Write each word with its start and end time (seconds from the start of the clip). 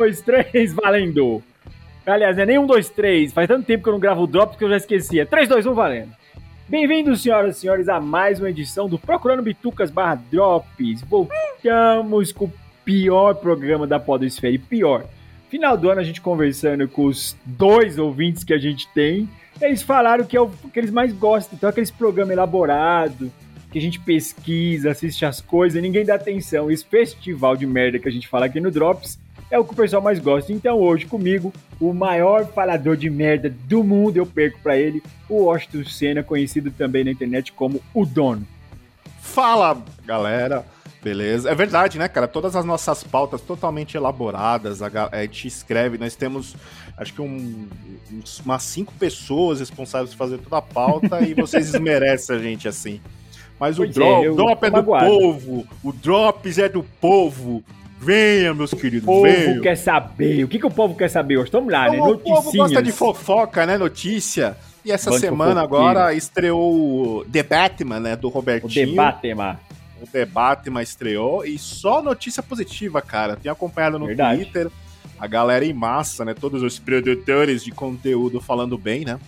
Dois, 0.00 0.22
três, 0.22 0.72
valendo! 0.72 1.42
Aliás, 2.06 2.38
é 2.38 2.46
nem 2.46 2.58
um, 2.58 2.66
dois, 2.66 2.88
três. 2.88 3.34
Faz 3.34 3.46
tanto 3.46 3.66
tempo 3.66 3.82
que 3.82 3.88
eu 3.90 3.92
não 3.92 4.00
gravo 4.00 4.22
o 4.22 4.26
Drops 4.26 4.56
que 4.56 4.64
eu 4.64 4.70
já 4.70 4.78
esqueci. 4.78 5.20
É 5.20 5.26
três, 5.26 5.46
dois, 5.46 5.66
um, 5.66 5.74
valendo! 5.74 6.10
Bem-vindos, 6.66 7.20
senhoras 7.20 7.58
e 7.58 7.60
senhores, 7.60 7.86
a 7.86 8.00
mais 8.00 8.40
uma 8.40 8.48
edição 8.48 8.88
do 8.88 8.98
Procurando 8.98 9.42
Bitucas 9.42 9.90
barra 9.90 10.14
Drops. 10.32 11.02
Voltamos 11.02 12.32
com 12.32 12.46
o 12.46 12.52
pior 12.82 13.34
programa 13.34 13.86
da 13.86 14.00
Podosfera 14.00 14.54
e 14.54 14.58
pior. 14.58 15.04
Final 15.50 15.76
do 15.76 15.90
ano 15.90 16.00
a 16.00 16.04
gente 16.04 16.22
conversando 16.22 16.88
com 16.88 17.04
os 17.04 17.36
dois 17.44 17.98
ouvintes 17.98 18.42
que 18.42 18.54
a 18.54 18.58
gente 18.58 18.88
tem. 18.94 19.28
Eles 19.60 19.82
falaram 19.82 20.24
que 20.24 20.34
é 20.34 20.40
o 20.40 20.48
que 20.48 20.80
eles 20.80 20.90
mais 20.90 21.12
gostam. 21.12 21.58
Então, 21.58 21.68
aqueles 21.68 21.90
programas 21.90 22.32
elaborados, 22.32 23.28
que 23.70 23.78
a 23.78 23.82
gente 23.82 24.00
pesquisa, 24.00 24.92
assiste 24.92 25.26
as 25.26 25.42
coisas 25.42 25.82
ninguém 25.82 26.06
dá 26.06 26.14
atenção. 26.14 26.70
Esse 26.70 26.86
festival 26.86 27.54
de 27.54 27.66
merda 27.66 27.98
que 27.98 28.08
a 28.08 28.10
gente 28.10 28.26
fala 28.26 28.46
aqui 28.46 28.60
no 28.60 28.70
Drops 28.70 29.18
é 29.50 29.58
o 29.58 29.64
que 29.64 29.72
o 29.72 29.76
pessoal 29.76 30.02
mais 30.02 30.18
gosta. 30.18 30.52
Então 30.52 30.78
hoje 30.78 31.06
comigo, 31.06 31.52
o 31.80 31.92
maior 31.92 32.46
falador 32.46 32.96
de 32.96 33.10
merda 33.10 33.52
do 33.64 33.82
mundo, 33.82 34.16
eu 34.16 34.26
perco 34.26 34.58
para 34.62 34.78
ele, 34.78 35.02
o 35.28 35.44
Washington 35.44 35.84
Senna, 35.84 36.22
conhecido 36.22 36.70
também 36.70 37.04
na 37.04 37.10
internet 37.10 37.52
como 37.52 37.80
o 37.92 38.06
Dono. 38.06 38.46
Fala, 39.20 39.82
galera. 40.04 40.64
Beleza. 41.02 41.50
É 41.50 41.54
verdade, 41.54 41.98
né, 41.98 42.08
cara? 42.08 42.28
Todas 42.28 42.54
as 42.54 42.64
nossas 42.64 43.02
pautas 43.02 43.40
totalmente 43.40 43.96
elaboradas, 43.96 44.82
a, 44.82 44.90
a 45.10 45.22
gente 45.22 45.48
escreve, 45.48 45.96
nós 45.96 46.14
temos 46.14 46.54
acho 46.96 47.14
que 47.14 47.22
um, 47.22 47.66
umas 48.44 48.62
cinco 48.62 48.92
pessoas 48.98 49.60
responsáveis 49.60 50.10
por 50.10 50.18
fazer 50.18 50.38
toda 50.38 50.58
a 50.58 50.62
pauta 50.62 51.22
e 51.22 51.32
vocês 51.32 51.72
desmerecem 51.72 52.36
a 52.36 52.38
gente 52.38 52.68
assim. 52.68 53.00
Mas 53.58 53.78
o 53.78 53.86
drop, 53.86 54.26
é, 54.26 54.30
drop 54.30 54.64
é 54.64 54.70
do 54.70 54.84
povo, 54.84 55.66
o 55.82 55.92
Drops 55.92 56.58
é 56.58 56.68
do 56.68 56.82
povo. 56.82 57.62
Venha, 58.00 58.54
meus 58.54 58.72
queridos, 58.72 59.02
O 59.04 59.06
povo 59.06 59.22
venham. 59.24 59.60
quer 59.60 59.76
saber. 59.76 60.42
O 60.42 60.48
que, 60.48 60.58
que 60.58 60.66
o 60.66 60.70
povo 60.70 60.94
quer 60.96 61.10
saber 61.10 61.36
hoje? 61.36 61.50
Vamos 61.52 61.70
lá, 61.70 61.86
então, 61.94 62.06
né? 62.06 62.12
O 62.12 62.18
povo 62.18 62.50
gosta 62.50 62.82
de 62.82 62.92
fofoca, 62.92 63.66
né? 63.66 63.76
Notícia. 63.76 64.56
E 64.82 64.90
essa 64.90 65.10
Bando 65.10 65.20
semana 65.20 65.60
agora 65.60 66.14
estreou 66.14 67.18
o 67.18 67.24
The 67.26 67.42
Batman, 67.42 68.00
né? 68.00 68.16
Do 68.16 68.30
Robertinho. 68.30 68.70
O 68.70 68.90
The 68.90 68.96
Batman. 68.96 69.60
O 70.00 70.06
The 70.06 70.24
Batman 70.24 70.82
estreou. 70.82 71.44
E 71.44 71.58
só 71.58 72.00
notícia 72.00 72.42
positiva, 72.42 73.02
cara. 73.02 73.36
Tenho 73.36 73.52
acompanhado 73.52 73.98
no 73.98 74.06
Verdade. 74.06 74.44
Twitter. 74.44 74.70
A 75.18 75.26
galera 75.26 75.66
em 75.66 75.74
massa, 75.74 76.24
né? 76.24 76.32
Todos 76.32 76.62
os 76.62 76.78
produtores 76.78 77.62
de 77.62 77.70
conteúdo 77.70 78.40
falando 78.40 78.78
bem, 78.78 79.04
né? 79.04 79.20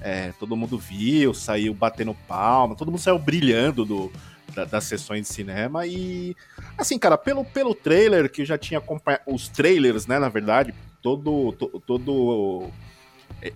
É, 0.00 0.32
todo 0.40 0.56
mundo 0.56 0.76
viu, 0.76 1.32
saiu 1.32 1.72
batendo 1.72 2.14
palma, 2.28 2.74
todo 2.74 2.90
mundo 2.90 3.00
saiu 3.00 3.18
brilhando 3.18 3.84
do, 3.84 4.12
da, 4.56 4.64
das 4.64 4.84
sessões 4.84 5.28
de 5.28 5.34
cinema. 5.34 5.86
E, 5.86 6.34
assim, 6.78 6.98
cara, 6.98 7.18
pelo, 7.18 7.44
pelo 7.44 7.74
trailer, 7.74 8.30
que 8.30 8.42
eu 8.42 8.46
já 8.46 8.56
tinha 8.56 8.78
acompanhado. 8.78 9.22
Os 9.26 9.48
trailers, 9.48 10.06
né, 10.06 10.18
na 10.18 10.30
verdade, 10.30 10.74
todo. 11.02 11.52
todo, 11.52 11.80
todo 11.80 12.70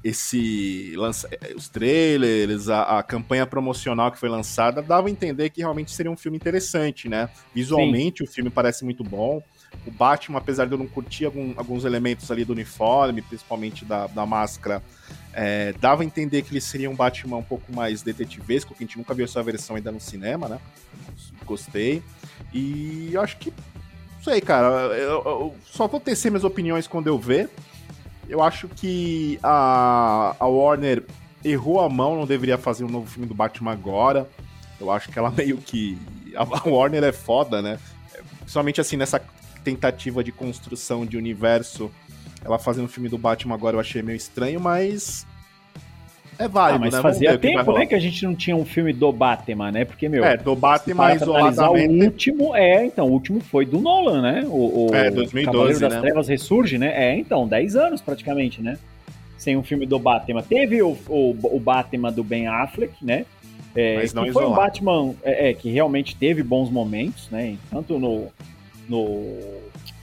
esse 0.05 0.93
lança, 0.95 1.29
os 1.57 1.69
trailers, 1.69 2.69
a, 2.69 2.99
a, 2.99 3.03
campanha 3.03 3.47
promocional 3.47 4.13
que 4.13 4.19
foi 4.19 4.29
lançada 4.29 4.83
dava 4.83 5.09
a 5.09 5.11
entender 5.11 5.49
que 5.49 5.61
realmente 5.61 5.91
seria 5.91 6.13
um 6.13 6.17
filme 6.17 6.37
interessante, 6.37 7.09
né? 7.09 7.31
Visualmente 7.55 8.19
Sim. 8.19 8.25
o 8.25 8.27
filme 8.33 8.51
parece 8.51 8.85
muito 8.85 9.03
bom. 9.03 9.43
O 9.87 9.91
Batman, 9.91 10.39
apesar 10.39 10.67
de 10.67 10.73
eu 10.73 10.79
não 10.79 10.87
curtir 10.87 11.25
algum, 11.25 11.55
alguns 11.57 11.85
elementos 11.85 12.31
ali 12.31 12.45
do 12.45 12.53
uniforme, 12.53 13.23
principalmente 13.23 13.85
da, 13.85 14.07
da 14.09 14.27
máscara, 14.27 14.83
é, 15.33 15.73
dava 15.81 16.03
a 16.03 16.05
entender 16.05 16.43
que 16.43 16.53
ele 16.53 16.61
seria 16.61 16.91
um 16.91 16.95
Batman 16.95 17.37
um 17.37 17.43
pouco 17.43 17.75
mais 17.75 18.03
detetivesco, 18.03 18.75
que 18.75 18.83
a 18.83 18.87
gente 18.87 18.99
nunca 18.99 19.15
viu 19.15 19.25
essa 19.25 19.43
versão 19.43 19.77
ainda 19.77 19.93
no 19.93 20.01
cinema, 20.01 20.49
né? 20.49 20.59
Gostei. 21.45 22.03
E 22.53 23.11
eu 23.13 23.21
acho 23.21 23.37
que. 23.39 23.51
Não 23.51 24.23
sei, 24.23 24.41
cara. 24.41 24.67
Eu, 24.97 25.23
eu 25.25 25.55
só 25.65 25.87
vou 25.87 26.01
tecer 26.01 26.31
minhas 26.31 26.45
opiniões 26.45 26.87
quando 26.87 27.07
eu 27.07 27.19
ver. 27.19 27.49
Eu 28.29 28.43
acho 28.43 28.69
que 28.69 29.39
a, 29.43 30.37
a 30.39 30.47
Warner 30.47 31.05
errou 31.45 31.81
a 31.81 31.89
mão, 31.89 32.17
não 32.17 32.27
deveria 32.27 32.59
fazer 32.59 32.85
um 32.85 32.89
novo 32.89 33.07
filme 33.07 33.27
do 33.27 33.35
Batman 33.35 33.73
agora. 33.73 34.29
Eu 34.81 34.91
acho 34.91 35.11
que 35.11 35.19
ela 35.19 35.31
meio 35.37 35.59
que. 35.59 35.99
A 36.35 36.69
Warner 36.69 37.03
é 37.05 37.13
foda, 37.13 37.63
né? 37.63 37.79
Principalmente 38.41 38.81
assim, 38.81 38.97
nessa 38.97 39.21
tentativa 39.63 40.25
de 40.25 40.33
construção 40.33 41.05
de 41.05 41.17
universo 41.17 41.91
ela 42.45 42.59
fazendo 42.59 42.87
o 42.87 42.89
filme 42.89 43.09
do 43.09 43.19
Batman 43.19 43.55
agora 43.55 43.77
eu 43.77 43.81
achei 43.81 44.03
meio 44.03 44.17
estranho, 44.17 44.61
mas. 44.61 45.27
É 46.39 46.49
válido, 46.49 46.77
ah, 46.77 46.87
mas 46.87 46.95
né? 46.95 47.03
fazia 47.03 47.39
tempo, 47.39 47.73
né, 47.75 47.85
que 47.85 47.95
a 47.95 47.99
gente 47.99 48.25
não 48.25 48.35
tinha 48.35 48.57
um 48.57 48.65
filme 48.65 48.95
do 48.95 49.13
Batman, 49.13 49.71
né? 49.71 49.85
Porque, 49.85 50.09
meu. 50.09 50.25
É, 50.25 50.39
do 50.39 50.57
Batman 50.57 51.15
isoladamente. 51.15 51.91
O 51.91 52.05
último, 52.05 52.57
é, 52.57 52.87
então, 52.87 53.09
o 53.09 53.13
último 53.13 53.41
foi 53.41 53.67
do 53.67 53.79
Nolan, 53.79 54.23
né? 54.23 54.45
O, 54.47 54.89
o 54.89 54.95
é, 54.95 55.11
2012. 55.11 55.45
Cavaleiro 55.45 55.81
das 55.81 55.93
né? 55.93 56.01
Trevas 56.01 56.29
ressurge, 56.29 56.79
né? 56.79 56.93
É, 56.95 57.19
então, 57.19 57.47
10 57.47 57.77
anos 57.77 58.01
praticamente, 58.01 58.63
né? 58.63 58.79
Sem 59.37 59.55
um 59.55 59.63
filme 59.63 59.85
do 59.85 59.99
Batman. 59.99 60.43
Teve 60.43 60.81
o, 60.81 60.97
o, 61.09 61.37
o 61.43 61.61
Batman 61.61 62.11
do 62.11 62.25
Ben 62.25 62.47
Affleck, 62.47 62.95
né? 63.03 63.27
É, 63.77 63.97
Mas 63.97 64.15
não 64.15 64.25
que 64.25 64.33
foi 64.33 64.47
um 64.47 64.55
Batman 64.55 65.15
é, 65.23 65.51
é, 65.51 65.55
que 65.55 65.71
realmente 65.71 66.17
teve 66.17 66.43
bons 66.43 66.71
momentos, 66.71 67.29
né? 67.31 67.57
Tanto 67.71 67.99
no, 67.99 68.29
no 68.91 69.25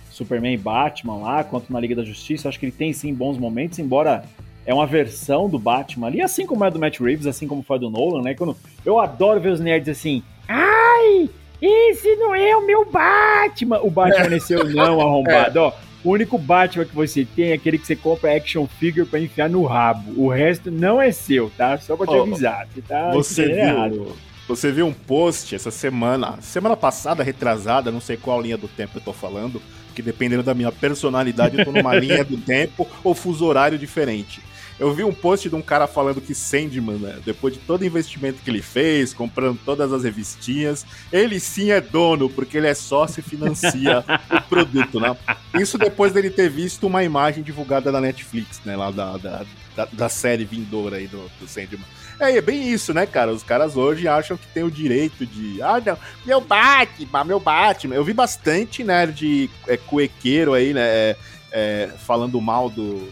Superman 0.09 0.53
e 0.53 0.57
Batman 0.57 1.17
lá, 1.17 1.43
quanto 1.43 1.71
na 1.71 1.79
Liga 1.79 1.95
da 1.95 2.03
Justiça. 2.03 2.49
Acho 2.49 2.59
que 2.59 2.65
ele 2.65 2.71
tem 2.71 2.93
sim 2.93 3.13
bons 3.13 3.37
momentos, 3.37 3.77
embora 3.77 4.23
é 4.65 4.73
uma 4.73 4.87
versão 4.87 5.47
do 5.47 5.59
Batman 5.59 6.07
ali, 6.07 6.21
assim 6.21 6.45
como 6.45 6.65
é 6.65 6.71
do 6.71 6.79
Matt 6.79 6.99
Reeves, 6.99 7.27
assim 7.27 7.47
como 7.47 7.61
foi 7.61 7.79
do 7.79 7.89
Nolan, 7.89 8.21
né? 8.21 8.33
Quando 8.33 8.55
eu 8.85 8.99
adoro 8.99 9.39
ver 9.39 9.51
os 9.51 9.59
nerds 9.59 9.89
assim, 9.89 10.23
ai, 10.47 11.29
esse 11.61 12.15
não 12.15 12.33
é 12.33 12.55
o 12.55 12.65
meu 12.65 12.85
Batman. 12.85 13.79
O 13.81 13.89
Batman 13.89 14.33
é 14.35 14.39
seu 14.39 14.63
não, 14.69 14.99
arrombado, 14.99 15.59
é. 15.59 15.61
ó. 15.61 15.71
O 16.03 16.11
único 16.11 16.37
Batman 16.37 16.85
que 16.85 16.95
você 16.95 17.25
tem 17.25 17.51
é 17.51 17.53
aquele 17.53 17.77
que 17.77 17.85
você 17.85 17.95
compra 17.95 18.35
action 18.35 18.65
figure 18.65 19.05
para 19.05 19.19
enfiar 19.19 19.49
no 19.49 19.63
rabo. 19.65 20.13
O 20.15 20.29
resto 20.29 20.71
não 20.71 21.01
é 21.01 21.11
seu, 21.11 21.51
tá? 21.57 21.77
Só 21.77 21.97
pra 21.97 22.07
te 22.07 22.15
avisar. 22.15 22.67
Você 22.73 22.81
tá 22.81 23.11
você 23.11 23.45
viu, 23.45 23.55
errado. 23.55 24.15
Você 24.47 24.72
viu 24.72 24.88
um 24.88 24.94
post 24.94 25.53
essa 25.53 25.69
semana, 25.69 26.38
semana 26.41 26.78
passada, 26.78 27.22
retrasada, 27.22 27.91
não 27.91 28.00
sei 28.00 28.16
qual 28.16 28.41
linha 28.41 28.58
do 28.58 28.68
tempo 28.68 28.97
eu 28.97 29.02
tô 29.02 29.12
falando, 29.12 29.62
que 29.94 30.02
dependendo 30.02 30.41
da 30.41 30.53
minha 30.53 30.72
personalidade, 30.72 31.58
eu 31.58 31.66
tô 31.66 31.72
numa 31.72 31.94
linha 32.00 32.24
do 32.24 32.38
tempo 32.38 32.88
ou 33.03 33.13
fuso 33.13 33.46
horário 33.46 33.78
diferente. 33.78 34.41
Eu 34.79 34.93
vi 34.93 35.03
um 35.03 35.13
post 35.13 35.49
de 35.49 35.55
um 35.55 35.61
cara 35.61 35.88
falando 35.88 36.21
que 36.21 36.35
Sandman, 36.35 36.97
né, 36.97 37.19
depois 37.25 37.53
de 37.53 37.59
todo 37.59 37.81
o 37.81 37.85
investimento 37.85 38.41
que 38.43 38.49
ele 38.49 38.61
fez, 38.61 39.13
comprando 39.13 39.59
todas 39.65 39.91
as 39.91 40.03
revistinhas, 40.03 40.85
ele 41.11 41.39
sim 41.39 41.71
é 41.71 41.81
dono, 41.81 42.29
porque 42.29 42.57
ele 42.57 42.67
é 42.67 42.75
sócio 42.75 43.19
e 43.19 43.23
financia 43.23 44.05
o 44.29 44.41
produto, 44.43 44.99
né? 44.99 45.17
Isso 45.59 45.77
depois 45.77 46.13
dele 46.13 46.29
ter 46.29 46.49
visto 46.49 46.85
uma 46.85 47.03
imagem 47.03 47.43
divulgada 47.43 47.91
na 47.91 47.99
Netflix, 47.99 48.61
né, 48.63 48.75
lá 48.75 48.91
da, 48.91 49.17
da, 49.17 49.45
da, 49.75 49.85
da 49.85 50.09
série 50.09 50.45
vindoura 50.45 50.97
aí 50.97 51.07
do, 51.07 51.29
do 51.39 51.47
Sandman. 51.47 51.85
É, 52.19 52.37
é 52.37 52.41
bem 52.41 52.67
isso, 52.71 52.93
né, 52.93 53.05
cara? 53.05 53.31
Os 53.31 53.43
caras 53.43 53.75
hoje 53.75 54.07
acham 54.07 54.37
que 54.37 54.47
tem 54.47 54.63
o 54.63 54.71
direito 54.71 55.25
de. 55.25 55.61
Ah, 55.61 55.81
não, 55.83 55.97
meu 56.25 56.41
Batman, 56.41 57.23
meu 57.23 57.39
Batman. 57.39 57.95
Eu 57.95 58.03
vi 58.03 58.13
bastante 58.13 58.83
nerd 58.83 59.49
é, 59.67 59.77
cuequeiro 59.77 60.53
aí, 60.53 60.73
né? 60.73 60.81
É, 60.81 61.16
é, 61.51 61.89
falando 62.05 62.39
mal 62.41 62.69
do. 62.69 63.07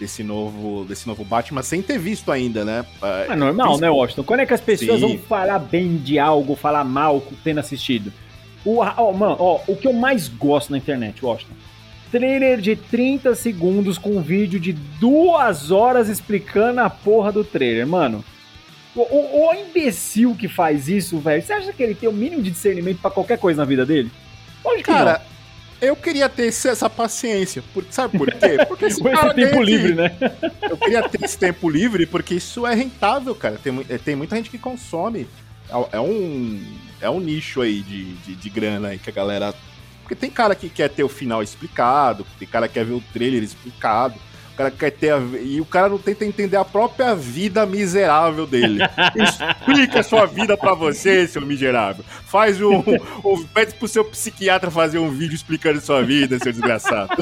Desse 0.00 0.24
novo, 0.24 0.86
desse 0.86 1.06
novo 1.06 1.22
Batman 1.24 1.62
sem 1.62 1.82
ter 1.82 1.98
visto 1.98 2.32
ainda, 2.32 2.64
né? 2.64 2.86
É 3.28 3.36
normal, 3.36 3.78
né, 3.78 3.90
Washington? 3.90 4.24
Quando 4.24 4.40
é 4.40 4.46
que 4.46 4.54
as 4.54 4.60
pessoas 4.60 4.98
Sim. 4.98 5.06
vão 5.06 5.18
falar 5.18 5.58
bem 5.58 5.98
de 5.98 6.18
algo, 6.18 6.56
falar 6.56 6.84
mal 6.84 7.22
tendo 7.44 7.60
assistido? 7.60 8.10
O, 8.64 8.78
ó, 8.78 9.12
mano, 9.12 9.36
o 9.66 9.76
que 9.76 9.86
eu 9.86 9.92
mais 9.92 10.26
gosto 10.26 10.70
na 10.70 10.78
internet, 10.78 11.22
Washington, 11.22 11.52
trailer 12.10 12.60
de 12.60 12.76
30 12.76 13.34
segundos 13.34 13.98
com 13.98 14.16
um 14.16 14.22
vídeo 14.22 14.58
de 14.58 14.72
duas 14.72 15.70
horas 15.70 16.08
explicando 16.08 16.80
a 16.80 16.90
porra 16.90 17.30
do 17.30 17.44
trailer, 17.44 17.86
mano. 17.86 18.24
O, 18.94 19.02
o, 19.02 19.48
o 19.48 19.54
imbecil 19.54 20.34
que 20.34 20.48
faz 20.48 20.88
isso, 20.88 21.18
velho, 21.18 21.42
você 21.42 21.52
acha 21.52 21.72
que 21.72 21.82
ele 21.82 21.94
tem 21.94 22.08
o 22.08 22.12
mínimo 22.12 22.42
de 22.42 22.50
discernimento 22.50 23.00
para 23.00 23.10
qualquer 23.10 23.38
coisa 23.38 23.60
na 23.60 23.66
vida 23.66 23.86
dele? 23.86 24.10
Onde 24.64 24.82
Cara? 24.82 25.22
Eu 25.80 25.96
queria 25.96 26.28
ter 26.28 26.48
essa 26.48 26.88
paciência. 26.88 27.62
Por, 27.74 27.84
sabe 27.90 28.18
por 28.18 28.30
quê? 28.32 28.64
Porque 28.68 28.84
esse, 28.86 29.00
esse 29.06 29.34
tempo 29.34 29.62
livre, 29.62 29.94
né? 29.94 30.16
Eu 30.62 30.76
queria 30.76 31.08
ter 31.08 31.24
esse 31.24 31.38
tempo 31.38 31.68
livre 31.68 32.06
porque 32.06 32.34
isso 32.34 32.66
é 32.66 32.74
rentável, 32.74 33.34
cara. 33.34 33.58
Tem, 33.62 33.72
tem 34.04 34.16
muita 34.16 34.36
gente 34.36 34.50
que 34.50 34.58
consome. 34.58 35.26
É, 35.68 35.96
é 35.96 36.00
um, 36.00 36.62
é 37.00 37.10
um 37.10 37.20
nicho 37.20 37.60
aí 37.60 37.80
de, 37.80 38.14
de, 38.14 38.34
de 38.34 38.50
grana 38.50 38.88
aí 38.88 38.98
que 38.98 39.10
a 39.10 39.12
galera 39.12 39.54
porque 40.10 40.26
tem 40.26 40.30
cara 40.30 40.56
que 40.56 40.68
quer 40.68 40.90
ter 40.90 41.04
o 41.04 41.08
final 41.08 41.40
explicado, 41.40 42.26
tem 42.36 42.48
cara 42.48 42.66
que 42.66 42.74
quer 42.74 42.84
ver 42.84 42.94
o 42.94 43.04
trailer 43.12 43.44
explicado, 43.44 44.16
cara 44.60 44.70
quer 44.70 44.90
ter. 44.90 45.12
A... 45.12 45.18
E 45.42 45.60
o 45.60 45.64
cara 45.64 45.88
não 45.88 45.98
tenta 45.98 46.24
entender 46.24 46.56
a 46.56 46.64
própria 46.64 47.14
vida 47.14 47.64
miserável 47.64 48.46
dele. 48.46 48.80
Explica 49.16 50.00
a 50.00 50.02
sua 50.02 50.26
vida 50.26 50.56
para 50.56 50.74
você, 50.74 51.26
seu 51.26 51.42
miserável. 51.42 52.04
Faz 52.26 52.60
um. 52.60 52.82
um 53.24 53.44
pede 53.54 53.74
pro 53.74 53.88
seu 53.88 54.04
psiquiatra 54.04 54.70
fazer 54.70 54.98
um 54.98 55.10
vídeo 55.10 55.34
explicando 55.34 55.80
sua 55.80 56.02
vida, 56.02 56.38
seu 56.38 56.52
desgraçado. 56.52 57.10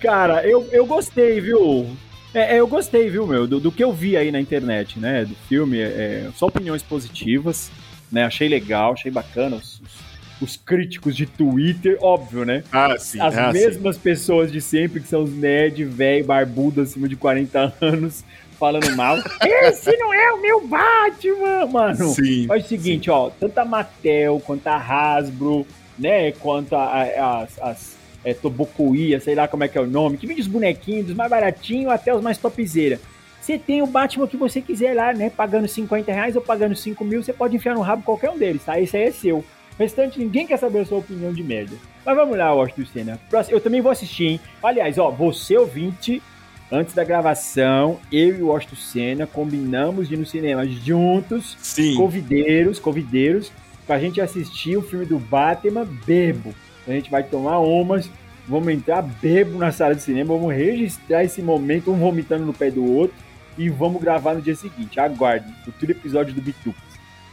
Cara, 0.00 0.46
eu, 0.46 0.68
eu 0.72 0.84
gostei, 0.86 1.40
viu? 1.40 1.96
É, 2.34 2.56
é, 2.56 2.60
eu 2.60 2.66
gostei, 2.66 3.08
viu, 3.10 3.26
meu, 3.26 3.46
do, 3.46 3.60
do, 3.60 3.72
que 3.72 3.82
eu 3.82 3.92
vi 3.92 4.16
aí 4.16 4.32
na 4.32 4.40
internet, 4.40 4.98
né? 4.98 5.24
Do 5.24 5.34
filme, 5.48 5.80
é, 5.80 6.28
só 6.34 6.46
opiniões 6.46 6.82
positivas 6.82 7.70
né? 8.10 8.24
Achei 8.24 8.48
legal, 8.48 8.92
achei 8.92 9.10
bacana 9.10 9.56
os, 9.56 9.80
os, 9.80 10.09
os 10.40 10.56
críticos 10.56 11.16
de 11.16 11.26
Twitter, 11.26 11.98
óbvio, 12.00 12.44
né? 12.44 12.64
Ah, 12.72 12.96
sim. 12.98 13.20
As 13.20 13.36
ah, 13.36 13.52
mesmas 13.52 13.96
sim. 13.96 14.02
pessoas 14.02 14.50
de 14.50 14.60
sempre, 14.60 15.00
que 15.00 15.08
são 15.08 15.22
os 15.22 15.32
nerd, 15.32 15.84
velho, 15.84 16.24
barbudo, 16.24 16.80
acima 16.80 17.08
de 17.08 17.16
40 17.16 17.74
anos, 17.80 18.24
falando 18.58 18.94
mal. 18.96 19.16
Esse 19.44 19.96
não 19.96 20.12
é 20.12 20.32
o 20.32 20.40
meu 20.40 20.66
Batman, 20.66 21.66
mano. 21.66 22.08
Sim. 22.08 22.46
Faz 22.46 22.64
o 22.64 22.68
seguinte, 22.68 23.04
sim. 23.04 23.10
ó, 23.10 23.30
tanto 23.30 23.58
a 23.58 23.64
Mattel 23.64 24.40
quanto 24.44 24.66
a 24.66 24.76
Hasbro, 24.76 25.66
né, 25.98 26.32
quanto 26.32 26.74
a, 26.74 26.84
a, 26.84 27.42
as, 27.42 27.58
as 27.60 27.96
é, 28.24 28.34
Tobocuia, 28.34 29.20
sei 29.20 29.34
lá 29.34 29.48
como 29.48 29.64
é 29.64 29.68
que 29.68 29.78
é 29.78 29.80
o 29.80 29.86
nome, 29.86 30.16
que 30.16 30.26
vende 30.26 30.40
os 30.40 30.46
bonequinhos, 30.46 31.06
dos 31.06 31.16
mais 31.16 31.30
baratinhos 31.30 31.92
até 31.92 32.14
os 32.14 32.22
mais 32.22 32.38
topzera. 32.38 33.00
Você 33.40 33.58
tem 33.58 33.82
o 33.82 33.86
Batman 33.86 34.26
que 34.26 34.36
você 34.36 34.60
quiser 34.60 34.94
lá, 34.94 35.14
né? 35.14 35.30
Pagando 35.30 35.66
50 35.66 36.12
reais 36.12 36.36
ou 36.36 36.42
pagando 36.42 36.76
5 36.76 37.02
mil, 37.04 37.22
você 37.22 37.32
pode 37.32 37.56
enfiar 37.56 37.74
no 37.74 37.80
rabo 37.80 38.02
qualquer 38.02 38.30
um 38.30 38.38
deles, 38.38 38.62
tá? 38.64 38.78
Esse 38.78 38.96
aí 38.96 39.04
é 39.04 39.10
seu. 39.10 39.44
Restante, 39.80 40.18
ninguém 40.18 40.46
quer 40.46 40.58
saber 40.58 40.80
a 40.80 40.84
sua 40.84 40.98
opinião 40.98 41.32
de 41.32 41.42
merda. 41.42 41.74
Mas 42.04 42.14
vamos 42.14 42.36
lá, 42.36 42.52
Washington 42.52 42.84
Senna. 42.92 43.20
Eu 43.48 43.62
também 43.62 43.80
vou 43.80 43.90
assistir, 43.90 44.26
hein? 44.26 44.40
Aliás, 44.62 44.98
ó, 44.98 45.10
você 45.10 45.56
ouvinte, 45.56 46.22
antes 46.70 46.94
da 46.94 47.02
gravação, 47.02 47.98
eu 48.12 48.36
e 48.36 48.42
o 48.42 48.48
Washington 48.48 48.76
Senna 48.76 49.26
combinamos 49.26 50.06
de 50.06 50.16
ir 50.16 50.18
no 50.18 50.26
cinema 50.26 50.66
juntos, 50.66 51.56
Sim. 51.62 51.94
convideiros, 51.94 52.78
convideiros, 52.78 53.50
pra 53.86 53.98
gente 53.98 54.20
assistir 54.20 54.76
o 54.76 54.82
filme 54.82 55.06
do 55.06 55.18
Batman 55.18 55.88
bebo. 56.04 56.54
A 56.86 56.90
gente 56.90 57.10
vai 57.10 57.22
tomar 57.22 57.58
umas, 57.60 58.10
vamos 58.46 58.68
entrar 58.68 59.00
bebo 59.00 59.56
na 59.56 59.72
sala 59.72 59.94
de 59.94 60.02
cinema, 60.02 60.34
vamos 60.34 60.54
registrar 60.54 61.24
esse 61.24 61.40
momento, 61.40 61.90
um 61.90 61.96
vomitando 61.96 62.44
no 62.44 62.52
pé 62.52 62.70
do 62.70 62.84
outro 62.84 63.16
e 63.56 63.70
vamos 63.70 64.02
gravar 64.02 64.34
no 64.34 64.42
dia 64.42 64.54
seguinte. 64.54 65.00
Aguarde, 65.00 65.50
futuro 65.64 65.90
episódio 65.90 66.34
do 66.34 66.42
Bitucas. 66.42 66.82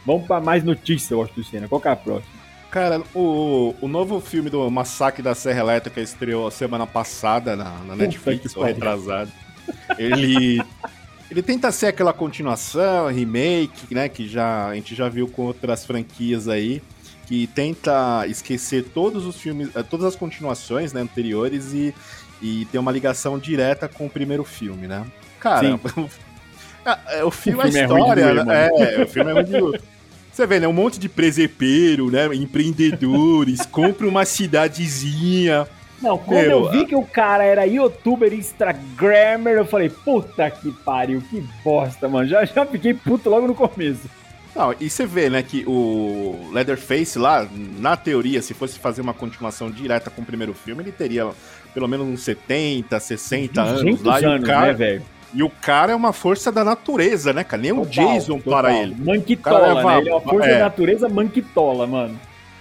Vamos 0.06 0.26
para 0.26 0.40
mais 0.40 0.64
notícias, 0.64 1.12
Washington 1.12 1.42
Senna. 1.42 1.68
Qual 1.68 1.78
que 1.78 1.88
é 1.88 1.90
a 1.90 1.96
próxima? 1.96 2.37
Cara, 2.70 3.02
o, 3.14 3.74
o 3.80 3.88
novo 3.88 4.20
filme 4.20 4.50
do 4.50 4.70
Massacre 4.70 5.22
da 5.22 5.34
Serra 5.34 5.60
Elétrica 5.60 6.00
estreou 6.00 6.50
semana 6.50 6.86
passada 6.86 7.56
na, 7.56 7.78
na 7.84 7.96
Netflix, 7.96 8.54
ou 8.56 8.62
retrasado. 8.62 9.32
Ele, 9.98 10.62
ele 11.30 11.42
tenta 11.42 11.72
ser 11.72 11.86
aquela 11.86 12.12
continuação, 12.12 13.08
remake, 13.08 13.94
né? 13.94 14.08
Que 14.08 14.28
já, 14.28 14.68
a 14.68 14.74
gente 14.74 14.94
já 14.94 15.08
viu 15.08 15.28
com 15.28 15.42
outras 15.42 15.86
franquias 15.86 16.46
aí. 16.46 16.82
Que 17.26 17.46
tenta 17.46 18.26
esquecer 18.26 18.84
todos 18.84 19.26
os 19.26 19.36
filmes, 19.36 19.74
eh, 19.74 19.82
todas 19.82 20.06
as 20.06 20.16
continuações 20.16 20.94
né, 20.94 21.02
anteriores 21.02 21.74
e, 21.74 21.94
e 22.40 22.64
ter 22.66 22.78
uma 22.78 22.90
ligação 22.90 23.38
direta 23.38 23.86
com 23.86 24.06
o 24.06 24.10
primeiro 24.10 24.44
filme, 24.44 24.86
né? 24.86 25.06
Cara, 25.38 25.66
é, 25.66 25.74
o 27.24 27.30
filme, 27.30 27.58
o 27.58 27.62
filme 27.62 27.64
a 27.64 27.82
história, 27.82 28.22
é, 28.22 28.44
né? 28.44 28.68
é, 28.78 29.02
o 29.02 29.06
filme 29.06 29.30
é 29.30 29.34
muito 29.34 29.78
Você 30.38 30.46
vê, 30.46 30.60
né? 30.60 30.68
Um 30.68 30.72
monte 30.72 31.00
de 31.00 31.08
presepeiro, 31.08 32.12
né? 32.12 32.32
Empreendedores, 32.32 33.66
compra 33.66 34.06
uma 34.06 34.24
cidadezinha. 34.24 35.66
Não, 36.00 36.16
quando 36.16 36.46
Meu, 36.46 36.64
eu 36.66 36.70
vi 36.70 36.86
que 36.86 36.94
o 36.94 37.02
cara 37.02 37.42
era 37.42 37.66
youtuber 37.66 38.32
Instagrammer, 38.32 39.54
eu 39.56 39.64
falei, 39.64 39.90
puta 39.90 40.48
que 40.48 40.70
pariu, 40.70 41.20
que 41.28 41.44
bosta, 41.64 42.08
mano. 42.08 42.28
Já, 42.28 42.44
já 42.44 42.64
fiquei 42.64 42.94
puto 42.94 43.28
logo 43.28 43.48
no 43.48 43.54
começo. 43.54 44.08
Não, 44.54 44.72
e 44.78 44.88
você 44.88 45.04
vê, 45.04 45.28
né, 45.28 45.42
que 45.42 45.64
o 45.66 46.50
Leatherface 46.52 47.18
lá, 47.18 47.44
na 47.76 47.96
teoria, 47.96 48.40
se 48.40 48.54
fosse 48.54 48.78
fazer 48.78 49.00
uma 49.00 49.14
continuação 49.14 49.68
direta 49.68 50.08
com 50.08 50.22
o 50.22 50.24
primeiro 50.24 50.54
filme, 50.54 50.84
ele 50.84 50.92
teria 50.92 51.28
pelo 51.74 51.88
menos 51.88 52.06
uns 52.06 52.22
70, 52.22 53.00
60 53.00 53.60
anos 53.60 54.02
lá. 54.04 54.18
Anos, 54.18 54.40
e 54.40 54.44
o 54.44 54.46
cara, 54.46 54.66
né, 54.68 54.72
velho? 54.74 55.02
E 55.34 55.42
o 55.42 55.50
cara 55.50 55.92
é 55.92 55.94
uma 55.94 56.12
força 56.12 56.50
da 56.50 56.64
natureza, 56.64 57.32
né, 57.32 57.44
cara? 57.44 57.60
Nem 57.60 57.74
total, 57.74 57.86
o 57.86 57.90
Jason 57.90 58.38
total. 58.38 58.62
para 58.62 58.78
ele. 58.78 58.94
Manquitola, 58.94 59.84
né? 59.84 59.98
Ele 59.98 60.08
é 60.08 60.14
uma 60.14 60.20
força 60.20 60.48
é. 60.48 60.54
da 60.54 60.64
natureza 60.64 61.08
manquitola, 61.08 61.86
mano. 61.86 62.18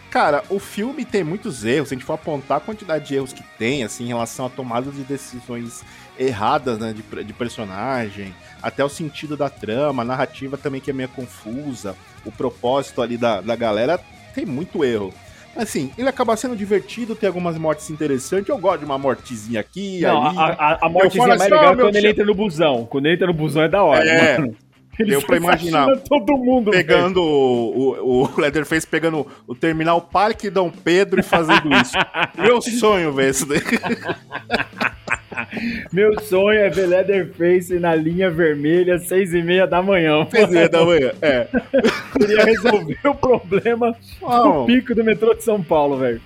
Cara, 0.10 0.44
o 0.50 0.60
filme 0.60 1.06
tem 1.06 1.24
muitos 1.24 1.66
erros. 1.66 1.90
Se 1.90 1.94
a 1.94 1.98
gente 1.98 2.06
for 2.06 2.14
apontar 2.14 2.58
a 2.58 2.62
quantidade 2.62 3.08
de 3.08 3.16
erros 3.16 3.34
que 3.34 3.44
tem, 3.58 3.84
assim, 3.84 4.06
em 4.06 4.08
relação 4.08 4.46
à 4.46 4.50
tomada 4.50 4.90
de 4.92 5.04
decisões 5.04 5.84
erradas, 6.18 6.80
né, 6.80 6.94
de, 6.94 7.24
de 7.24 7.34
personagem, 7.34 8.34
até 8.62 8.84
o 8.84 8.90
sentido 8.90 9.38
da 9.38 9.50
trama, 9.50 10.02
a 10.02 10.06
narrativa 10.06 10.58
também 10.58 10.82
que 10.82 10.90
é 10.90 10.94
meio 10.94 11.10
confusa, 11.10 11.96
o 12.26 12.32
propósito 12.32 13.02
ali 13.02 13.18
da, 13.18 13.42
da 13.42 13.56
galera, 13.56 14.00
tem 14.34 14.46
muito 14.46 14.84
erro. 14.84 15.14
Assim, 15.58 15.92
ele 15.98 16.08
acaba 16.08 16.36
sendo 16.38 16.56
divertido, 16.56 17.16
tem 17.16 17.28
algumas 17.28 17.58
mortes 17.58 17.90
interessantes. 17.90 18.48
Eu 18.48 18.58
gosto 18.58 18.80
de 18.80 18.86
uma 18.86 18.98
mortezinha 18.98 19.60
aqui. 19.60 20.02
Não, 20.02 20.26
ali. 20.26 20.38
A, 20.38 20.44
a, 20.44 20.86
a 20.86 20.90
mortezinha 20.90 21.24
é 21.24 21.28
mais 21.28 21.42
assim, 21.42 21.52
legal 21.52 21.74
oh, 21.74 21.78
quando 21.78 21.96
ele 21.96 22.08
entra 22.10 22.26
no 22.26 22.36
busão. 22.36 22.86
Quando 22.86 23.06
ele 23.08 23.16
entra 23.16 23.28
no 23.28 23.34
busão 23.34 23.64
é 23.64 23.70
da 23.70 23.84
hora, 23.84 24.08
é. 24.08 24.38
mano. 24.38 24.56
Ele 25.00 25.12
Deu 25.12 25.22
pra 25.22 25.38
imaginar. 25.38 25.96
Todo 25.98 26.38
mundo, 26.38 26.72
Pegando 26.72 27.22
o, 27.22 28.24
o, 28.24 28.24
o, 28.24 28.42
Leatherface, 28.42 28.88
pegando 28.88 29.28
o 29.46 29.54
terminal 29.54 30.02
Parque 30.02 30.50
Dom 30.50 30.72
Pedro 30.72 31.20
e 31.20 31.24
fazendo 31.24 31.72
isso. 31.76 31.94
Meu 32.36 32.62
sonho 32.62 33.14
ver 33.14 33.30
isso 33.30 33.46
daí. 33.46 33.62
Meu 35.92 36.20
sonho 36.22 36.60
é 36.60 36.70
ver 36.70 36.88
Leatherface 36.88 37.80
na 37.80 37.96
linha 37.96 38.30
vermelha, 38.30 38.98
seis 39.00 39.34
e 39.34 39.42
meia 39.42 39.68
da 39.68 39.82
manhã. 39.82 40.28
Seis 40.30 40.50
e 40.50 40.52
meia 40.52 40.70
da 40.70 40.86
manhã, 40.86 41.12
é. 41.22 41.48
Queria 42.18 42.46
resolver 42.46 43.00
o 43.04 43.16
problema 43.16 43.96
oh. 44.22 44.44
do 44.44 44.66
pico 44.66 44.96
do 44.96 45.04
metrô 45.04 45.34
de 45.34 45.44
São 45.44 45.62
Paulo, 45.62 45.98
velho. 45.98 46.22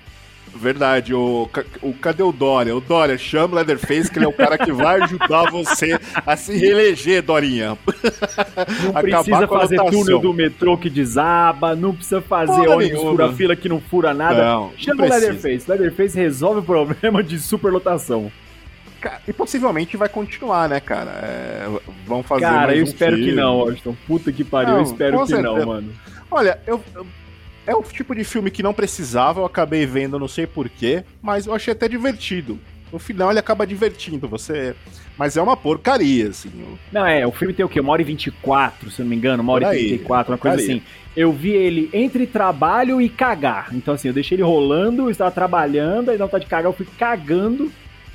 Verdade, 0.54 1.14
o, 1.14 1.50
o 1.82 1.94
cadê 1.94 2.22
o 2.22 2.32
Dória? 2.32 2.76
O 2.76 2.82
Dória 2.82 3.18
chama 3.18 3.54
o 3.54 3.56
Leatherface, 3.56 4.12
que 4.12 4.20
ele 4.20 4.26
é 4.26 4.28
o 4.28 4.34
cara 4.34 4.58
que 4.58 4.72
vai 4.72 5.02
ajudar 5.02 5.50
você 5.50 5.98
a 6.26 6.36
se 6.36 6.58
reeleger, 6.58 7.24
Dorinha. 7.24 7.78
Não 8.84 9.02
precisa 9.02 9.48
fazer 9.48 9.78
túnel 9.78 10.20
do 10.20 10.34
metrô 10.34 10.78
que 10.78 10.90
desaba, 10.90 11.74
não 11.74 11.94
precisa 11.96 12.22
fazer 12.22 12.54
Porra 12.54 12.76
ônibus 12.76 13.00
fura-fila 13.02 13.56
que 13.56 13.70
não 13.70 13.80
fura 13.80 14.14
nada. 14.14 14.44
Não, 14.44 14.72
chama 14.78 14.98
não 14.98 15.06
o 15.06 15.10
Leatherface. 15.10 15.70
Leatherface 15.70 16.18
resolve 16.18 16.60
o 16.60 16.64
problema 16.64 17.24
de 17.24 17.40
superlotação. 17.40 18.32
E 19.28 19.34
possivelmente 19.34 19.98
vai 19.98 20.10
continuar, 20.10 20.70
né, 20.70 20.80
cara? 20.80 21.12
É, 21.24 21.68
vão 22.06 22.22
fazer 22.24 22.42
Cara, 22.42 22.76
eu 22.76 22.82
um 22.82 22.88
espero 22.88 23.16
filme. 23.16 23.32
que 23.32 23.36
não, 23.36 23.60
Austin. 23.62 23.98
Puta 24.08 24.32
que 24.32 24.44
pariu, 24.44 24.72
não, 24.72 24.78
eu 24.78 24.84
espero 24.84 25.26
que 25.26 25.38
não, 25.38 25.66
mano. 25.66 25.94
Olha, 26.30 26.60
eu, 26.66 26.82
eu, 26.96 27.06
é 27.66 27.76
o 27.76 27.84
tipo 27.84 28.16
de 28.16 28.24
filme 28.24 28.50
que 28.50 28.64
não 28.64 28.74
precisava, 28.74 29.42
eu 29.42 29.46
acabei 29.46 29.86
vendo, 29.86 30.20
não 30.20 30.28
sei 30.28 30.48
porquê, 30.48 31.04
mas 31.22 31.46
eu 31.46 31.54
achei 31.54 31.74
até 31.74 31.88
divertido. 31.88 32.60
No 32.92 33.00
final 33.00 33.30
ele 33.30 33.40
acaba 33.40 33.66
divertindo 33.66 34.28
você. 34.28 34.76
Mas 35.18 35.38
é 35.38 35.42
uma 35.42 35.56
porcaria, 35.56 36.30
assim. 36.30 36.52
Não, 36.92 37.06
é, 37.06 37.26
o 37.26 37.32
filme 37.32 37.54
tem 37.54 37.66
o 37.66 37.70
quê? 37.70 37.80
Uma 37.80 37.94
hora 37.94 38.02
e 38.02 38.06
24, 38.06 38.90
se 38.92 39.02
não 39.02 39.10
me 39.10 39.16
engano, 39.16 39.44
uma 39.44 39.54
hora 39.54 39.76
e 39.76 39.90
34, 39.90 40.34
uma 40.34 40.38
coisa 40.38 40.58
assim. 40.58 40.82
Eu 41.16 41.32
vi 41.32 41.52
ele 41.52 41.90
entre 41.94 42.26
trabalho 42.26 43.00
e 43.02 43.08
cagar. 43.08 43.70
Então, 43.74 43.94
assim, 43.94 44.08
eu 44.08 44.14
deixei 44.14 44.36
ele 44.36 44.44
rolando, 44.44 45.04
eu 45.04 45.10
estava 45.10 45.32
trabalhando, 45.32 46.10
aí 46.10 46.18
dá 46.18 46.26
vontade 46.26 46.46
de 46.46 46.50
cagar, 46.50 46.66
eu 46.66 46.74
fui 46.74 46.88
cagando 46.98 47.72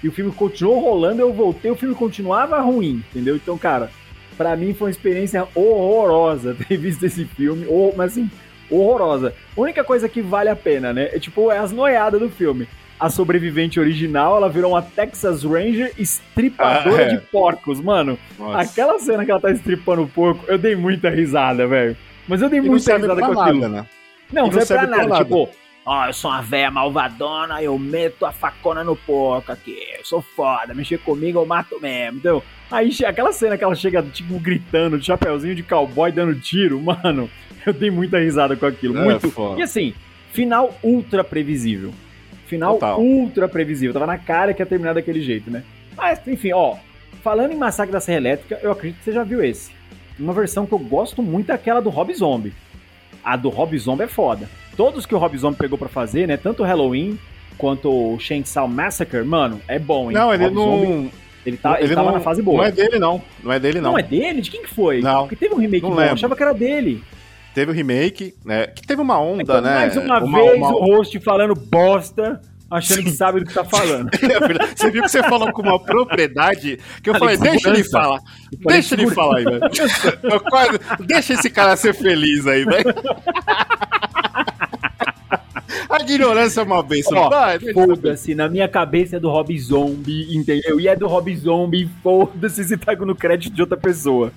e 0.06 0.08
o 0.08 0.12
filme 0.12 0.30
continuou 0.30 0.78
rolando, 0.78 1.20
eu 1.20 1.32
voltei, 1.32 1.68
o 1.68 1.74
filme 1.74 1.92
continuava 1.92 2.60
ruim, 2.60 3.02
entendeu? 3.10 3.34
Então, 3.34 3.58
cara, 3.58 3.90
para 4.38 4.54
mim 4.56 4.72
foi 4.72 4.86
uma 4.86 4.90
experiência 4.92 5.48
horrorosa 5.52 6.54
ter 6.68 6.76
visto 6.76 7.04
esse 7.04 7.24
filme, 7.24 7.66
ou, 7.66 7.92
mas 7.96 8.12
assim, 8.12 8.30
horrorosa. 8.70 9.34
A 9.56 9.60
única 9.60 9.82
coisa 9.82 10.08
que 10.08 10.22
vale 10.22 10.48
a 10.48 10.54
pena, 10.54 10.92
né? 10.92 11.10
É 11.12 11.18
tipo, 11.18 11.50
é 11.50 11.58
as 11.58 11.72
noiadas 11.72 12.20
do 12.20 12.30
filme. 12.30 12.68
A 13.00 13.10
sobrevivente 13.10 13.80
original, 13.80 14.36
ela 14.36 14.48
virou 14.48 14.70
uma 14.70 14.80
Texas 14.80 15.42
Ranger 15.42 15.92
estripadora 15.98 17.02
ah, 17.02 17.08
é. 17.08 17.14
de 17.16 17.20
porcos, 17.26 17.80
mano. 17.80 18.16
Nossa. 18.38 18.60
Aquela 18.60 19.00
cena 19.00 19.24
que 19.24 19.30
ela 19.32 19.40
tá 19.40 19.50
estripando 19.50 20.02
o 20.02 20.08
porco, 20.08 20.44
eu 20.46 20.56
dei 20.56 20.76
muita 20.76 21.10
risada, 21.10 21.66
velho. 21.66 21.96
Mas 22.28 22.40
eu 22.40 22.48
dei 22.48 22.60
e 22.60 22.62
muita 22.62 22.96
risada 22.96 23.20
com 23.20 23.40
aquilo. 23.40 23.60
Nada, 23.60 23.68
né? 23.68 23.86
Não, 24.32 24.46
não 24.46 24.52
serve 24.52 24.86
pra 24.86 24.96
nada. 24.96 25.08
nada. 25.08 25.24
Tipo, 25.24 25.50
Ó, 25.86 26.06
eu 26.06 26.12
sou 26.12 26.32
uma 26.32 26.42
véia 26.42 26.68
malvadona, 26.68 27.62
eu 27.62 27.78
meto 27.78 28.26
a 28.26 28.32
facona 28.32 28.82
no 28.82 28.96
porco 28.96 29.52
aqui. 29.52 29.78
Eu 29.96 30.04
sou 30.04 30.20
foda, 30.20 30.74
mexer 30.74 30.98
comigo 30.98 31.38
eu 31.38 31.46
mato 31.46 31.80
mesmo, 31.80 32.18
entendeu? 32.18 32.42
Aí 32.68 32.90
aquela 33.06 33.32
cena 33.32 33.56
que 33.56 33.62
ela 33.62 33.76
chega, 33.76 34.02
tipo, 34.02 34.36
gritando, 34.40 34.98
de 34.98 35.06
chapeuzinho 35.06 35.54
de 35.54 35.62
cowboy 35.62 36.10
dando 36.10 36.34
tiro, 36.40 36.82
mano, 36.82 37.30
eu 37.64 37.72
dei 37.72 37.88
muita 37.88 38.18
risada 38.18 38.56
com 38.56 38.66
aquilo. 38.66 38.98
É, 38.98 39.04
muito. 39.04 39.30
Foda. 39.30 39.60
E 39.60 39.62
assim, 39.62 39.94
final 40.32 40.76
ultra 40.82 41.22
previsível. 41.22 41.94
Final 42.46 42.74
Total. 42.74 43.00
ultra 43.00 43.48
previsível. 43.48 43.92
Tava 43.92 44.06
na 44.06 44.18
cara 44.18 44.52
que 44.52 44.60
ia 44.60 44.66
terminar 44.66 44.92
daquele 44.92 45.20
jeito, 45.20 45.52
né? 45.52 45.62
Mas, 45.96 46.20
enfim, 46.26 46.50
ó. 46.52 46.76
Falando 47.22 47.52
em 47.52 47.56
Massacre 47.56 47.92
da 47.92 48.00
Serra 48.00 48.18
Elétrica, 48.18 48.58
eu 48.60 48.72
acredito 48.72 48.98
que 48.98 49.04
você 49.04 49.12
já 49.12 49.22
viu 49.22 49.42
esse. 49.42 49.70
Uma 50.18 50.32
versão 50.32 50.66
que 50.66 50.72
eu 50.72 50.78
gosto 50.80 51.22
muito 51.22 51.50
é 51.50 51.54
aquela 51.54 51.80
do 51.80 51.90
Rob 51.90 52.12
Zombie. 52.12 52.52
A 53.22 53.36
do 53.36 53.48
Rob 53.48 53.76
Zombie 53.78 54.04
é 54.04 54.08
foda 54.08 54.48
todos 54.76 55.06
que 55.06 55.14
o 55.14 55.18
Rob 55.18 55.36
Zombie 55.36 55.58
pegou 55.58 55.78
para 55.78 55.88
fazer, 55.88 56.26
né? 56.28 56.36
Tanto 56.36 56.62
o 56.62 56.66
Halloween 56.66 57.18
quanto 57.56 57.90
o 57.90 58.18
Chainsaw 58.18 58.68
Massacre, 58.68 59.22
mano, 59.24 59.60
é 59.66 59.78
bom, 59.78 60.10
hein? 60.10 60.16
Não, 60.16 60.32
ele 60.32 60.50
não... 60.50 60.80
Zombie, 60.80 61.10
ele, 61.46 61.56
tá, 61.56 61.74
ele, 61.74 61.84
ele 61.84 61.94
tava 61.94 62.08
não, 62.08 62.18
na 62.18 62.20
fase 62.20 62.42
boa. 62.42 62.58
Não 62.58 62.64
é 62.64 62.72
dele, 62.72 62.98
não. 62.98 63.22
Não 63.42 63.52
é 63.52 63.60
dele, 63.60 63.80
não. 63.80 63.92
Não 63.92 63.98
é 63.98 64.02
dele? 64.02 64.40
De 64.40 64.50
quem 64.50 64.62
que 64.62 64.68
foi? 64.68 65.00
Não. 65.00 65.22
Porque 65.22 65.36
teve 65.36 65.54
um 65.54 65.58
remake 65.58 65.82
não 65.82 65.90
bom, 65.94 66.02
eu 66.02 66.12
achava 66.12 66.34
que 66.34 66.42
era 66.42 66.52
dele. 66.52 67.02
Teve 67.54 67.70
o 67.70 67.74
um 67.74 67.76
remake, 67.76 68.34
né? 68.44 68.66
Que 68.66 68.86
teve 68.86 69.00
uma 69.00 69.18
onda, 69.18 69.42
então, 69.42 69.60
né? 69.60 69.76
Mais 69.76 69.96
uma, 69.96 70.18
uma 70.22 70.42
vez 70.42 70.56
uma... 70.56 70.74
o 70.74 70.96
host 70.96 71.18
falando 71.20 71.54
bosta 71.54 72.40
achando 72.70 73.04
que 73.04 73.12
sabe 73.12 73.40
do 73.40 73.46
que 73.46 73.54
tá 73.54 73.64
falando. 73.64 74.10
É 74.26 74.76
você 74.76 74.90
viu 74.90 75.02
que 75.02 75.08
você 75.08 75.22
falou 75.22 75.52
com 75.52 75.62
uma 75.62 75.82
propriedade 75.82 76.78
que 77.02 77.08
eu 77.08 77.14
falei, 77.14 77.36
deixa 77.36 77.68
ele 77.68 77.84
falar. 77.84 78.18
Deixa 78.66 78.94
ele 78.94 79.10
falar 79.10 79.38
aí, 79.38 79.44
velho. 79.44 79.60
deixa 81.06 81.34
esse 81.34 81.48
cara 81.48 81.76
ser 81.76 81.94
feliz 81.94 82.46
aí, 82.46 82.64
velho. 82.64 82.94
A 85.96 86.02
ignorância 86.02 86.60
é 86.60 86.62
uma 86.64 86.82
bênção. 86.82 87.30
Foda-se, 87.72 88.34
na 88.34 88.48
minha 88.48 88.68
cabeça 88.68 89.16
é 89.16 89.20
do 89.20 89.30
Rob 89.30 89.58
Zombie, 89.58 90.36
entendeu? 90.36 90.78
E 90.78 90.88
é 90.88 90.94
do 90.94 91.06
Rob 91.06 91.34
Zombie, 91.34 91.88
foda-se 92.02 92.64
se 92.64 92.76
tá 92.76 92.94
no 92.94 93.14
crédito 93.14 93.54
de 93.54 93.62
outra 93.62 93.78
pessoa. 93.78 94.30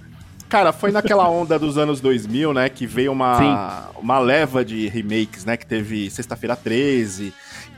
Cara, 0.47 0.71
foi 0.71 0.91
naquela 0.91 1.29
onda 1.29 1.59
dos 1.59 1.77
anos 1.77 1.99
2000, 1.99 2.53
né, 2.53 2.69
que 2.69 2.87
veio 2.87 3.11
uma, 3.11 3.89
uma 3.97 4.17
leva 4.17 4.63
de 4.63 4.87
remakes, 4.87 5.45
né, 5.45 5.55
que 5.55 5.65
teve 5.65 6.09
Sexta-feira 6.09 6.55
13, 6.55 7.31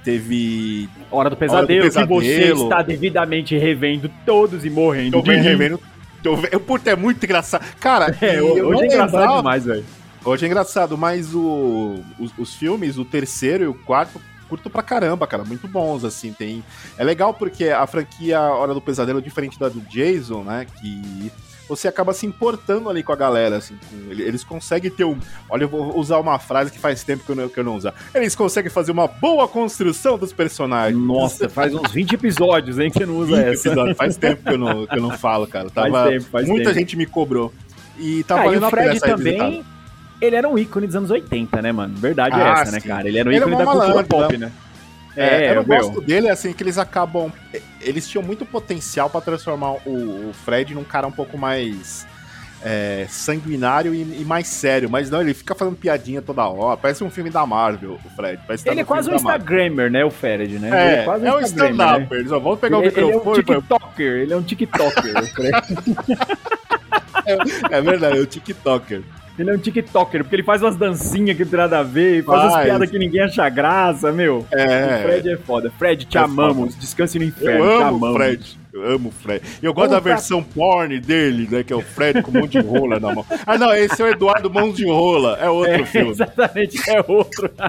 teve 0.05 0.87
Hora 1.11 1.29
do 1.29 1.35
Pesadelo, 1.35 1.81
Hora 1.81 1.89
do 1.89 1.93
Pesadelo. 1.93 2.21
que 2.21 2.53
você 2.53 2.63
está 2.63 2.81
devidamente 2.81 3.57
revendo 3.57 4.09
todos 4.25 4.63
e 4.63 4.69
morrendo. 4.69 5.11
Tô 5.11 5.21
bem 5.21 5.41
revendo. 5.41 5.81
Tô... 6.23 6.37
Puta, 6.59 6.91
é 6.91 6.95
muito 6.95 7.23
engraçado. 7.25 7.65
Cara, 7.79 8.15
é, 8.21 8.41
hoje 8.41 8.83
é 8.83 8.85
engraçado 8.85 9.37
demais, 9.37 9.65
velho. 9.65 9.83
Hoje 10.23 10.45
é 10.45 10.47
engraçado, 10.47 10.97
mas 10.97 11.33
o, 11.33 11.99
os, 12.19 12.31
os 12.37 12.53
filmes, 12.53 12.97
o 12.97 13.05
terceiro 13.05 13.63
e 13.63 13.67
o 13.67 13.73
quarto, 13.73 14.21
curto 14.47 14.69
pra 14.69 14.83
caramba, 14.83 15.25
cara. 15.25 15.43
Muito 15.43 15.67
bons, 15.67 16.03
assim. 16.03 16.31
Tem... 16.33 16.63
É 16.97 17.03
legal 17.03 17.33
porque 17.33 17.69
a 17.69 17.87
franquia 17.87 18.39
Hora 18.39 18.73
do 18.73 18.81
Pesadelo 18.81 19.19
é 19.19 19.21
diferente 19.21 19.57
da 19.57 19.69
do 19.69 19.79
Jason, 19.81 20.43
né? 20.43 20.67
Que 20.79 21.31
você 21.67 21.87
acaba 21.87 22.13
se 22.13 22.25
importando 22.25 22.89
ali 22.89 23.01
com 23.01 23.13
a 23.13 23.15
galera, 23.15 23.55
assim. 23.55 23.75
eles 24.09 24.43
conseguem 24.43 24.91
ter 24.91 25.05
um. 25.05 25.17
Olha, 25.49 25.63
eu 25.63 25.69
vou 25.69 25.97
usar 25.97 26.19
uma 26.19 26.37
frase 26.37 26.69
que 26.69 26.77
faz 26.77 27.01
tempo 27.01 27.23
que 27.23 27.31
eu 27.31 27.35
não, 27.35 27.47
que 27.47 27.57
eu 27.57 27.63
não 27.63 27.77
uso. 27.77 27.93
Eles 28.13 28.35
conseguem 28.35 28.69
fazer 28.69 28.91
uma 28.91 29.07
boa 29.07 29.47
construção 29.47 30.17
dos 30.17 30.33
personagens. 30.33 31.01
Nossa, 31.01 31.47
faz 31.47 31.73
uns 31.73 31.91
20 31.91 32.13
episódios, 32.13 32.77
hein, 32.77 32.91
que 32.91 32.97
você 32.99 33.05
não 33.05 33.15
usa 33.15 33.41
essa. 33.41 33.69
Episódios. 33.69 33.97
Faz 33.97 34.17
tempo 34.17 34.43
que 34.43 34.53
eu 34.53 34.57
não, 34.57 34.85
que 34.85 34.97
eu 34.97 35.01
não 35.01 35.17
falo, 35.17 35.47
cara. 35.47 35.69
Tava, 35.69 35.91
faz 35.91 36.09
tempo, 36.09 36.25
faz 36.29 36.47
muita 36.47 36.65
tempo. 36.65 36.79
gente 36.79 36.97
me 36.97 37.05
cobrou. 37.05 37.53
E 37.97 38.23
tá 38.25 38.35
ah, 38.35 38.43
valendo 38.43 38.63
e 38.63 38.67
o 38.67 38.69
Fred 38.69 38.99
também. 38.99 39.63
Ele 40.21 40.35
era 40.35 40.47
um 40.47 40.57
ícone 40.57 40.85
dos 40.85 40.95
anos 40.95 41.09
80, 41.09 41.61
né, 41.61 41.71
mano? 41.71 41.95
Verdade 41.97 42.39
é 42.39 42.43
ah, 42.43 42.47
é 42.47 42.51
essa, 42.51 42.71
né, 42.71 42.79
sim. 42.79 42.87
né, 42.87 42.95
cara? 42.95 43.07
Ele 43.07 43.17
era 43.17 43.29
um 43.29 43.33
ícone 43.33 43.57
da 43.57 43.65
cultura 43.65 44.03
pop, 44.03 44.37
né? 44.37 44.51
É, 45.15 45.47
é, 45.47 45.49
eu 45.51 45.65
meu. 45.65 45.65
gosto 45.65 46.01
dele, 46.01 46.29
assim, 46.29 46.53
que 46.53 46.63
eles 46.63 46.77
acabam. 46.77 47.31
Eles 47.81 48.07
tinham 48.07 48.23
muito 48.23 48.45
potencial 48.45 49.09
para 49.09 49.21
transformar 49.21 49.73
o, 49.85 50.29
o, 50.29 50.33
Fred 50.45 50.73
num 50.73 50.83
cara 50.83 51.05
um 51.05 51.11
pouco 51.11 51.37
mais 51.37 52.07
é, 52.63 53.05
sanguinário 53.09 53.93
e, 53.93 54.21
e, 54.21 54.25
mais 54.25 54.47
sério. 54.47 54.89
Mas 54.89 55.09
não, 55.09 55.21
ele 55.21 55.33
fica 55.33 55.53
fazendo 55.53 55.75
piadinha 55.75 56.21
toda 56.21 56.47
hora. 56.47 56.77
Parece 56.77 57.03
um 57.03 57.09
filme 57.09 57.29
da 57.29 57.45
Marvel, 57.45 57.99
o 58.05 58.09
Fred. 58.15 58.41
Parece 58.47 58.69
ele 58.69 58.81
é 58.81 58.85
quase 58.85 59.09
um 59.09 59.15
Instagrammer, 59.15 59.91
né, 59.91 60.05
o 60.05 60.11
Fred, 60.11 60.59
né? 60.59 60.69
É, 60.69 60.99
é, 60.99 61.03
quase 61.03 61.25
um 61.25 61.27
é 61.27 61.35
um 61.35 61.39
stand-upper. 61.41 62.23
Né? 62.23 62.29
Vamos 62.29 62.59
pegar 62.59 62.77
o 62.77 62.81
microfone. 62.81 63.11
Ele 63.11 63.53
é 63.53 63.57
um 63.57 63.61
TikToker, 63.61 64.13
ele 64.13 64.33
é 64.33 64.37
um 64.37 64.43
TikToker, 64.43 65.23
o 65.23 65.27
Fred. 65.27 65.51
é, 67.71 67.77
é 67.77 67.81
verdade, 67.81 68.17
é 68.17 68.21
um 68.21 68.25
TikToker. 68.25 69.03
Ele 69.37 69.49
é 69.49 69.53
um 69.53 69.57
TikToker, 69.57 70.23
porque 70.23 70.35
ele 70.35 70.43
faz 70.43 70.61
umas 70.61 70.75
dancinhas 70.75 71.35
que 71.35 71.43
não 71.43 71.51
tem 71.51 71.59
nada 71.59 71.79
a 71.79 71.83
ver, 71.83 72.23
faz 72.23 72.43
umas 72.43 72.63
piadas 72.63 72.89
que 72.89 72.99
ninguém 72.99 73.21
acha 73.21 73.47
graça, 73.49 74.11
meu. 74.11 74.45
É. 74.51 74.99
O 74.99 75.03
Fred 75.03 75.29
é 75.29 75.37
foda. 75.37 75.71
Fred, 75.77 76.05
te 76.05 76.17
é 76.17 76.21
amamos. 76.21 76.73
Foda. 76.73 76.81
Descanse 76.81 77.17
no 77.17 77.25
inferno. 77.25 77.65
Eu 77.65 77.87
amo 77.87 78.09
o 78.09 78.13
Fred. 78.13 78.61
Eu 78.73 78.85
amo 78.89 79.09
o 79.09 79.11
Fred. 79.11 79.45
E 79.61 79.65
eu 79.65 79.73
gosto 79.73 79.91
da 79.91 79.99
versão 79.99 80.41
porn 80.41 80.99
dele, 80.99 81.47
né? 81.49 81.63
Que 81.63 81.73
é 81.73 81.75
o 81.75 81.81
Fred 81.81 82.21
com 82.21 82.31
um 82.31 82.41
monte 82.41 82.61
de 82.61 82.65
rola 82.65 82.99
na 82.99 83.13
mão. 83.13 83.25
Ah, 83.45 83.57
não, 83.57 83.73
esse 83.73 84.01
é 84.01 84.05
o 84.05 84.07
Eduardo 84.07 84.49
Mãos 84.49 84.75
de 84.75 84.85
Rola. 84.85 85.37
É 85.41 85.49
outro 85.49 85.73
é, 85.73 85.85
filme. 85.85 86.11
Exatamente, 86.11 86.89
é 86.89 87.03
outro. 87.05 87.51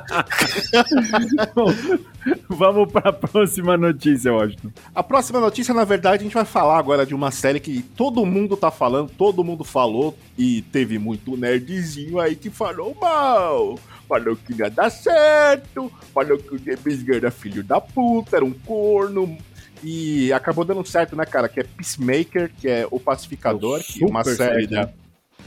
Vamos 2.56 2.92
para 2.92 3.10
a 3.10 3.12
próxima 3.12 3.76
notícia, 3.76 4.32
Washington. 4.32 4.70
A 4.94 5.02
próxima 5.02 5.40
notícia, 5.40 5.72
na 5.72 5.84
verdade, 5.84 6.22
a 6.22 6.24
gente 6.24 6.34
vai 6.34 6.44
falar 6.44 6.78
agora 6.78 7.06
de 7.06 7.14
uma 7.14 7.30
série 7.30 7.60
que 7.60 7.82
todo 7.82 8.24
mundo 8.26 8.56
tá 8.56 8.70
falando, 8.70 9.10
todo 9.10 9.44
mundo 9.44 9.64
falou, 9.64 10.16
e 10.36 10.62
teve 10.62 10.98
muito 10.98 11.36
nerdzinho 11.36 12.18
aí 12.18 12.36
que 12.36 12.50
falou 12.50 12.96
mal 13.00 13.78
falou 14.08 14.36
que 14.36 14.52
ia 14.52 14.68
dar 14.68 14.90
certo, 14.90 15.90
falou 16.12 16.36
que 16.36 16.54
o 16.54 16.58
James 16.58 17.02
Gunn 17.02 17.14
era 17.14 17.30
filho 17.30 17.64
da 17.64 17.80
puta, 17.80 18.36
era 18.36 18.44
um 18.44 18.52
corno, 18.52 19.38
e 19.82 20.32
acabou 20.32 20.64
dando 20.64 20.86
certo, 20.86 21.16
né, 21.16 21.24
cara? 21.24 21.48
Que 21.48 21.60
é 21.60 21.64
Peacemaker, 21.64 22.52
que 22.60 22.68
é 22.68 22.86
O 22.90 23.00
Pacificador, 23.00 23.80
que 23.82 24.04
é 24.04 24.06
uma 24.06 24.22
série 24.22 24.68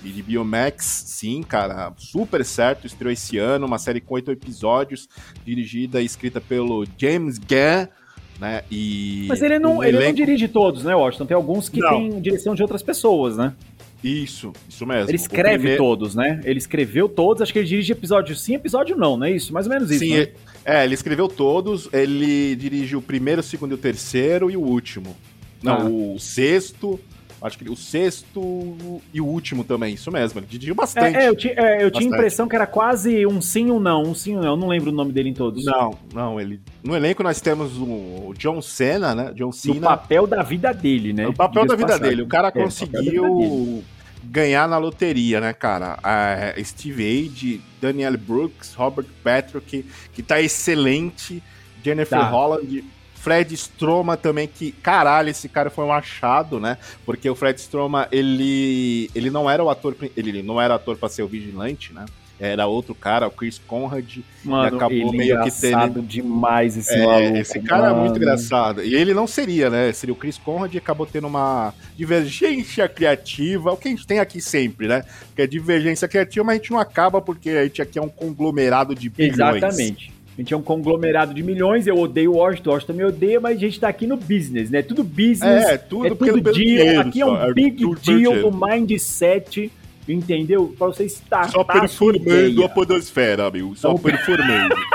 da, 0.04 0.10
de 0.10 0.24
Biomax, 0.24 1.04
sim, 1.08 1.44
cara, 1.44 1.94
super 1.98 2.44
certo, 2.44 2.88
estreou 2.88 3.12
esse 3.12 3.38
ano, 3.38 3.66
uma 3.66 3.78
série 3.78 4.02
com 4.02 4.16
oito 4.16 4.32
episódios, 4.32 5.08
dirigida 5.46 6.02
e 6.02 6.06
escrita 6.06 6.40
pelo 6.40 6.86
James 6.98 7.38
Gunn, 7.38 7.88
né? 8.40 8.64
E 8.70 9.26
Mas 9.28 9.42
ele 9.42 9.60
não, 9.60 9.84
ele 9.84 9.98
elenco... 9.98 10.10
não 10.10 10.16
dirige 10.16 10.48
todos, 10.48 10.84
né, 10.84 10.96
Washington? 10.96 11.26
Tem 11.26 11.36
alguns 11.36 11.70
que 11.70 11.80
têm 11.80 12.20
direção 12.22 12.54
de 12.54 12.62
outras 12.62 12.84
pessoas, 12.84 13.38
né? 13.38 13.54
Isso, 14.04 14.54
isso 14.70 14.86
mesmo. 14.86 15.10
Ele 15.10 15.16
escreve 15.16 15.58
primeiro... 15.58 15.84
todos, 15.84 16.14
né? 16.14 16.40
Ele 16.44 16.60
escreveu 16.60 17.10
todos, 17.10 17.42
acho 17.42 17.52
que 17.52 17.60
ele 17.60 17.68
dirige 17.68 17.92
episódio 17.92 18.36
sim, 18.36 18.54
episódio 18.54 18.96
não, 18.96 19.18
não 19.18 19.26
é 19.26 19.32
isso? 19.32 19.52
Mais 19.52 19.66
ou 19.66 19.74
menos 19.74 19.90
isso. 19.90 20.00
Sim, 20.00 20.18
né? 20.18 20.28
é, 20.64 20.84
ele 20.84 20.94
escreveu 20.94 21.28
todos, 21.28 21.90
ele 21.92 22.56
dirige 22.56 22.96
o 22.96 23.02
primeiro, 23.02 23.42
o 23.42 23.44
segundo 23.44 23.72
e 23.72 23.76
o 23.76 23.78
terceiro 23.78 24.52
e 24.52 24.58
o 24.58 24.62
último. 24.62 25.16
Não, 25.64 25.74
ah. 25.74 25.86
o 25.86 26.20
sexto, 26.20 27.00
acho 27.42 27.58
que 27.58 27.70
o 27.70 27.76
sexto 27.76 28.78
e 29.14 29.22
o 29.22 29.26
último 29.26 29.64
também, 29.64 29.94
isso 29.94 30.12
mesmo, 30.12 30.40
ele 30.40 30.48
dirigiu 30.48 30.76
bastante. 30.76 31.16
É, 31.16 31.24
é 31.24 31.30
eu, 31.30 31.36
ti, 31.36 31.50
é, 31.50 31.84
eu 31.84 31.92
tinha 31.92 32.10
a 32.10 32.14
impressão 32.14 32.48
que 32.48 32.56
era 32.56 32.68
quase 32.68 33.26
um 33.26 33.42
sim 33.42 33.70
ou 33.70 33.80
não, 33.80 34.04
um 34.04 34.16
sim 34.16 34.36
ou 34.36 34.42
não, 34.42 34.50
eu 34.52 34.58
não 34.58 34.68
lembro 34.68 34.92
o 34.92 34.94
nome 34.94 35.12
dele 35.12 35.30
em 35.30 35.34
todos. 35.34 35.64
Não, 35.66 35.98
não, 36.14 36.40
ele... 36.40 36.60
No 36.84 36.96
elenco 36.96 37.24
nós 37.24 37.42
temos 37.42 37.78
o 37.78 38.34
John 38.38 38.62
Cena, 38.62 39.14
né, 39.14 39.34
John 39.36 39.52
Cena. 39.52 39.78
O 39.78 39.82
papel 39.82 40.28
da 40.28 40.44
vida 40.44 40.74
dele, 40.74 41.14
né? 41.14 41.28
O 41.28 41.34
papel 41.34 41.66
da 41.66 41.76
vida 41.76 41.88
passado. 41.88 42.08
dele, 42.08 42.22
o 42.22 42.28
cara 42.28 42.48
é, 42.48 42.52
conseguiu 42.52 43.84
ganhar 44.24 44.68
na 44.68 44.78
loteria, 44.78 45.40
né, 45.40 45.54
cara? 45.54 46.00
A 46.04 46.54
Steve 46.64 47.04
Age, 47.04 47.62
Daniel 47.80 48.18
Brooks, 48.18 48.74
Robert 48.74 49.06
Patrick, 49.24 49.86
que 50.14 50.24
tá 50.24 50.42
excelente, 50.42 51.42
Jennifer 51.84 52.20
tá. 52.20 52.30
Holland, 52.30 52.84
Fred 53.26 53.56
Stroma 53.56 54.16
também, 54.16 54.48
que, 54.48 54.72
caralho, 54.72 55.30
esse 55.30 55.50
cara 55.50 55.72
foi 55.72 55.84
um 55.84 55.92
achado, 55.92 56.60
né? 56.60 56.78
Porque 57.04 57.28
o 57.28 57.34
Fred 57.34 57.60
Stroma, 57.60 58.08
ele, 58.12 59.10
ele 59.16 59.32
não 59.32 59.50
era 59.50 59.64
o 59.64 59.70
ator, 59.72 59.96
ele 60.16 60.44
não 60.44 60.62
era 60.62 60.76
ator 60.76 60.96
pra 60.96 61.10
ser 61.10 61.24
o 61.24 61.28
vigilante, 61.28 61.92
né? 61.92 62.06
era 62.40 62.68
outro 62.68 62.94
cara, 62.94 63.28
o 63.28 63.32
Chris 63.32 63.58
Conrad, 63.58 64.18
Mano, 64.44 64.66
e 64.66 64.76
acabou 64.76 64.98
ele 64.98 65.18
meio 65.18 65.42
que 65.42 65.52
tendo 65.52 66.02
demais 66.02 66.76
esse 66.76 66.94
é, 66.94 67.06
maluco. 67.06 67.38
Esse 67.38 67.60
cara 67.62 67.90
Mano. 67.90 67.96
é 67.96 68.04
muito 68.04 68.18
engraçado. 68.18 68.84
E 68.84 68.94
ele 68.94 69.14
não 69.14 69.26
seria, 69.26 69.70
né? 69.70 69.94
Seria 69.94 70.12
o 70.12 70.18
Chris 70.18 70.38
Conrad 70.38 70.74
e 70.74 70.78
acabou 70.78 71.06
tendo 71.06 71.28
uma 71.28 71.74
divergência 71.96 72.90
criativa, 72.90 73.72
o 73.72 73.78
que 73.78 73.88
a 73.88 73.92
gente 73.92 74.06
tem 74.06 74.20
aqui 74.20 74.42
sempre, 74.42 74.86
né? 74.88 75.06
Que 75.34 75.44
é 75.44 75.48
divergência 75.48 76.10
criativa, 76.10 76.44
mas 76.44 76.56
a 76.56 76.58
gente 76.58 76.72
não 76.72 76.80
acaba 76.80 77.22
porque 77.22 77.50
a 77.52 77.64
gente 77.64 77.82
aqui 77.82 77.98
é 77.98 78.02
um 78.02 78.10
conglomerado 78.10 78.94
de 78.94 79.10
bilhões. 79.10 79.64
Exatamente. 79.64 80.15
A 80.38 80.42
gente 80.42 80.54
é 80.54 80.58
um 80.58 80.62
conglomerado 80.62 81.34
de 81.34 81.42
milhões, 81.42 81.88
eu 81.88 81.98
odeio 81.98 82.34
o 82.34 82.36
Washington, 82.36 82.70
o 82.70 82.74
Washington 82.74 82.94
me 82.94 83.06
odeia, 83.06 83.40
mas 83.40 83.58
a 83.58 83.60
gente 83.60 83.80
tá 83.80 83.88
aqui 83.88 84.06
no 84.06 84.18
business, 84.18 84.70
né? 84.70 84.82
Tudo 84.82 85.04
business, 85.04 85.66
é, 85.66 85.78
tudo, 85.78 86.08
é 86.08 86.10
tudo 86.10 86.42
deal, 86.42 86.54
dinheiro, 86.54 87.02
aqui 87.02 87.22
é 87.22 87.26
um 87.26 87.38
é 87.38 87.54
big 87.54 87.86
deal 88.04 88.36
no 88.36 88.52
mindset 88.52 89.72
Entendeu? 90.08 90.74
Pra 90.78 90.88
você 90.88 91.06
estar. 91.06 91.50
Só 91.50 91.64
performando 91.64 92.64
a 92.64 92.70
podosfera, 92.70 93.48
amigo. 93.48 93.76
Só 93.76 93.92
então... 93.92 94.04
performando. 94.04 94.76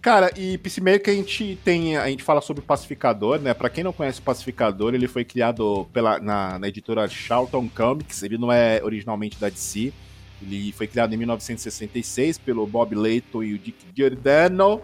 Cara, 0.00 0.30
e 0.36 0.56
Peacemaker 0.58 1.12
a 1.12 1.16
gente 1.16 1.58
tem. 1.64 1.96
A 1.96 2.08
gente 2.08 2.22
fala 2.22 2.40
sobre 2.40 2.62
o 2.62 2.66
Pacificador, 2.66 3.40
né? 3.40 3.54
Pra 3.54 3.70
quem 3.70 3.82
não 3.82 3.92
conhece 3.92 4.20
o 4.20 4.22
Pacificador, 4.22 4.94
ele 4.94 5.08
foi 5.08 5.24
criado 5.24 5.88
pela, 5.92 6.18
na, 6.18 6.58
na 6.58 6.68
editora 6.68 7.08
Charlton 7.08 7.68
Comics. 7.74 8.22
Ele 8.22 8.36
não 8.36 8.52
é 8.52 8.80
originalmente 8.82 9.40
da 9.40 9.48
DC. 9.48 9.92
Ele 10.42 10.72
foi 10.72 10.86
criado 10.86 11.14
em 11.14 11.16
1966 11.16 12.38
pelo 12.38 12.66
Bob 12.66 12.94
Layton 12.94 13.42
e 13.42 13.54
o 13.54 13.58
Dick 13.58 13.86
Giordano. 13.94 14.80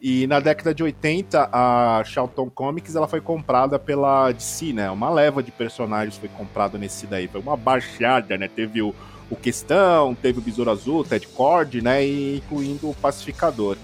E 0.00 0.26
na 0.26 0.38
década 0.38 0.74
de 0.74 0.82
80, 0.82 1.48
a 1.50 2.02
Charlton 2.04 2.50
Comics 2.50 2.94
ela 2.94 3.08
foi 3.08 3.20
comprada 3.22 3.78
pela 3.78 4.30
DC, 4.32 4.72
né? 4.72 4.90
Uma 4.90 5.08
leva 5.08 5.42
de 5.42 5.50
personagens 5.50 6.16
foi 6.16 6.28
comprada 6.28 6.76
nesse 6.76 7.06
daí. 7.06 7.26
Foi 7.26 7.40
uma 7.40 7.56
baixada, 7.56 8.36
né? 8.36 8.46
Teve 8.46 8.82
o, 8.82 8.94
o 9.30 9.36
Questão, 9.36 10.14
teve 10.14 10.40
o 10.40 10.42
Besouro 10.42 10.70
Azul, 10.70 11.00
o 11.00 11.04
Ted 11.04 11.26
Cord, 11.28 11.80
né? 11.80 12.04
E 12.04 12.36
incluindo 12.36 12.90
o 12.90 12.94
Pacificador. 12.94 13.78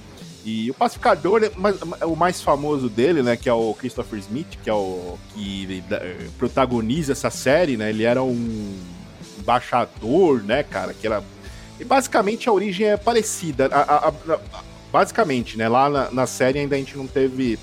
E 0.44 0.70
o 0.70 0.74
Pacificador, 0.74 1.42
é 2.00 2.06
o 2.06 2.16
mais 2.16 2.42
famoso 2.42 2.88
dele, 2.88 3.22
né? 3.22 3.36
Que 3.36 3.48
é 3.48 3.52
o 3.52 3.72
Christopher 3.74 4.18
Smith, 4.18 4.58
que 4.62 4.68
é 4.68 4.74
o 4.74 5.18
que 5.32 5.82
protagoniza 6.38 7.12
essa 7.12 7.30
série, 7.30 7.76
né? 7.76 7.90
Ele 7.90 8.04
era 8.04 8.22
um 8.22 8.76
embaixador, 9.40 10.42
né, 10.42 10.62
cara? 10.62 10.94
Que 10.94 11.06
era. 11.06 11.22
E 11.78 11.84
basicamente 11.84 12.48
a 12.48 12.52
origem 12.52 12.86
é 12.86 12.96
parecida. 12.96 13.66
A, 13.72 13.80
a, 13.80 14.08
a, 14.08 14.12
basicamente, 14.92 15.56
né? 15.56 15.68
Lá 15.68 15.88
na, 15.88 16.10
na, 16.10 16.26
série 16.26 16.58
ainda 16.58 16.76
a 16.76 16.78
gente 16.78 16.96
não 16.96 17.06
teve 17.06 17.58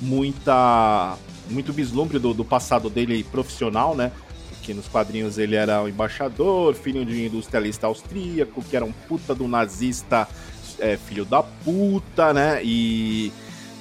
muita 0.00 1.16
muito 1.48 1.72
vislumbre 1.72 2.18
do, 2.18 2.32
do 2.32 2.44
passado 2.44 2.88
dele 2.88 3.24
profissional, 3.24 3.94
né? 3.94 4.12
Porque 4.48 4.72
nos 4.72 4.86
quadrinhos 4.88 5.38
ele 5.38 5.56
era 5.56 5.82
o 5.82 5.88
embaixador, 5.88 6.74
filho 6.74 7.04
de 7.04 7.12
um 7.12 7.26
industrialista 7.26 7.86
austríaco, 7.86 8.62
que 8.62 8.76
era 8.76 8.84
um 8.84 8.92
puta 8.92 9.34
do 9.34 9.48
nazista, 9.48 10.28
é, 10.78 10.96
filho 10.96 11.24
da 11.24 11.42
puta, 11.42 12.32
né? 12.32 12.60
E 12.62 13.32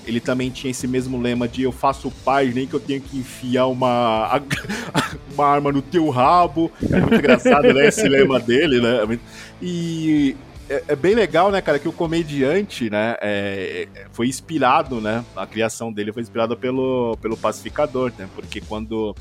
ele 0.09 0.19
também 0.19 0.49
tinha 0.49 0.71
esse 0.71 0.87
mesmo 0.87 1.21
lema 1.21 1.47
de 1.47 1.63
eu 1.63 1.71
faço 1.71 2.11
paz, 2.25 2.53
nem 2.53 2.67
que 2.67 2.73
eu 2.73 2.79
tenha 2.79 2.99
que 2.99 3.17
enfiar 3.17 3.67
uma, 3.67 4.41
uma 5.33 5.45
arma 5.45 5.71
no 5.71 5.81
teu 5.81 6.09
rabo. 6.09 6.71
É 6.91 6.99
muito 6.99 7.15
engraçado, 7.15 7.73
né? 7.73 7.87
Esse 7.87 8.09
lema 8.09 8.39
dele, 8.39 8.81
né? 8.81 9.19
E 9.61 10.35
é, 10.69 10.83
é, 10.89 10.95
bem 10.95 11.15
legal, 11.15 11.51
né, 11.51 11.61
cara, 11.61 11.79
que 11.79 11.87
o 11.87 11.91
comediante, 11.91 12.89
né, 12.89 13.15
é, 13.21 13.87
foi 14.11 14.27
inspirado, 14.27 15.01
né, 15.01 15.25
a 15.35 15.47
criação 15.47 15.91
dele 15.91 16.13
foi 16.13 16.21
inspirada 16.21 16.55
pelo, 16.55 17.17
pelo 17.19 17.35
pacificador, 17.35 18.13
né, 18.17 18.29
porque 18.35 18.61
quando 18.61 19.15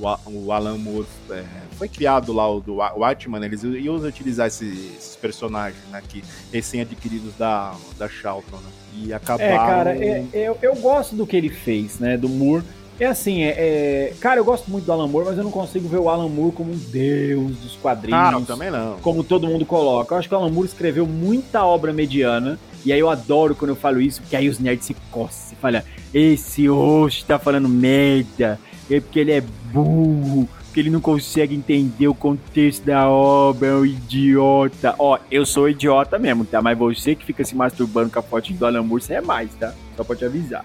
o, 0.00 0.46
o 0.46 0.52
Alan 0.52 0.78
Moore 0.78 1.06
é, 1.30 1.44
foi 1.76 1.88
criado 1.88 2.32
lá, 2.32 2.48
o 2.48 2.60
do 2.60 2.76
Watchman, 2.76 3.44
eles 3.44 3.62
iam 3.62 3.96
utilizar 3.96 4.46
esses, 4.46 4.96
esses 4.96 5.16
personagens, 5.16 5.82
né, 5.90 6.02
que 6.06 6.24
recém-adquiridos 6.52 7.34
da, 7.36 7.74
da 7.98 8.08
Charlton, 8.08 8.56
né, 8.56 8.70
e 8.94 9.12
acabaram... 9.12 9.52
É, 9.52 9.56
cara, 9.56 9.96
é, 9.96 10.26
eu, 10.32 10.58
eu 10.62 10.74
gosto 10.76 11.14
do 11.14 11.26
que 11.26 11.36
ele 11.36 11.50
fez, 11.50 11.98
né, 11.98 12.16
do 12.16 12.28
Moore, 12.28 12.64
é 13.00 13.06
assim, 13.06 13.42
é, 13.42 13.54
é, 13.56 14.14
Cara, 14.20 14.38
eu 14.40 14.44
gosto 14.44 14.70
muito 14.70 14.84
do 14.84 14.92
Alan 14.92 15.06
Moore, 15.06 15.28
mas 15.28 15.38
eu 15.38 15.44
não 15.44 15.50
consigo 15.50 15.88
ver 15.88 15.96
o 15.96 16.10
Alan 16.10 16.28
Moore 16.28 16.52
como 16.52 16.70
um 16.70 16.76
deus 16.76 17.56
dos 17.56 17.74
quadrinhos. 17.76 18.20
Ah, 18.20 18.42
também 18.46 18.70
não. 18.70 18.98
Como 18.98 19.24
todo 19.24 19.46
mundo 19.46 19.64
coloca. 19.64 20.14
Eu 20.14 20.18
acho 20.18 20.28
que 20.28 20.34
o 20.34 20.36
Alan 20.36 20.50
Moore 20.50 20.68
escreveu 20.68 21.06
muita 21.06 21.64
obra 21.64 21.94
mediana. 21.94 22.58
E 22.84 22.92
aí 22.92 23.00
eu 23.00 23.08
adoro 23.08 23.54
quando 23.54 23.70
eu 23.70 23.76
falo 23.76 24.02
isso, 24.02 24.20
porque 24.20 24.36
aí 24.36 24.50
os 24.50 24.58
nerds 24.58 24.84
se 24.84 24.94
coçam 25.10 25.52
e 25.52 25.56
falam: 25.56 25.82
esse 26.12 26.66
host 26.66 27.24
tá 27.24 27.38
falando 27.38 27.70
merda. 27.70 28.60
É 28.90 29.00
porque 29.00 29.20
ele 29.20 29.32
é 29.32 29.42
burro. 29.72 30.48
Porque 30.64 30.80
ele 30.80 30.90
não 30.90 31.00
consegue 31.00 31.54
entender 31.54 32.06
o 32.06 32.14
contexto 32.14 32.84
da 32.84 33.08
obra, 33.08 33.68
é 33.68 33.74
um 33.74 33.84
idiota. 33.84 34.94
Ó, 34.98 35.18
eu 35.28 35.44
sou 35.44 35.68
idiota 35.68 36.16
mesmo, 36.16 36.44
tá? 36.44 36.62
Mas 36.62 36.78
você 36.78 37.16
que 37.16 37.24
fica 37.24 37.44
se 37.44 37.56
masturbando 37.56 38.10
com 38.10 38.20
a 38.20 38.22
foto 38.22 38.52
do 38.52 38.64
Alan 38.64 38.82
Moore, 38.82 39.02
você 39.02 39.14
é 39.14 39.20
mais, 39.20 39.52
tá? 39.54 39.74
Só 39.96 40.04
pra 40.04 40.14
te 40.14 40.24
avisar. 40.24 40.64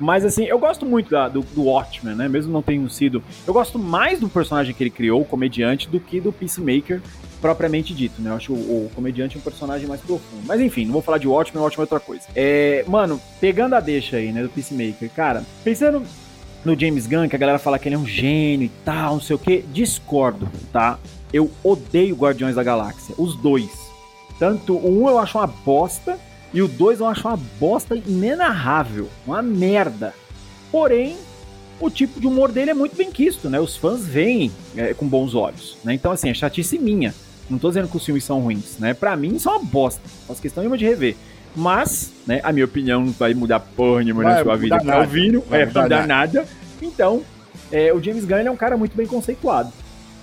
Mas 0.00 0.24
assim, 0.24 0.44
eu 0.44 0.58
gosto 0.58 0.86
muito 0.86 1.10
da, 1.10 1.28
do, 1.28 1.42
do 1.42 1.64
Watchmen, 1.64 2.16
né? 2.16 2.28
Mesmo 2.28 2.50
não 2.50 2.62
tendo 2.62 2.88
sido. 2.88 3.22
Eu 3.46 3.52
gosto 3.52 3.78
mais 3.78 4.18
do 4.18 4.28
personagem 4.28 4.74
que 4.74 4.82
ele 4.82 4.90
criou, 4.90 5.20
o 5.20 5.24
comediante, 5.24 5.88
do 5.88 6.00
que 6.00 6.20
do 6.20 6.32
Peacemaker 6.32 7.00
propriamente 7.42 7.92
dito, 7.92 8.22
né? 8.22 8.30
Eu 8.30 8.36
acho 8.36 8.52
o, 8.52 8.86
o, 8.86 8.90
comediante 8.94 9.36
um 9.36 9.40
personagem 9.40 9.86
mais 9.86 10.00
profundo. 10.00 10.42
Mas 10.46 10.60
enfim, 10.60 10.86
não 10.86 10.92
vou 10.92 11.02
falar 11.02 11.18
de 11.18 11.26
Watchmen, 11.26 11.62
Watchmen 11.62 11.82
é 11.82 11.84
outra 11.84 12.00
coisa. 12.00 12.22
É, 12.34 12.84
mano, 12.86 13.20
pegando 13.40 13.74
a 13.74 13.80
deixa 13.80 14.16
aí, 14.16 14.32
né, 14.32 14.42
do 14.42 14.48
Peacemaker, 14.48 15.10
cara, 15.10 15.42
pensando 15.64 16.02
no 16.64 16.78
James 16.78 17.06
Gunn, 17.06 17.28
que 17.28 17.36
a 17.36 17.38
galera 17.38 17.58
fala 17.58 17.78
que 17.78 17.88
ele 17.88 17.96
é 17.96 17.98
um 17.98 18.06
gênio 18.06 18.66
e 18.66 18.72
tal, 18.84 19.14
não 19.14 19.20
sei 19.20 19.36
o 19.36 19.38
que, 19.38 19.64
discordo, 19.72 20.48
tá? 20.72 20.98
Eu 21.32 21.50
odeio 21.62 22.14
Guardiões 22.14 22.54
da 22.54 22.62
Galáxia, 22.62 23.14
os 23.18 23.34
dois. 23.36 23.70
Tanto 24.38 24.74
o 24.74 25.02
um 25.02 25.08
eu 25.08 25.18
acho 25.18 25.38
uma 25.38 25.46
bosta, 25.46 26.18
e 26.52 26.60
o 26.60 26.68
2 26.68 27.00
eu 27.00 27.06
acho 27.06 27.26
uma 27.26 27.38
bosta 27.58 27.96
inenarrável, 27.96 29.08
uma 29.26 29.40
merda. 29.40 30.14
Porém, 30.70 31.16
o 31.80 31.88
tipo 31.88 32.20
de 32.20 32.26
humor 32.26 32.52
dele 32.52 32.70
é 32.70 32.74
muito 32.74 32.94
bem 32.94 33.10
quisto, 33.10 33.48
né? 33.48 33.58
Os 33.58 33.76
fãs 33.76 34.06
veem 34.06 34.52
é, 34.76 34.92
com 34.92 35.06
bons 35.08 35.34
olhos, 35.34 35.78
né? 35.82 35.94
Então, 35.94 36.12
assim, 36.12 36.28
é 36.28 36.34
chatice 36.34 36.78
minha. 36.78 37.14
Não 37.48 37.58
tô 37.58 37.68
dizendo 37.68 37.88
que 37.88 37.96
os 37.96 38.04
filmes 38.04 38.24
são 38.24 38.40
ruins, 38.40 38.78
né? 38.78 38.92
Pra 38.92 39.16
mim, 39.16 39.38
são 39.38 39.56
uma 39.56 39.64
bosta. 39.64 40.02
Faço 40.26 40.42
questão 40.42 40.62
nenhuma 40.62 40.76
de 40.76 40.84
rever. 40.84 41.16
Mas, 41.54 42.12
né, 42.26 42.40
a 42.42 42.52
minha 42.52 42.64
opinião 42.64 43.04
não 43.04 43.12
vai 43.12 43.34
mudar 43.34 43.60
porra 43.60 44.02
nenhuma 44.02 44.22
na 44.22 44.42
sua 44.42 44.56
vida. 44.56 44.80
Tá 44.80 44.98
ouvindo, 45.00 45.42
vai 45.42 45.62
é, 45.62 45.66
mudar, 45.66 45.82
mudar 45.82 46.06
nada. 46.06 46.40
nada. 46.40 46.48
Então, 46.80 47.22
é, 47.70 47.92
o 47.92 48.02
James 48.02 48.24
Gunn 48.24 48.38
é 48.38 48.50
um 48.50 48.56
cara 48.56 48.76
muito 48.76 48.96
bem 48.96 49.06
conceituado. 49.06 49.72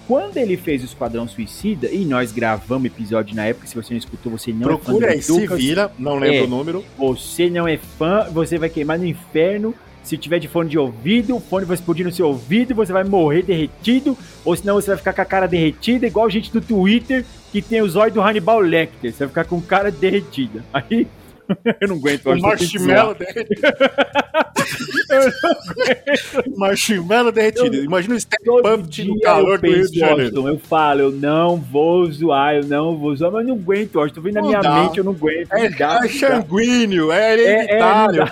Quando 0.07 0.38
ele 0.38 0.57
fez 0.57 0.81
o 0.81 0.86
Esquadrão 0.86 1.27
Suicida, 1.27 1.88
e 1.88 2.03
nós 2.03 2.31
gravamos 2.31 2.86
episódio 2.86 3.36
na 3.36 3.45
época, 3.45 3.67
se 3.67 3.75
você 3.75 3.93
não 3.93 4.00
escutou, 4.00 4.31
você 4.31 4.51
não 4.51 4.67
Procura 4.67 5.05
é 5.05 5.09
fã 5.09 5.15
aí, 5.15 5.21
se 5.21 5.48
vira, 5.55 5.91
não 6.00 6.17
lembro 6.17 6.38
é, 6.38 6.41
o 6.41 6.48
número. 6.48 6.86
Você 6.98 7.48
não 7.48 7.67
é 7.67 7.77
fã, 7.77 8.27
você 8.31 8.57
vai 8.57 8.69
queimar 8.69 8.98
no 8.98 9.05
inferno. 9.05 9.74
Se 10.01 10.17
tiver 10.17 10.39
de 10.39 10.47
fone 10.47 10.67
de 10.67 10.80
ouvido, 10.80 11.36
o 11.36 11.39
fone 11.39 11.65
vai 11.65 11.75
explodir 11.75 12.04
no 12.04 12.12
seu 12.12 12.25
ouvido, 12.25 12.73
você 12.73 12.91
vai 12.91 13.04
morrer 13.04 13.43
derretido, 13.43 14.17
ou 14.43 14.56
senão 14.56 14.75
você 14.75 14.88
vai 14.88 14.97
ficar 14.97 15.13
com 15.13 15.21
a 15.21 15.25
cara 15.25 15.47
derretida, 15.47 16.08
igual 16.08 16.27
gente 16.27 16.51
do 16.51 16.60
Twitter 16.60 17.23
que 17.51 17.62
tem 17.62 17.82
os 17.82 17.95
olhos 17.95 18.15
do 18.15 18.21
Hannibal 18.21 18.60
Lecter. 18.60 19.12
Você 19.12 19.19
vai 19.19 19.27
ficar 19.27 19.45
com 19.45 19.62
cara 19.62 19.91
derretida. 19.91 20.63
Aí 20.73 21.06
eu 21.81 21.88
não 21.88 21.95
aguento. 21.95 22.27
O 22.27 22.39
marshmallow 22.39 23.15
derretido. 23.15 23.62
eu 25.09 25.19
não 25.19 25.33
aguento. 25.69 26.57
Marshmallow 26.57 27.31
derretido. 27.31 27.75
Eu, 27.75 27.83
Imagina 27.83 28.15
o 28.15 28.19
Step 28.19 28.43
Puft 28.43 29.03
no 29.03 29.19
calor 29.19 29.59
do 29.59 29.67
Rio 29.67 29.89
de 29.89 29.99
Janeiro. 29.99 30.47
eu 30.47 30.59
falo, 30.59 31.01
eu 31.01 31.12
não 31.12 31.57
vou 31.57 32.09
zoar, 32.12 32.55
eu 32.55 32.65
não 32.65 32.97
vou 32.97 33.15
zoar, 33.15 33.31
mas 33.31 33.47
eu 33.47 33.55
não 33.55 33.62
aguento, 33.62 33.95
Washington. 33.95 34.15
Tô 34.15 34.21
vendo 34.21 34.35
na 34.35 34.41
minha 34.41 34.62
dá. 34.62 34.83
mente, 34.83 34.97
eu 34.97 35.03
não 35.03 35.12
aguento. 35.12 35.51
É, 35.53 35.69
dá, 35.69 36.01
é 36.03 36.07
sanguíneo, 36.07 37.12
é 37.12 37.33
hereditário. 37.33 38.23
É, 38.23 38.25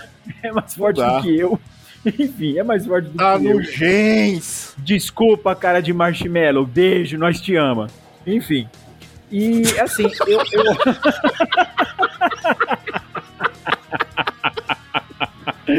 é, 0.44 0.48
é 0.48 0.52
mais 0.54 0.76
forte 0.76 1.02
do 1.02 1.22
que 1.22 1.40
eu. 1.40 1.60
Enfim, 2.06 2.58
é 2.58 2.64
mais 2.64 2.86
forte 2.86 3.10
do 3.10 3.18
tá 3.18 3.40
que 3.40 3.48
eu. 3.48 3.62
gens. 3.64 4.74
Desculpa, 4.78 5.56
cara 5.56 5.82
de 5.82 5.92
marshmallow. 5.92 6.66
Beijo, 6.66 7.18
nós 7.18 7.42
te 7.42 7.56
ama. 7.56 7.88
Enfim. 8.26 8.68
E 9.32 9.64
assim, 9.80 10.08
eu... 10.26 10.40
eu... 10.54 10.64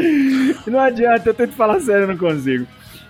não 0.67 0.79
adianta, 0.79 1.29
eu 1.29 1.33
tento 1.33 1.53
falar 1.53 1.79
sério, 1.79 2.03
eu 2.03 2.07
não 2.07 2.17
consigo. 2.17 2.65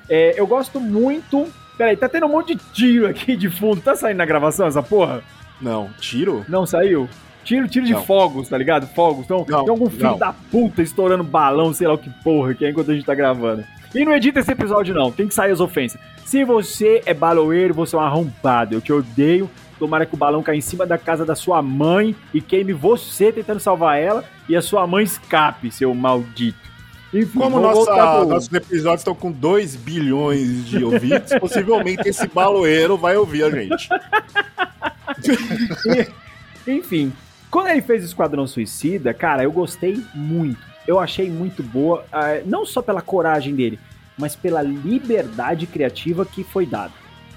É, 0.10 0.40
eu 0.40 0.48
gosto 0.48 0.80
muito. 0.80 1.48
Peraí, 1.78 1.96
tá 1.96 2.10
tendo 2.10 2.26
um 2.26 2.30
monte 2.30 2.56
de 2.56 2.62
tiro 2.74 3.08
aqui 3.08 3.36
de 3.36 3.50
fundo. 3.50 3.82
Tá 3.82 3.96
saindo 3.96 4.18
na 4.18 4.26
gravação 4.26 4.68
essa 4.68 4.84
porra? 4.84 5.22
Não, 5.62 5.90
tiro? 6.00 6.46
Não 6.50 6.66
saiu? 6.66 7.08
Tiro, 7.44 7.68
tiro 7.68 7.86
de 7.86 7.96
fogos, 8.06 8.50
tá 8.50 8.58
ligado? 8.58 8.88
Fogos. 8.88 9.26
Então, 9.26 9.46
não, 9.48 9.64
tem 9.64 9.70
algum 9.70 9.90
filho 9.90 10.04
não. 10.04 10.18
da 10.18 10.34
puta 10.34 10.82
estourando 10.82 11.24
balão, 11.24 11.74
sei 11.74 11.88
lá 11.88 11.94
o 11.94 11.98
que 11.98 12.10
porra, 12.24 12.54
que 12.54 12.66
é 12.66 12.70
enquanto 12.70 12.92
a 12.92 12.94
gente 12.94 13.06
tá 13.06 13.16
gravando. 13.16 13.64
E 13.94 14.06
não 14.06 14.14
edita 14.14 14.40
esse 14.40 14.52
episódio, 14.52 14.94
não. 14.94 15.12
Tem 15.12 15.28
que 15.28 15.34
sair 15.34 15.52
as 15.52 15.60
ofensas. 15.60 16.00
Se 16.26 16.44
você 16.44 17.02
é 17.06 17.14
baloeiro, 17.14 17.74
você 17.74 17.96
é 17.96 18.00
um 18.00 18.02
arrombado. 18.04 18.76
Eu 18.76 18.82
te 18.82 18.94
odeio. 18.94 19.50
Tomara 19.80 20.06
que 20.06 20.14
o 20.14 20.18
balão 20.18 20.44
caia 20.44 20.58
em 20.58 20.62
cima 20.62 20.86
da 20.86 20.98
casa 20.98 21.26
da 21.26 21.34
sua 21.34 21.62
mãe 21.62 22.16
e 22.34 22.42
queime 22.42 22.74
você 22.74 23.32
tentando 23.32 23.60
salvar 23.62 23.98
ela 23.98 24.26
e 24.48 24.56
a 24.56 24.62
sua 24.62 24.86
mãe 24.86 25.04
escape, 25.04 25.72
seu 25.72 25.96
maldito. 25.96 26.69
Enfim, 27.14 27.40
Como 27.40 27.60
nossa, 27.60 28.26
nossos 28.26 28.54
episódios 28.54 29.02
estão 29.02 29.16
com 29.16 29.32
2 29.32 29.76
bilhões 29.76 30.66
de 30.68 30.84
ouvintes, 30.84 31.38
possivelmente 31.40 32.08
esse 32.08 32.28
baloeiro 32.28 32.98
vai 32.98 33.18
ouvir 33.18 33.44
a 33.44 33.50
gente. 33.50 33.90
Enfim, 36.68 37.12
quando 37.50 37.68
ele 37.70 37.82
fez 37.82 38.04
o 38.04 38.06
Esquadrão 38.06 38.46
Suicida, 38.46 39.12
cara, 39.14 39.44
eu 39.44 39.52
gostei 39.52 40.04
muito. 40.14 40.60
Eu 40.88 41.00
achei 41.00 41.30
muito 41.30 41.64
boa, 41.64 42.06
uh, 42.14 42.48
não 42.48 42.66
só 42.66 42.82
pela 42.82 43.02
coragem 43.02 43.56
dele, 43.56 43.80
mas 44.18 44.36
pela 44.36 44.62
liberdade 44.62 45.66
criativa 45.66 46.26
que 46.26 46.44
foi 46.44 46.66
dada. 46.66 46.94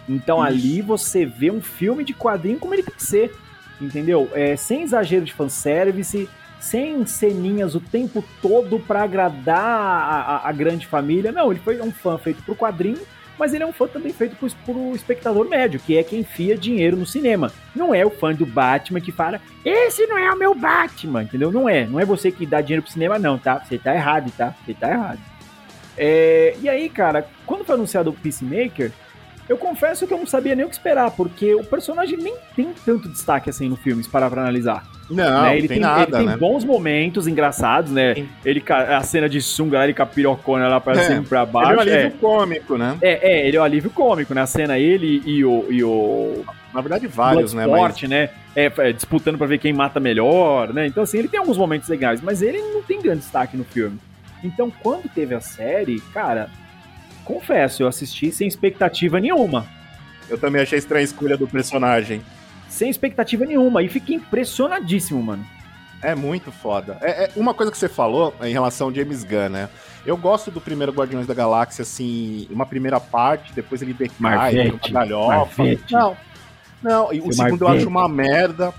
Então 0.08 0.38
Isso. 0.38 0.46
ali 0.46 0.82
você 0.82 1.24
vê 1.24 1.50
um 1.50 1.62
filme 1.62 2.04
de 2.04 2.12
quadrinho 2.12 2.58
como 2.58 2.74
ele 2.74 2.82
tem 2.82 2.94
que 2.94 3.02
ser, 3.02 3.34
entendeu? 3.80 4.28
É, 4.34 4.54
sem 4.56 4.82
exagero 4.82 5.24
de 5.24 5.32
fanservice, 5.32 6.28
sem 6.62 7.04
ceninhas 7.04 7.74
o 7.74 7.80
tempo 7.80 8.24
todo 8.40 8.78
para 8.78 9.02
agradar 9.02 9.58
a, 9.58 10.20
a, 10.20 10.48
a, 10.48 10.52
grande 10.52 10.86
família. 10.86 11.32
Não, 11.32 11.50
ele 11.50 11.60
foi 11.60 11.80
um 11.80 11.90
fã 11.90 12.16
feito 12.16 12.40
pro 12.44 12.54
quadrinho, 12.54 13.00
mas 13.36 13.52
ele 13.52 13.64
é 13.64 13.66
um 13.66 13.72
fã 13.72 13.88
também 13.88 14.12
feito 14.12 14.36
pro, 14.36 14.48
pro 14.64 14.94
espectador 14.94 15.48
médio, 15.48 15.80
que 15.80 15.98
é 15.98 16.04
quem 16.04 16.20
enfia 16.20 16.56
dinheiro 16.56 16.96
no 16.96 17.04
cinema. 17.04 17.52
Não 17.74 17.92
é 17.92 18.06
o 18.06 18.10
fã 18.10 18.32
do 18.32 18.46
Batman 18.46 19.00
que 19.00 19.10
fala, 19.10 19.40
esse 19.64 20.06
não 20.06 20.16
é 20.16 20.32
o 20.32 20.38
meu 20.38 20.54
Batman, 20.54 21.24
entendeu? 21.24 21.50
Não 21.50 21.68
é. 21.68 21.84
Não 21.84 21.98
é 21.98 22.04
você 22.04 22.30
que 22.30 22.46
dá 22.46 22.60
dinheiro 22.60 22.82
pro 22.82 22.92
cinema, 22.92 23.18
não, 23.18 23.36
tá? 23.36 23.58
Você 23.58 23.76
tá 23.76 23.92
errado, 23.92 24.32
tá? 24.36 24.54
Você 24.64 24.72
tá 24.72 24.88
errado. 24.88 25.18
É, 25.98 26.56
e 26.62 26.68
aí, 26.68 26.88
cara, 26.88 27.26
quando 27.44 27.64
foi 27.64 27.74
anunciado 27.74 28.10
o 28.10 28.14
Peacemaker, 28.14 28.92
eu 29.48 29.58
confesso 29.58 30.06
que 30.06 30.14
eu 30.14 30.18
não 30.18 30.26
sabia 30.26 30.54
nem 30.54 30.64
o 30.64 30.68
que 30.68 30.76
esperar, 30.76 31.10
porque 31.10 31.56
o 31.56 31.64
personagem 31.64 32.16
nem 32.18 32.36
tem 32.54 32.72
tanto 32.86 33.08
destaque 33.08 33.50
assim 33.50 33.68
no 33.68 33.76
filme, 33.76 34.04
se 34.04 34.08
parar 34.08 34.30
pra 34.30 34.42
analisar. 34.42 34.86
Não, 35.12 35.42
né? 35.42 35.58
ele 35.58 35.68
tem, 35.68 35.76
tem 35.76 35.80
nada, 35.80 36.02
Ele 36.02 36.16
tem 36.16 36.26
né? 36.26 36.36
bons 36.36 36.64
momentos 36.64 37.26
engraçados, 37.26 37.92
né? 37.92 38.14
Sim. 38.14 38.28
Ele, 38.44 38.62
a 38.68 39.02
cena 39.02 39.28
de 39.28 39.40
sunga, 39.40 39.82
ele 39.84 39.94
com 39.94 40.02
a 40.02 40.06
pirocona 40.06 40.68
lá 40.68 40.80
pra 40.80 40.94
é. 40.94 41.02
cima 41.06 41.22
e 41.22 41.26
pra 41.26 41.44
baixo. 41.44 41.72
Ele 41.72 41.74
é 41.74 41.76
um 41.76 41.80
alívio 41.80 42.06
é. 42.06 42.20
cômico, 42.20 42.78
né? 42.78 42.98
É, 43.02 43.32
é, 43.32 43.46
ele 43.48 43.56
é 43.56 43.60
um 43.60 43.64
alívio 43.64 43.90
cômico, 43.90 44.34
né? 44.34 44.42
A 44.42 44.46
cena 44.46 44.78
ele 44.78 45.22
e 45.24 45.44
o... 45.44 45.66
E 45.70 45.84
o... 45.84 46.44
Na 46.72 46.80
verdade, 46.80 47.06
vários, 47.06 47.52
né? 47.52 47.66
Mas... 47.66 48.02
né? 48.02 48.30
É, 48.56 48.72
é, 48.78 48.92
disputando 48.92 49.36
pra 49.36 49.46
ver 49.46 49.58
quem 49.58 49.72
mata 49.72 50.00
melhor, 50.00 50.72
né? 50.72 50.86
Então, 50.86 51.02
assim, 51.02 51.18
ele 51.18 51.28
tem 51.28 51.40
alguns 51.40 51.58
momentos 51.58 51.88
legais, 51.88 52.20
mas 52.20 52.42
ele 52.42 52.58
não 52.58 52.82
tem 52.82 53.00
grande 53.00 53.20
destaque 53.20 53.56
no 53.56 53.64
filme. 53.64 53.98
Então, 54.42 54.72
quando 54.82 55.08
teve 55.08 55.34
a 55.34 55.40
série, 55.40 56.00
cara, 56.12 56.50
confesso, 57.24 57.82
eu 57.82 57.88
assisti 57.88 58.32
sem 58.32 58.48
expectativa 58.48 59.20
nenhuma. 59.20 59.66
Eu 60.28 60.38
também 60.38 60.62
achei 60.62 60.78
estranha 60.78 61.02
a 61.02 61.04
escolha 61.04 61.36
do 61.36 61.46
personagem. 61.46 62.22
Sem 62.72 62.88
expectativa 62.88 63.44
nenhuma. 63.44 63.82
E 63.82 63.88
fiquei 63.88 64.16
impressionadíssimo, 64.16 65.22
mano. 65.22 65.46
É 66.02 66.14
muito 66.14 66.50
foda. 66.50 66.96
É, 67.02 67.24
é, 67.24 67.30
uma 67.36 67.52
coisa 67.52 67.70
que 67.70 67.76
você 67.76 67.88
falou 67.88 68.34
em 68.42 68.52
relação 68.52 68.88
ao 68.88 68.94
James 68.94 69.22
Gunn, 69.22 69.50
né? 69.50 69.68
Eu 70.06 70.16
gosto 70.16 70.50
do 70.50 70.60
primeiro 70.60 70.90
Guardiões 70.90 71.26
da 71.26 71.34
Galáxia, 71.34 71.82
assim, 71.82 72.48
uma 72.50 72.66
primeira 72.66 72.98
parte, 72.98 73.52
depois 73.52 73.82
ele 73.82 73.92
decai, 73.92 74.16
Marvete, 74.18 74.90
uma 74.90 75.00
galhofa. 75.00 75.62
Marvete. 75.62 75.92
Não, 75.92 76.16
não, 76.82 77.12
e 77.12 77.20
o 77.20 77.32
segundo 77.32 77.36
Marvete. 77.36 77.60
eu 77.60 77.68
acho 77.68 77.88
uma 77.88 78.08
merda. 78.08 78.74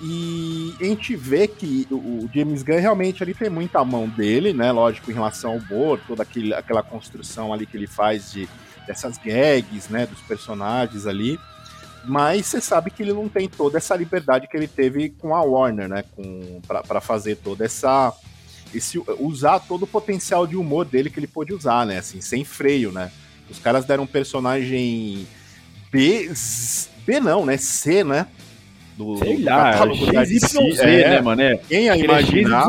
E 0.00 0.74
a 0.80 0.84
gente 0.84 1.16
vê 1.16 1.48
que 1.48 1.88
o 1.90 2.28
James 2.32 2.62
Gunn 2.62 2.78
realmente 2.78 3.22
ali 3.22 3.34
tem 3.34 3.50
muita 3.50 3.84
mão 3.84 4.08
dele, 4.08 4.52
né? 4.52 4.70
Lógico, 4.70 5.10
em 5.10 5.14
relação 5.14 5.54
ao 5.54 5.60
Bor, 5.60 5.98
toda 6.06 6.22
aquele, 6.22 6.54
aquela 6.54 6.84
construção 6.84 7.52
ali 7.52 7.66
que 7.66 7.76
ele 7.76 7.88
faz 7.88 8.30
de 8.30 8.48
dessas 8.86 9.18
gags, 9.18 9.88
né? 9.90 10.06
Dos 10.06 10.20
personagens 10.20 11.06
ali. 11.06 11.40
Mas 12.08 12.46
você 12.46 12.60
sabe 12.60 12.90
que 12.90 13.02
ele 13.02 13.12
não 13.12 13.28
tem 13.28 13.48
toda 13.48 13.76
essa 13.76 13.94
liberdade 13.94 14.48
que 14.48 14.56
ele 14.56 14.66
teve 14.66 15.10
com 15.10 15.34
a 15.34 15.42
Warner, 15.42 15.88
né? 15.88 16.04
Com, 16.16 16.60
para 16.66 17.00
fazer 17.00 17.36
toda 17.36 17.64
essa. 17.64 18.12
Esse, 18.74 19.00
usar 19.18 19.60
todo 19.60 19.84
o 19.84 19.86
potencial 19.86 20.46
de 20.46 20.56
humor 20.56 20.84
dele 20.84 21.08
que 21.08 21.18
ele 21.18 21.26
pôde 21.26 21.54
usar, 21.54 21.86
né? 21.86 21.98
Assim, 21.98 22.20
sem 22.20 22.44
freio, 22.44 22.90
né? 22.90 23.10
Os 23.50 23.58
caras 23.58 23.84
deram 23.84 24.04
um 24.04 24.06
personagem 24.06 25.26
B. 25.90 26.30
B 27.06 27.20
não, 27.20 27.44
né? 27.44 27.56
C, 27.56 28.02
né? 28.04 28.26
Do, 28.96 29.16
Sei 29.18 29.36
do 29.36 29.44
lá, 29.44 29.72
XYZ, 30.24 30.54
é, 30.80 31.10
né, 31.10 31.20
mano? 31.20 31.42
Quem 31.68 31.84
ia 31.84 31.96
imaginar 31.96 32.68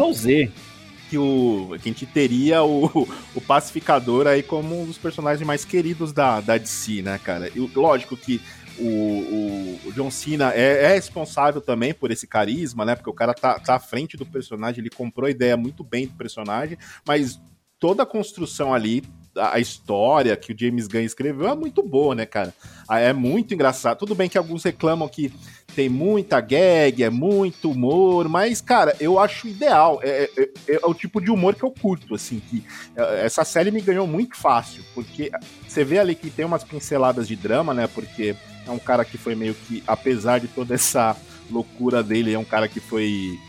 que 1.09 1.17
o 1.17 1.75
que 1.81 1.89
a 1.89 1.91
gente 1.91 2.05
teria 2.05 2.63
o, 2.63 2.85
o 3.33 3.41
pacificador 3.41 4.27
aí 4.27 4.43
como 4.43 4.81
um 4.81 4.85
dos 4.85 4.97
personagens 4.97 5.45
mais 5.45 5.65
queridos 5.65 6.13
da, 6.13 6.39
da 6.39 6.57
DC, 6.57 7.01
né, 7.01 7.19
cara? 7.23 7.49
E, 7.49 7.59
lógico 7.75 8.15
que 8.15 8.39
o, 8.77 9.79
o, 9.87 9.91
John 9.93 10.11
Cena 10.11 10.53
é, 10.53 10.85
é, 10.85 10.93
responsável 10.93 11.59
também 11.59 11.93
por 11.93 12.11
esse 12.11 12.27
carisma, 12.27 12.85
né? 12.85 12.95
Porque 12.95 13.09
o 13.09 13.13
cara 13.13 13.33
tá, 13.33 13.59
tá 13.59 13.75
à 13.75 13.79
frente 13.79 14.15
do 14.15 14.25
personagem, 14.25 14.81
ele 14.81 14.89
comprou 14.89 15.27
a 15.27 15.31
ideia 15.31 15.57
muito 15.57 15.83
bem 15.83 16.07
do 16.07 16.13
personagem, 16.13 16.77
mas 17.05 17.39
toda 17.79 18.03
a 18.03 18.05
construção 18.05 18.73
ali 18.73 19.03
a 19.39 19.59
história 19.59 20.35
que 20.35 20.53
o 20.53 20.55
James 20.57 20.87
Gunn 20.87 21.01
escreveu 21.01 21.47
é 21.47 21.55
muito 21.55 21.81
boa, 21.81 22.13
né, 22.13 22.25
cara? 22.25 22.53
Ah, 22.87 22.99
é 22.99 23.13
muito 23.13 23.53
engraçado. 23.53 23.97
Tudo 23.97 24.15
bem 24.15 24.29
que 24.29 24.37
alguns 24.37 24.63
reclamam 24.63 25.07
que 25.07 25.33
tem 25.75 25.87
muita 25.87 26.41
gag, 26.41 27.03
é 27.03 27.09
muito 27.09 27.71
humor, 27.71 28.27
mas, 28.27 28.59
cara, 28.59 28.95
eu 28.99 29.19
acho 29.19 29.47
ideal. 29.47 29.99
É, 30.03 30.29
é, 30.37 30.41
é, 30.67 30.75
é 30.75 30.85
o 30.85 30.93
tipo 30.93 31.21
de 31.21 31.31
humor 31.31 31.55
que 31.55 31.63
eu 31.63 31.71
curto, 31.71 32.15
assim, 32.15 32.41
que 32.49 32.63
é, 32.95 33.25
essa 33.25 33.45
série 33.45 33.71
me 33.71 33.81
ganhou 33.81 34.07
muito 34.07 34.35
fácil, 34.35 34.83
porque 34.93 35.31
você 35.67 35.83
vê 35.83 35.99
ali 35.99 36.15
que 36.15 36.29
tem 36.29 36.45
umas 36.45 36.63
pinceladas 36.63 37.27
de 37.27 37.35
drama, 37.35 37.73
né? 37.73 37.87
Porque 37.87 38.35
é 38.67 38.71
um 38.71 38.79
cara 38.79 39.05
que 39.05 39.17
foi 39.17 39.35
meio 39.35 39.53
que, 39.53 39.83
apesar 39.87 40.39
de 40.39 40.47
toda 40.47 40.73
essa 40.73 41.15
loucura 41.49 42.03
dele, 42.03 42.33
é 42.33 42.39
um 42.39 42.43
cara 42.43 42.67
que 42.67 42.79
foi 42.79 43.39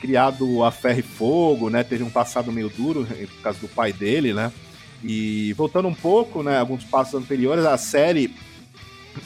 criado 0.00 0.62
a 0.62 0.70
ferro 0.70 1.00
e 1.00 1.02
fogo, 1.02 1.70
né? 1.70 1.82
Teve 1.82 2.02
um 2.02 2.10
passado 2.10 2.52
meio 2.52 2.68
duro 2.68 3.06
por 3.06 3.42
causa 3.42 3.58
do 3.58 3.68
pai 3.68 3.92
dele, 3.92 4.32
né? 4.32 4.52
E 5.06 5.52
voltando 5.52 5.86
um 5.86 5.94
pouco, 5.94 6.42
né, 6.42 6.58
alguns 6.58 6.82
passos 6.82 7.14
anteriores, 7.14 7.64
a 7.64 7.78
série 7.78 8.34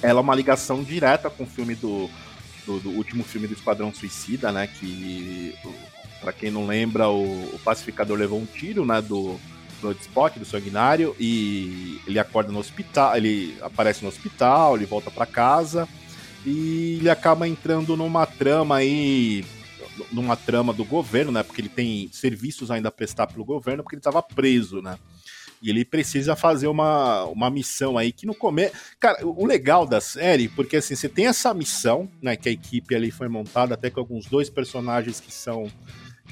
ela 0.03 0.21
é 0.21 0.23
uma 0.23 0.35
ligação 0.35 0.83
direta 0.83 1.31
com 1.31 1.45
o 1.45 1.47
filme 1.47 1.75
do, 1.75 2.09
do, 2.66 2.79
do 2.81 2.90
último 2.90 3.25
filme 3.25 3.47
do 3.47 3.55
Esquadrão 3.55 3.93
Suicida, 3.93 4.53
né, 4.53 4.66
que 4.66 5.55
para 6.21 6.35
quem 6.35 6.51
não 6.51 6.66
lembra, 6.66 7.09
o, 7.09 7.25
o, 7.55 7.59
pacificador 7.64 8.19
levou 8.19 8.38
um 8.38 8.45
tiro, 8.45 8.85
né, 8.85 9.01
do 9.01 9.40
Bloodspot, 9.81 10.38
do 10.38 10.45
sanguinário, 10.45 11.16
e 11.19 11.99
ele 12.07 12.19
acorda 12.19 12.53
no 12.53 12.59
hospital, 12.59 13.16
ele 13.16 13.57
aparece 13.62 14.03
no 14.03 14.09
hospital, 14.09 14.77
ele 14.77 14.85
volta 14.85 15.11
para 15.11 15.25
casa 15.25 15.88
e 16.45 16.99
ele 17.01 17.09
acaba 17.09 17.49
entrando 17.49 17.97
numa 17.97 18.27
trama 18.27 18.77
aí 18.77 19.45
numa 20.12 20.37
trama 20.37 20.73
do 20.73 20.85
governo, 20.85 21.31
né? 21.31 21.43
Porque 21.43 21.61
ele 21.61 21.69
tem 21.69 22.09
serviços 22.12 22.71
ainda 22.71 22.88
a 22.88 22.93
prestar 22.93 23.27
pelo 23.27 23.45
governo, 23.45 23.83
porque 23.83 23.97
ele 23.97 24.01
estava 24.01 24.23
preso, 24.23 24.81
né? 24.81 24.99
E 25.62 25.68
ele 25.68 25.85
precisa 25.85 26.35
fazer 26.35 26.66
uma, 26.68 27.25
uma 27.25 27.51
missão 27.51 27.99
aí 27.99 28.12
que 28.12 28.27
no 28.27 28.35
começo. 28.35 28.75
Cara, 28.99 29.27
o 29.27 29.44
legal 29.44 29.87
da 29.87 30.01
série, 30.01 30.49
porque 30.49 30.77
assim, 30.77 30.94
você 30.94 31.09
tem 31.09 31.27
essa 31.27 31.53
missão, 31.53 32.09
né? 32.23 32.37
Que 32.37 32.49
a 32.49 32.53
equipe 32.53 32.94
ali 32.94 33.11
foi 33.11 33.29
montada, 33.29 33.75
até 33.75 33.90
com 33.90 34.01
alguns 34.01 34.27
dois 34.27 34.49
personagens 34.49 35.20
que 35.20 35.33
são. 35.33 35.70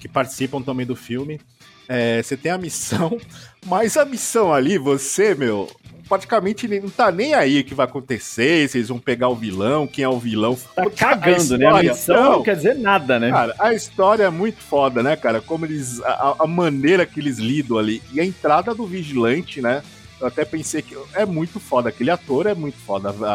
que 0.01 0.09
participam 0.09 0.63
também 0.63 0.87
do 0.87 0.97
filme. 0.97 1.41
É, 1.89 2.23
você 2.23 2.37
tem 2.37 2.53
a 2.53 2.59
missão, 2.59 3.19
mas 3.67 3.97
a 3.97 4.05
missão 4.05 4.53
ali, 4.53 4.77
você, 4.77 5.35
meu, 5.35 5.71
praticamente 6.09 6.67
não 6.67 6.89
tá 6.89 7.13
nem 7.13 7.35
aí 7.35 7.61
o 7.61 7.65
que 7.65 7.75
vai 7.75 7.87
acontecer, 7.87 8.69
se 8.69 8.79
eles 8.79 8.89
vão 8.89 8.99
pegar 8.99 9.29
o 9.29 9.35
vilão, 9.35 9.87
quem 9.87 10.05
é 10.05 10.09
o 10.09 10.19
vilão. 10.19 10.59
Tá 10.75 10.89
cagando, 10.91 11.37
história, 11.37 11.59
né? 11.59 11.79
A 11.79 11.83
missão 11.83 12.17
não, 12.17 12.33
não, 12.33 12.43
quer 12.43 12.57
dizer 12.57 12.75
nada, 12.75 13.19
né? 13.19 13.31
Cara, 13.31 13.55
a 13.59 13.75
história 13.75 14.25
é 14.25 14.31
muito 14.31 14.61
foda, 14.61 15.03
né, 15.03 15.17
cara? 15.17 15.41
Como 15.41 15.67
eles. 15.67 16.01
A, 16.03 16.37
a 16.41 16.47
maneira 16.47 17.05
que 17.05 17.21
eles 17.21 17.39
lidam 17.39 17.79
ali. 17.79 18.03
E 18.13 18.21
a 18.21 18.25
entrada 18.25 18.75
do 18.75 18.87
vigilante, 18.87 19.61
né? 19.61 19.83
Eu 20.21 20.27
até 20.27 20.45
pensei 20.45 20.83
que 20.83 20.97
é 21.15 21.25
muito 21.25 21.61
foda. 21.61 21.91
Aquele 21.91 22.11
ator 22.11 22.47
é 22.47 22.55
muito 22.55 22.79
foda. 22.79 23.15
A, 23.23 23.33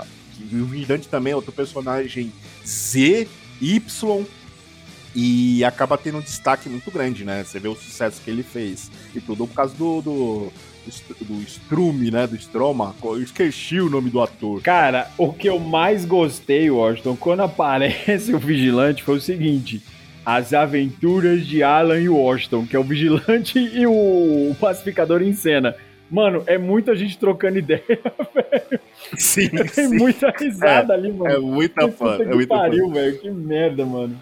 a, 0.00 0.04
o 0.52 0.64
vigilante 0.66 1.08
também 1.08 1.32
é 1.32 1.36
outro 1.36 1.52
personagem 1.52 2.32
Z, 2.64 3.26
Y, 3.60 4.26
e 5.14 5.64
acaba 5.64 5.98
tendo 5.98 6.18
um 6.18 6.22
destaque 6.22 6.68
muito 6.68 6.90
grande, 6.90 7.24
né? 7.24 7.42
Você 7.42 7.58
vê 7.58 7.68
o 7.68 7.74
sucesso 7.74 8.20
que 8.22 8.30
ele 8.30 8.42
fez 8.42 8.90
e 9.14 9.20
tudo 9.20 9.46
por 9.46 9.54
causa 9.54 9.74
do, 9.74 10.00
do, 10.00 10.52
do 11.20 11.40
Strume, 11.42 12.10
né? 12.10 12.26
Do 12.26 12.36
Stroma. 12.36 12.94
Eu 13.02 13.22
esqueci 13.22 13.80
o 13.80 13.90
nome 13.90 14.10
do 14.10 14.20
ator. 14.20 14.62
Cara, 14.62 15.08
o 15.18 15.32
que 15.32 15.48
eu 15.48 15.58
mais 15.58 16.04
gostei, 16.04 16.70
Washington, 16.70 17.16
quando 17.16 17.40
aparece 17.44 18.34
o 18.34 18.38
Vigilante, 18.38 19.02
foi 19.02 19.16
o 19.16 19.20
seguinte. 19.20 19.82
As 20.24 20.52
Aventuras 20.52 21.46
de 21.46 21.62
Alan 21.62 22.00
e 22.00 22.08
Washington, 22.08 22.66
que 22.66 22.76
é 22.76 22.78
o 22.78 22.84
Vigilante 22.84 23.58
e 23.74 23.86
o 23.86 24.54
Pacificador 24.60 25.22
em 25.22 25.32
cena. 25.32 25.74
Mano, 26.10 26.42
é 26.46 26.58
muita 26.58 26.94
gente 26.96 27.16
trocando 27.16 27.58
ideia, 27.58 27.82
velho. 28.34 28.80
Sim, 29.16 29.48
Tem 29.48 29.68
sim. 29.68 29.96
muita 29.96 30.30
risada 30.36 30.92
é, 30.92 30.96
ali, 30.96 31.12
mano. 31.12 31.34
É 31.34 31.38
muita 31.38 31.88
fã. 31.88 32.16
É 32.20 32.34
muito 32.34 32.48
pariu, 32.48 32.90
velho. 32.90 33.18
Que 33.18 33.30
merda, 33.30 33.86
mano. 33.86 34.20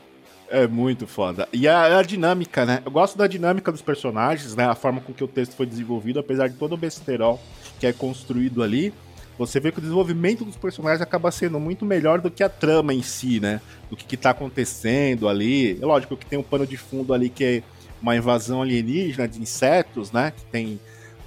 É 0.50 0.66
muito 0.66 1.06
foda. 1.06 1.46
E 1.52 1.68
a, 1.68 1.98
a, 1.98 2.02
dinâmica, 2.02 2.64
né? 2.64 2.82
Eu 2.84 2.90
gosto 2.90 3.18
da 3.18 3.26
dinâmica 3.26 3.70
dos 3.70 3.82
personagens, 3.82 4.56
né? 4.56 4.64
A 4.64 4.74
forma 4.74 5.00
com 5.00 5.12
que 5.12 5.22
o 5.22 5.28
texto 5.28 5.54
foi 5.54 5.66
desenvolvido, 5.66 6.18
apesar 6.18 6.48
de 6.48 6.54
todo 6.54 6.72
o 6.72 6.76
besterol 6.76 7.40
que 7.78 7.86
é 7.86 7.92
construído 7.92 8.62
ali. 8.62 8.92
Você 9.38 9.60
vê 9.60 9.70
que 9.70 9.78
o 9.78 9.82
desenvolvimento 9.82 10.44
dos 10.44 10.56
personagens 10.56 11.00
acaba 11.00 11.30
sendo 11.30 11.60
muito 11.60 11.84
melhor 11.84 12.20
do 12.20 12.30
que 12.30 12.42
a 12.42 12.48
trama 12.48 12.92
em 12.92 13.02
si, 13.02 13.38
né? 13.38 13.60
Do 13.88 13.96
que, 13.96 14.04
que 14.04 14.16
tá 14.16 14.30
acontecendo 14.30 15.28
ali. 15.28 15.78
É 15.80 15.84
lógico 15.84 16.16
que 16.16 16.26
tem 16.26 16.38
um 16.38 16.42
pano 16.42 16.66
de 16.66 16.76
fundo 16.76 17.14
ali 17.14 17.28
que 17.28 17.44
é 17.44 17.62
uma 18.00 18.16
invasão 18.16 18.62
alienígena 18.62 19.28
de 19.28 19.40
insetos, 19.40 20.10
né? 20.10 20.32
Que 20.36 20.44
tem 20.46 20.80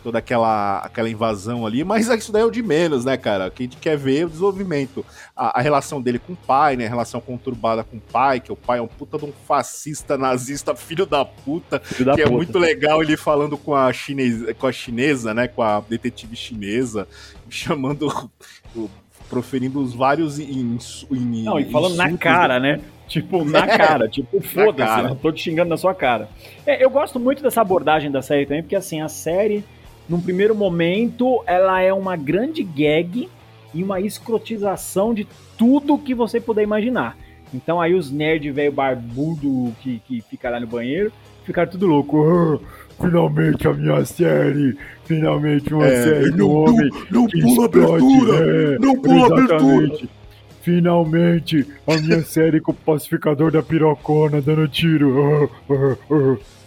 toda 0.04 0.20
aquela, 0.20 0.80
aquela 0.80 1.10
invasão 1.10 1.66
ali, 1.66 1.84
mas 1.84 2.08
isso 2.08 2.32
daí 2.32 2.42
é 2.42 2.46
o 2.46 2.52
de 2.52 2.62
menos, 2.62 3.06
né, 3.06 3.18
cara? 3.18 3.48
O 3.48 3.52
que 3.52 3.64
a 3.64 3.66
gente 3.66 3.78
quer 3.78 3.98
ver 3.98 4.22
é 4.22 4.26
o 4.26 4.30
desenvolvimento. 4.30 5.06
A, 5.36 5.60
a, 5.60 5.62
relação 5.62 6.02
dele 6.02 6.20
com 6.20 6.34
o 6.34 6.36
pai, 6.36 6.76
né? 6.76 6.86
A 6.86 6.90
relação 6.90 7.22
conturbada 7.22 7.84
com 7.84 7.98
o 7.98 8.02
pai, 8.02 8.40
que 8.40 8.52
o 8.52 8.56
pai 8.56 8.80
é 8.80 8.82
um 8.82 8.88
puta 8.88 9.18
de 9.18 9.26
um 9.26 9.34
fascista, 9.48 10.18
nazista, 10.18 10.76
filho 10.76 11.06
da 11.06 11.24
puta. 11.24 11.80
Filho 11.80 12.06
da 12.06 12.16
que 12.16 12.22
é 12.22 12.24
puta. 12.24 12.34
é 12.34 12.38
muito 12.38 12.60
legal 12.60 13.02
ele 13.02 13.16
falando 13.18 13.58
com 13.58 13.76
a, 13.76 13.92
chinesa, 13.94 14.54
com 14.54 14.68
a 14.68 14.72
chinesa, 14.72 15.34
né? 15.34 15.48
Com 15.48 15.62
a 15.62 15.80
detetive 15.82 16.36
chinesa, 16.36 17.08
chamando. 17.50 18.08
proferindo 19.30 19.80
os 19.82 19.94
vários. 19.94 20.40
In, 20.40 20.78
in, 21.12 21.44
Não, 21.44 21.60
e 21.60 21.66
falando 21.72 21.96
na 21.96 22.18
cara, 22.18 22.60
né? 22.60 22.82
Tipo, 23.08 23.44
na 23.44 23.68
cara, 23.68 24.08
tipo, 24.08 24.40
foda-se, 24.42 25.02
né? 25.02 25.18
tô 25.22 25.34
te 25.34 25.44
xingando 25.44 25.70
na 25.70 25.76
sua 25.76 25.94
cara. 25.94 26.30
É, 26.66 26.82
eu 26.82 26.90
gosto 26.90 27.20
muito 27.20 27.44
dessa 27.44 27.60
abordagem 27.60 28.10
da 28.10 28.22
série 28.22 28.46
também, 28.46 28.64
porque 28.64 28.76
assim, 28.76 29.02
a 29.02 29.10
série 29.10 29.66
num 30.12 30.20
primeiro 30.20 30.54
momento, 30.54 31.42
ela 31.48 31.80
é 31.80 31.94
uma 31.94 32.18
grande 32.18 32.64
gag 32.64 33.30
e 33.74 33.82
uma 33.82 34.02
escrotização 34.02 35.14
de 35.14 35.26
tudo 35.58 35.98
que 35.98 36.14
você 36.14 36.42
puder 36.42 36.64
imaginar. 36.64 37.18
Então 37.54 37.80
aí 37.80 37.94
os 37.94 38.12
nerds 38.12 38.54
velho 38.54 38.74
barbudo 38.74 39.74
que, 39.80 40.02
que 40.06 40.22
fica 40.30 40.50
lá 40.50 40.60
no 40.60 40.68
banheiro 40.68 41.14
ficaram 41.46 41.72
tudo 41.72 41.88
louco. 41.88 42.18
Oh, 42.18 42.60
finalmente 43.02 43.66
a 43.66 43.74
minha 43.74 44.04
série, 44.04 44.78
finalmente 45.06 45.74
uma 45.74 45.88
é, 45.88 46.04
série 46.04 46.32
do 46.32 46.50
homem. 46.50 46.90
Não 47.10 47.26
pula 47.28 47.66
abertura! 47.66 48.38
É, 48.38 48.80
não 48.80 49.02
pula 49.02 49.28
abertura! 49.28 50.10
Finalmente 50.62 51.66
a 51.88 51.96
minha 51.96 52.20
série 52.28 52.60
com 52.60 52.74
o 52.74 52.76
pacificador 52.76 53.50
da 53.50 53.64
pirocona 53.64 54.42
dando 54.42 54.68
tiro. 54.68 55.50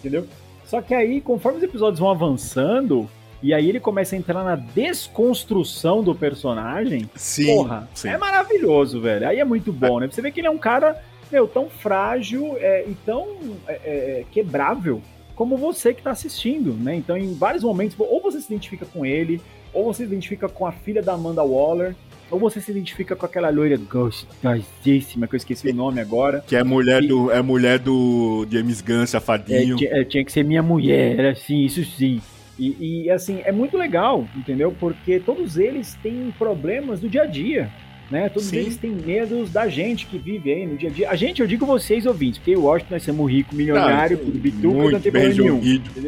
Entendeu? 0.01 0.27
Só 0.65 0.81
que 0.81 0.95
aí, 0.95 1.21
conforme 1.21 1.59
os 1.59 1.65
episódios 1.65 2.01
vão 2.01 2.11
avançando, 2.11 3.07
e 3.45 3.53
aí 3.53 3.69
ele 3.69 3.79
começa 3.79 4.17
a 4.17 4.19
entrar 4.19 4.43
na 4.43 4.57
desconstrução 4.57 6.03
do 6.03 6.15
personagem. 6.15 7.11
Sim. 7.15 7.55
Porra, 7.55 7.87
sim. 7.93 8.09
é 8.09 8.17
maravilhoso, 8.17 9.03
velho. 9.03 9.29
Aí 9.29 9.39
é 9.39 9.45
muito 9.45 9.71
bom, 9.71 10.01
né? 10.01 10.09
Você 10.11 10.23
vê 10.23 10.31
que 10.31 10.41
ele 10.41 10.47
é 10.47 10.51
um 10.51 10.57
cara, 10.57 10.99
meu, 11.31 11.47
tão 11.47 11.69
frágil 11.69 12.57
é, 12.59 12.87
e 12.89 12.95
tão 13.05 13.37
é, 13.69 13.75
é, 13.75 14.25
quebrável 14.33 15.03
como 15.37 15.59
você 15.59 15.93
que 15.93 16.01
tá 16.01 16.13
assistindo, 16.13 16.73
né? 16.73 16.97
Então, 16.97 17.19
em 17.19 17.35
vários 17.35 17.63
momentos, 17.63 17.95
ou 18.01 18.23
você 18.23 18.41
se 18.41 18.47
identifica 18.47 18.87
com 18.87 19.05
ele, 19.05 19.43
ou 19.75 19.85
você 19.85 20.05
se 20.05 20.09
identifica 20.09 20.49
com 20.49 20.67
a 20.67 20.73
filha 20.73 21.03
da 21.03 21.13
Amanda 21.13 21.43
Waller, 21.43 21.95
ou 22.31 22.39
você 22.39 22.63
se 22.63 22.71
identifica 22.71 23.15
com 23.15 23.27
aquela 23.27 23.51
loira 23.51 23.77
gostosíssima, 23.77 25.27
que 25.27 25.35
eu 25.35 25.37
esqueci 25.37 25.69
o 25.69 25.75
nome 25.75 26.01
agora. 26.01 26.43
Que 26.47 26.57
é 26.57 26.65
mulher 26.65 27.03
e... 27.03 27.09
do 27.09 27.31
é 27.31 27.43
mulher 27.43 27.79
do 27.79 28.47
James 28.51 28.81
Gunn, 28.81 29.07
safadinho. 29.07 29.77
É, 29.83 30.01
é, 30.01 30.05
tinha 30.05 30.25
que 30.25 30.33
ser 30.33 30.45
minha 30.45 30.63
mulher, 30.63 31.19
era 31.19 31.33
assim, 31.33 31.63
isso 31.63 31.85
sim. 31.85 32.23
E, 32.59 33.05
e, 33.05 33.11
assim, 33.11 33.41
é 33.45 33.51
muito 33.51 33.77
legal, 33.77 34.29
entendeu? 34.37 34.75
Porque 34.79 35.19
todos 35.19 35.57
eles 35.57 35.95
têm 36.03 36.33
problemas 36.39 37.01
do 37.01 37.09
dia 37.09 37.23
a 37.23 37.27
dia. 37.27 37.71
Né? 38.11 38.29
Todos 38.29 38.49
Sim. 38.49 38.59
eles 38.59 38.77
têm 38.77 38.91
medos 38.91 39.51
da 39.51 39.67
gente 39.67 40.07
que 40.07 40.19
vive 40.19 40.53
aí 40.53 40.67
no 40.67 40.77
dia 40.77 40.91
a 40.91 40.93
dia. 40.93 41.11
A 41.11 41.17
gente, 41.17 41.41
eu 41.41 41.47
digo 41.47 41.65
vocês 41.65 42.07
ouvintes, 42.07 42.39
porque 42.39 42.53
eu 42.55 42.73
acho 42.73 42.85
que 42.85 42.93
nós 42.93 43.03
somos 43.03 43.31
rico, 43.31 43.55
milionário, 43.55 44.21
não, 44.23 44.31
bituca, 44.31 44.91
não 44.91 45.01
tem 45.01 45.11
bem. 45.13 45.29
Nenhum, 45.31 45.61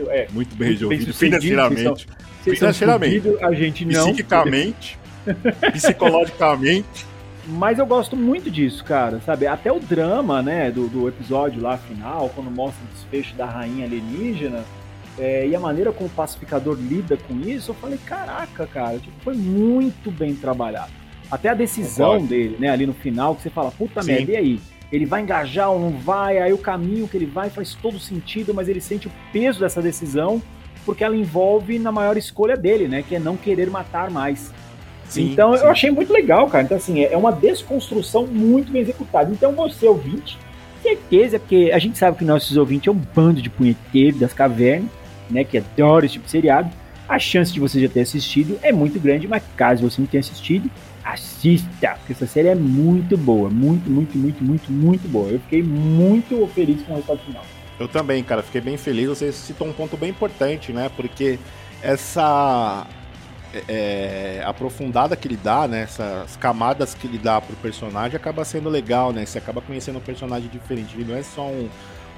é, 0.08 0.28
muito 0.32 0.54
bem 0.54 0.70
resolvido. 0.70 1.12
Financeiramente. 1.12 2.06
Financeiramente. 2.42 3.22
a 3.40 3.52
gente 3.52 3.84
não. 3.86 4.12
Psiquicamente, 4.12 4.98
psicologicamente. 5.72 7.06
Mas 7.48 7.78
eu 7.78 7.86
gosto 7.86 8.16
muito 8.16 8.50
disso, 8.50 8.84
cara, 8.84 9.20
sabe? 9.24 9.46
Até 9.46 9.72
o 9.72 9.78
drama, 9.78 10.42
né, 10.42 10.70
do, 10.70 10.88
do 10.88 11.08
episódio 11.08 11.62
lá 11.62 11.78
final, 11.78 12.30
quando 12.34 12.50
mostra 12.50 12.84
o 12.84 12.94
desfecho 12.94 13.34
da 13.36 13.46
rainha 13.46 13.86
alienígena, 13.86 14.64
é, 15.18 15.46
e 15.46 15.54
a 15.56 15.60
maneira 15.60 15.92
como 15.92 16.08
o 16.08 16.12
pacificador 16.12 16.76
lida 16.78 17.16
com 17.16 17.40
isso, 17.40 17.70
eu 17.70 17.74
falei, 17.74 17.98
caraca, 18.04 18.66
cara, 18.66 18.98
tipo, 18.98 19.14
foi 19.22 19.34
muito 19.34 20.10
bem 20.10 20.34
trabalhado. 20.34 20.92
Até 21.30 21.48
a 21.48 21.54
decisão 21.54 22.24
dele, 22.24 22.56
né, 22.58 22.70
ali 22.70 22.86
no 22.86 22.94
final, 22.94 23.34
que 23.34 23.42
você 23.42 23.50
fala, 23.50 23.70
puta 23.70 24.02
Sim. 24.02 24.12
merda, 24.12 24.32
e 24.32 24.36
aí? 24.36 24.60
Ele 24.92 25.04
vai 25.04 25.22
engajar 25.22 25.70
ou 25.70 25.80
não 25.80 25.98
vai? 25.98 26.38
Aí 26.38 26.52
o 26.52 26.58
caminho 26.58 27.08
que 27.08 27.16
ele 27.16 27.26
vai 27.26 27.50
faz 27.50 27.74
todo 27.74 27.98
sentido, 27.98 28.54
mas 28.54 28.68
ele 28.68 28.80
sente 28.80 29.08
o 29.08 29.12
peso 29.32 29.58
dessa 29.58 29.82
decisão 29.82 30.40
porque 30.84 31.02
ela 31.02 31.16
envolve 31.16 31.80
na 31.80 31.90
maior 31.90 32.16
escolha 32.16 32.56
dele, 32.56 32.86
né, 32.86 33.02
que 33.02 33.16
é 33.16 33.18
não 33.18 33.36
querer 33.36 33.68
matar 33.68 34.08
mais. 34.08 34.52
Sim, 35.08 35.32
então 35.32 35.56
sim. 35.56 35.64
eu 35.64 35.70
achei 35.70 35.90
muito 35.90 36.12
legal, 36.12 36.48
cara. 36.48 36.64
Então, 36.64 36.76
assim, 36.76 37.02
é 37.02 37.16
uma 37.16 37.32
desconstrução 37.32 38.26
muito 38.26 38.70
bem 38.70 38.82
executada. 38.82 39.30
Então, 39.32 39.52
você, 39.52 39.86
ouvinte, 39.86 40.38
certeza, 40.82 41.38
porque 41.38 41.70
a 41.72 41.78
gente 41.78 41.98
sabe 41.98 42.18
que 42.18 42.24
nossos 42.24 42.56
ouvintes 42.56 42.88
é 42.88 42.90
um 42.90 43.02
bando 43.14 43.42
de 43.42 43.50
punheteiros 43.50 44.20
das 44.20 44.32
cavernas, 44.32 44.88
né? 45.30 45.44
Que 45.44 45.58
adora 45.58 46.06
esse 46.06 46.14
tipo 46.14 46.24
de 46.24 46.30
seriado. 46.30 46.70
A 47.08 47.18
chance 47.18 47.52
de 47.52 47.60
você 47.60 47.80
já 47.80 47.88
ter 47.88 48.00
assistido 48.00 48.58
é 48.62 48.72
muito 48.72 48.98
grande, 48.98 49.28
mas 49.28 49.42
caso 49.56 49.88
você 49.88 50.00
não 50.00 50.08
tenha 50.08 50.20
assistido, 50.20 50.68
assista, 51.04 51.94
porque 51.98 52.12
essa 52.12 52.26
série 52.26 52.48
é 52.48 52.54
muito 52.54 53.16
boa. 53.16 53.48
Muito, 53.48 53.88
muito, 53.88 54.18
muito, 54.18 54.42
muito, 54.42 54.72
muito 54.72 55.08
boa. 55.08 55.28
Eu 55.28 55.38
fiquei 55.40 55.62
muito 55.62 56.46
feliz 56.48 56.82
com 56.82 56.92
o 56.92 56.96
resultado 56.96 57.20
final. 57.20 57.44
Eu 57.78 57.86
também, 57.86 58.24
cara, 58.24 58.42
fiquei 58.42 58.60
bem 58.60 58.76
feliz. 58.76 59.08
Você 59.08 59.30
citou 59.32 59.68
um 59.68 59.72
ponto 59.72 59.96
bem 59.96 60.10
importante, 60.10 60.72
né? 60.72 60.90
Porque 60.96 61.38
essa 61.82 62.86
é, 63.54 64.38
é, 64.38 64.42
aprofundada 64.44 65.14
que 65.14 65.28
ele 65.28 65.36
dá, 65.36 65.68
né? 65.68 65.82
Essas 65.82 66.36
camadas 66.36 66.94
que 66.94 67.06
ele 67.06 67.18
dá 67.18 67.40
pro 67.40 67.54
personagem 67.56 68.16
acaba 68.16 68.44
sendo 68.44 68.68
legal, 68.68 69.12
né? 69.12 69.24
Você 69.24 69.38
acaba 69.38 69.60
conhecendo 69.60 69.98
um 69.98 70.02
personagem 70.02 70.48
diferente. 70.48 70.96
Ele 70.96 71.04
não 71.10 71.16
é 71.16 71.22
só 71.22 71.46
um, 71.46 71.68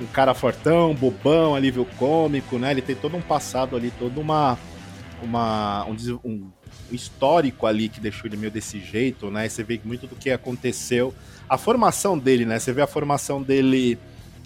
um 0.00 0.06
cara 0.06 0.34
fortão, 0.34 0.94
bobão, 0.94 1.54
alívio 1.54 1.84
cômico, 1.98 2.58
né? 2.58 2.70
Ele 2.70 2.82
tem 2.82 2.94
todo 2.94 3.16
um 3.16 3.20
passado 3.20 3.76
ali, 3.76 3.92
todo 3.98 4.20
uma, 4.20 4.58
uma 5.22 5.84
um, 5.87 5.94
um, 6.24 6.50
histórico 6.90 7.66
ali 7.66 7.88
que 7.88 8.00
deixou 8.00 8.26
ele 8.26 8.37
meio 8.37 8.50
desse 8.50 8.80
jeito, 8.80 9.30
né? 9.30 9.48
Você 9.48 9.62
vê 9.62 9.80
muito 9.84 10.06
do 10.06 10.14
que 10.14 10.30
aconteceu. 10.30 11.12
A 11.48 11.58
formação 11.58 12.18
dele, 12.18 12.44
né? 12.44 12.58
Você 12.58 12.72
vê 12.72 12.82
a 12.82 12.87
formação 12.87 13.42
dele 13.42 13.98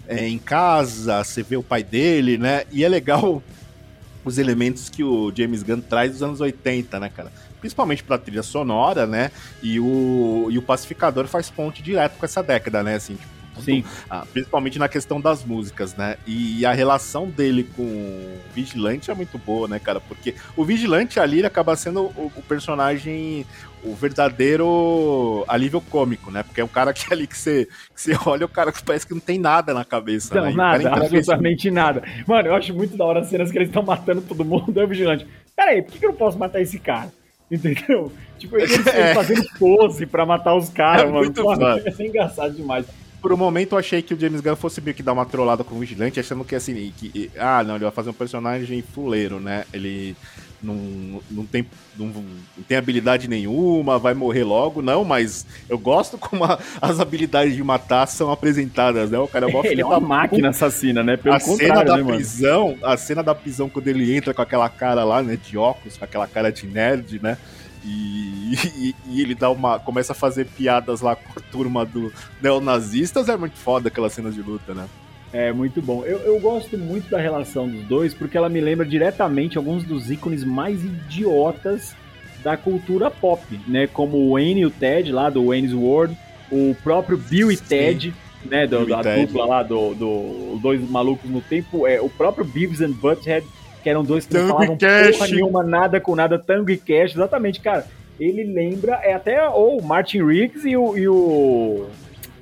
é, 0.07 0.27
em 0.27 0.39
casa, 0.39 1.23
você 1.23 1.43
vê 1.43 1.55
o 1.55 1.63
pai 1.63 1.83
dele, 1.83 2.37
né? 2.37 2.63
E 2.71 2.83
é 2.83 2.89
legal 2.89 3.41
os 4.25 4.37
elementos 4.37 4.89
que 4.89 5.03
o 5.03 5.31
James 5.35 5.63
Gunn 5.63 5.81
traz 5.81 6.11
dos 6.13 6.23
anos 6.23 6.41
80, 6.41 6.99
né, 6.99 7.09
cara? 7.09 7.31
Principalmente 7.59 8.03
pra 8.03 8.17
trilha 8.17 8.43
sonora, 8.43 9.05
né? 9.05 9.31
E 9.61 9.79
o, 9.79 10.47
e 10.49 10.57
o 10.57 10.61
Pacificador 10.61 11.27
faz 11.27 11.49
ponte 11.49 11.81
direto 11.81 12.17
com 12.17 12.25
essa 12.25 12.41
década, 12.41 12.83
né? 12.83 12.95
Assim, 12.95 13.15
tipo, 13.15 13.32
Sim. 13.61 13.83
Ah, 14.09 14.25
principalmente 14.31 14.79
na 14.79 14.87
questão 14.87 15.19
das 15.19 15.43
músicas, 15.43 15.95
né? 15.95 16.17
E 16.25 16.65
a 16.65 16.73
relação 16.73 17.27
dele 17.27 17.67
com 17.75 17.83
o 17.83 18.39
Vigilante 18.53 19.11
é 19.11 19.13
muito 19.13 19.37
boa, 19.37 19.67
né, 19.67 19.79
cara? 19.79 19.99
Porque 19.99 20.35
o 20.55 20.63
Vigilante 20.63 21.19
ali 21.19 21.39
ele 21.39 21.47
acaba 21.47 21.75
sendo 21.75 22.03
o, 22.03 22.31
o 22.35 22.41
personagem, 22.41 23.45
o 23.83 23.93
verdadeiro 23.93 25.43
alívio 25.47 25.81
cômico, 25.81 26.31
né? 26.31 26.43
Porque 26.43 26.61
é 26.61 26.63
um 26.63 26.69
cara 26.69 26.93
que 26.93 27.11
ali 27.13 27.27
que 27.27 27.37
você, 27.37 27.67
que 27.93 28.01
você 28.01 28.17
olha, 28.25 28.45
o 28.45 28.49
cara 28.49 28.71
que 28.71 28.83
parece 28.83 29.05
que 29.05 29.13
não 29.13 29.21
tem 29.21 29.39
nada 29.39 29.73
na 29.73 29.85
cabeça. 29.85 30.33
Não, 30.35 30.45
né? 30.45 30.53
nada, 30.53 30.89
absolutamente 30.89 31.69
nada. 31.69 32.03
Mano, 32.27 32.49
eu 32.49 32.55
acho 32.55 32.73
muito 32.73 32.97
da 32.97 33.05
hora 33.05 33.19
as 33.21 33.27
cenas 33.27 33.51
que 33.51 33.57
eles 33.57 33.69
estão 33.69 33.83
matando 33.83 34.21
todo 34.21 34.45
mundo, 34.45 34.77
é 34.79 34.83
o 34.83 34.87
Vigilante. 34.87 35.27
Pera 35.55 35.71
aí, 35.71 35.81
por 35.81 35.91
que 35.91 36.05
eu 36.05 36.09
não 36.09 36.17
posso 36.17 36.37
matar 36.37 36.61
esse 36.61 36.79
cara? 36.79 37.11
Entendeu? 37.51 38.11
Tipo, 38.39 38.57
eles, 38.57 38.85
é. 38.87 39.13
fazendo 39.13 39.45
pose 39.59 40.05
pra 40.07 40.25
matar 40.25 40.55
os 40.55 40.69
caras, 40.69 41.03
é 41.03 41.05
mano. 41.05 41.25
Muito 41.25 41.43
Pô, 41.43 41.53
é 41.53 42.07
engraçado 42.07 42.55
demais 42.55 42.85
por 43.23 43.31
um 43.31 43.37
momento 43.37 43.71
eu 43.71 43.79
achei 43.79 44.01
que 44.01 44.13
o 44.13 44.19
James 44.19 44.41
Gunn 44.41 44.57
fosse 44.57 44.81
meio 44.81 44.93
que 44.93 45.01
dar 45.01 45.13
uma 45.13 45.25
trollada 45.25 45.63
com 45.63 45.75
o 45.75 45.79
Vigilante, 45.79 46.19
achando 46.19 46.43
que 46.43 46.53
assim, 46.53 46.93
que, 46.97 47.31
ah, 47.39 47.63
não, 47.63 47.75
ele 47.75 47.85
vai 47.85 47.93
fazer 47.93 48.09
um 48.09 48.13
personagem 48.13 48.81
fuleiro, 48.81 49.39
né? 49.39 49.63
Ele 49.71 50.13
não, 50.61 51.21
não, 51.31 51.45
tem, 51.45 51.65
não, 51.97 52.07
não, 52.07 52.23
tem 52.67 52.75
habilidade 52.75 53.29
nenhuma, 53.29 53.97
vai 53.97 54.13
morrer 54.13 54.43
logo, 54.43 54.81
não, 54.81 55.05
mas 55.05 55.45
eu 55.69 55.77
gosto 55.77 56.17
como 56.17 56.43
a, 56.43 56.59
as 56.81 56.99
habilidades 56.99 57.55
de 57.55 57.63
matar 57.63 58.07
são 58.07 58.29
apresentadas, 58.29 59.09
né? 59.09 59.17
O 59.17 59.27
cara 59.27 59.47
mostra 59.47 59.71
ele 59.73 59.81
é 59.81 59.85
uma 59.85 60.01
máquina 60.01 60.49
assassina, 60.49 61.01
né? 61.01 61.15
Pelo 61.15 61.35
a 61.35 61.39
cena 61.39 61.81
da 61.81 61.95
né, 61.95 62.03
prisão, 62.03 62.71
mano? 62.71 62.85
a 62.85 62.97
cena 62.97 63.23
da 63.23 63.33
prisão 63.33 63.69
quando 63.69 63.87
ele 63.87 64.13
entra 64.13 64.33
com 64.33 64.41
aquela 64.41 64.67
cara 64.67 65.05
lá, 65.05 65.23
né, 65.23 65.37
de 65.41 65.57
óculos, 65.57 65.95
com 65.95 66.03
aquela 66.03 66.27
cara 66.27 66.51
de 66.51 66.67
nerd, 66.67 67.21
né? 67.23 67.37
E, 67.83 68.55
e, 68.77 68.95
e, 69.07 69.21
ele 69.21 69.35
dá 69.35 69.49
uma. 69.49 69.79
começa 69.79 70.13
a 70.13 70.15
fazer 70.15 70.45
piadas 70.45 71.01
lá 71.01 71.15
com 71.15 71.39
a 71.39 71.41
turma 71.51 71.85
do 71.85 72.13
neonazistas, 72.41 73.27
é 73.29 73.35
muito 73.35 73.57
foda 73.57 73.89
aquelas 73.89 74.13
cenas 74.13 74.35
de 74.35 74.41
luta, 74.41 74.73
né? 74.73 74.87
É 75.33 75.51
muito 75.51 75.81
bom. 75.81 76.05
Eu, 76.05 76.19
eu 76.19 76.39
gosto 76.39 76.77
muito 76.77 77.09
da 77.09 77.19
relação 77.19 77.67
dos 77.67 77.83
dois 77.85 78.13
porque 78.13 78.37
ela 78.37 78.49
me 78.49 78.61
lembra 78.61 78.85
diretamente 78.85 79.57
alguns 79.57 79.83
dos 79.83 80.11
ícones 80.11 80.43
mais 80.43 80.83
idiotas 80.83 81.95
da 82.43 82.55
cultura 82.55 83.09
pop, 83.09 83.41
né? 83.67 83.87
Como 83.87 84.17
o 84.17 84.33
Wayne 84.33 84.61
e 84.61 84.65
o 84.65 84.71
Ted 84.71 85.11
lá 85.11 85.29
do 85.29 85.47
Wayne's 85.47 85.73
World, 85.73 86.15
o 86.51 86.75
próprio 86.83 87.17
Bill 87.17 87.51
e 87.51 87.57
Sim. 87.57 87.63
Ted, 87.67 88.13
né? 88.45 88.67
Do, 88.67 88.85
da 88.85 89.01
dupla 89.01 89.45
lá 89.45 89.63
do, 89.63 89.95
do 89.95 90.59
dois 90.61 90.87
malucos 90.87 91.29
no 91.29 91.41
tempo, 91.41 91.87
é 91.87 91.99
o 91.99 92.09
próprio 92.09 92.45
Beavis 92.45 92.81
and 92.81 92.91
Butthead 92.91 93.45
que 93.83 93.89
eram 93.89 94.03
dois 94.03 94.25
que 94.25 94.31
Tango 94.31 94.47
não 94.47 94.53
falavam 94.55 94.77
porra 94.77 95.27
nenhuma, 95.27 95.63
nada 95.63 95.99
com 95.99 96.15
nada, 96.15 96.39
Tango 96.39 96.71
e 96.71 96.77
Cash, 96.77 97.11
exatamente, 97.11 97.59
cara. 97.59 97.85
Ele 98.19 98.43
lembra, 98.43 98.95
é 99.03 99.13
até 99.13 99.47
o 99.49 99.81
Martin 99.81 100.25
Riggs 100.25 100.67
e 100.67 100.77
o, 100.77 100.97
e 100.97 101.07
o, 101.07 101.87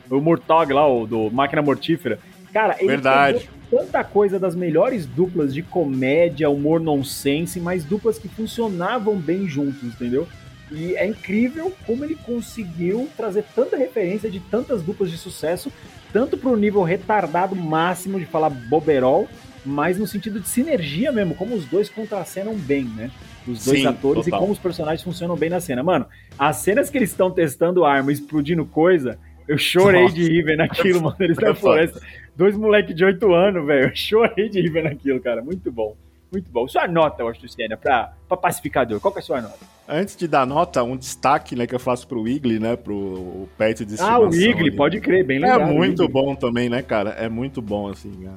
o 0.09 0.21
Murtog 0.21 0.71
lá, 0.71 0.87
o 0.87 1.07
do 1.07 1.31
Máquina 1.31 1.61
Mortífera. 1.61 2.19
Cara, 2.53 2.75
ele 2.79 2.87
Verdade. 2.87 3.49
tanta 3.69 4.03
coisa 4.03 4.37
das 4.37 4.53
melhores 4.53 5.05
duplas 5.05 5.53
de 5.53 5.63
comédia, 5.63 6.49
humor 6.49 6.79
nonsense, 6.79 7.59
mas 7.59 7.83
duplas 7.83 8.19
que 8.19 8.27
funcionavam 8.27 9.15
bem 9.15 9.47
juntos, 9.47 9.83
entendeu? 9.83 10.27
E 10.69 10.95
é 10.95 11.05
incrível 11.05 11.73
como 11.85 12.03
ele 12.03 12.15
conseguiu 12.15 13.09
trazer 13.17 13.43
tanta 13.55 13.75
referência 13.75 14.29
de 14.29 14.39
tantas 14.39 14.81
duplas 14.81 15.09
de 15.09 15.17
sucesso, 15.17 15.71
tanto 16.13 16.37
pro 16.37 16.55
nível 16.55 16.83
retardado 16.83 17.55
máximo 17.55 18.19
de 18.19 18.25
falar 18.25 18.49
boberol, 18.49 19.27
mas 19.65 19.97
no 19.97 20.07
sentido 20.07 20.39
de 20.39 20.47
sinergia 20.47 21.11
mesmo, 21.11 21.35
como 21.35 21.55
os 21.55 21.65
dois 21.65 21.89
contracenam 21.89 22.55
bem, 22.55 22.85
né? 22.85 23.11
Os 23.47 23.65
dois 23.65 23.79
Sim, 23.79 23.87
atores 23.87 24.25
total. 24.25 24.39
e 24.39 24.41
como 24.41 24.53
os 24.53 24.59
personagens 24.59 25.03
funcionam 25.03 25.35
bem 25.35 25.49
na 25.49 25.59
cena. 25.59 25.83
Mano, 25.83 26.05
as 26.37 26.57
cenas 26.57 26.89
que 26.89 26.97
eles 26.97 27.09
estão 27.09 27.31
testando 27.31 27.83
arma, 27.83 28.11
explodindo 28.11 28.65
coisa, 28.65 29.17
eu 29.47 29.57
chorei 29.57 30.03
Nossa. 30.03 30.15
de 30.15 30.27
rir 30.27 30.43
vendo 30.43 30.61
aquilo, 30.61 31.01
mano. 31.03 31.15
Eles 31.19 31.37
na 31.37 31.53
floresta. 31.53 32.01
Dois 32.35 32.55
moleques 32.55 32.95
de 32.95 33.03
8 33.03 33.33
anos, 33.33 33.65
velho. 33.65 33.87
Eu 33.87 33.95
chorei 33.95 34.49
de 34.49 34.61
rir 34.61 34.69
vendo 34.69 34.87
aquilo, 34.87 35.19
cara. 35.19 35.41
Muito 35.41 35.71
bom. 35.71 35.95
Muito 36.31 36.49
bom. 36.49 36.65
Sua 36.67 36.87
nota, 36.87 37.23
Luciana, 37.23 37.75
pra, 37.75 38.13
pra 38.27 38.37
pacificador, 38.37 39.01
qual 39.01 39.11
que 39.11 39.19
é 39.19 39.21
a 39.21 39.25
sua 39.25 39.41
nota? 39.41 39.59
Antes 39.87 40.15
de 40.15 40.25
dar 40.25 40.47
nota, 40.47 40.81
um 40.81 40.95
destaque 40.95 41.53
né, 41.55 41.67
que 41.67 41.75
eu 41.75 41.79
faço 41.79 42.07
pro 42.07 42.21
Wiggly, 42.21 42.57
né? 42.57 42.77
Pro 42.77 43.49
pet 43.57 43.83
de 43.83 43.95
estimação. 43.95 44.23
Ah, 44.23 44.25
o 44.25 44.29
Wiggly, 44.29 44.71
pode 44.71 45.01
crer, 45.01 45.25
bem 45.25 45.39
legal. 45.39 45.59
É 45.59 45.65
muito 45.65 46.07
bom 46.07 46.33
também, 46.33 46.69
né, 46.69 46.81
cara? 46.81 47.09
É 47.11 47.27
muito 47.27 47.61
bom, 47.61 47.89
assim. 47.89 48.29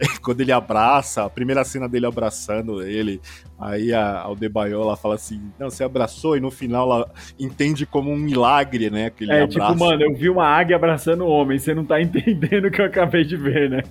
quando 0.22 0.40
ele 0.40 0.52
abraça, 0.52 1.24
a 1.24 1.30
primeira 1.30 1.64
cena 1.64 1.88
dele 1.88 2.06
abraçando 2.06 2.82
ele, 2.82 3.20
aí 3.58 3.92
a 3.92 4.20
Aldebaiola 4.20 4.96
fala 4.96 5.14
assim, 5.14 5.40
não, 5.58 5.70
você 5.70 5.84
abraçou, 5.84 6.36
e 6.36 6.40
no 6.40 6.50
final 6.50 6.92
ela 6.92 7.10
entende 7.38 7.86
como 7.86 8.10
um 8.10 8.16
milagre, 8.16 8.90
né, 8.90 9.06
aquele 9.06 9.32
É, 9.32 9.46
tipo, 9.46 9.62
abraço. 9.62 9.72
tipo, 9.74 9.84
mano, 9.84 10.02
eu 10.02 10.14
vi 10.14 10.28
uma 10.28 10.46
águia 10.46 10.76
abraçando 10.76 11.22
o 11.24 11.28
um 11.28 11.30
homem, 11.30 11.58
você 11.58 11.74
não 11.74 11.84
tá 11.84 12.00
entendendo 12.02 12.66
o 12.66 12.70
que 12.70 12.80
eu 12.80 12.86
acabei 12.86 13.24
de 13.24 13.36
ver, 13.36 13.70
né? 13.70 13.82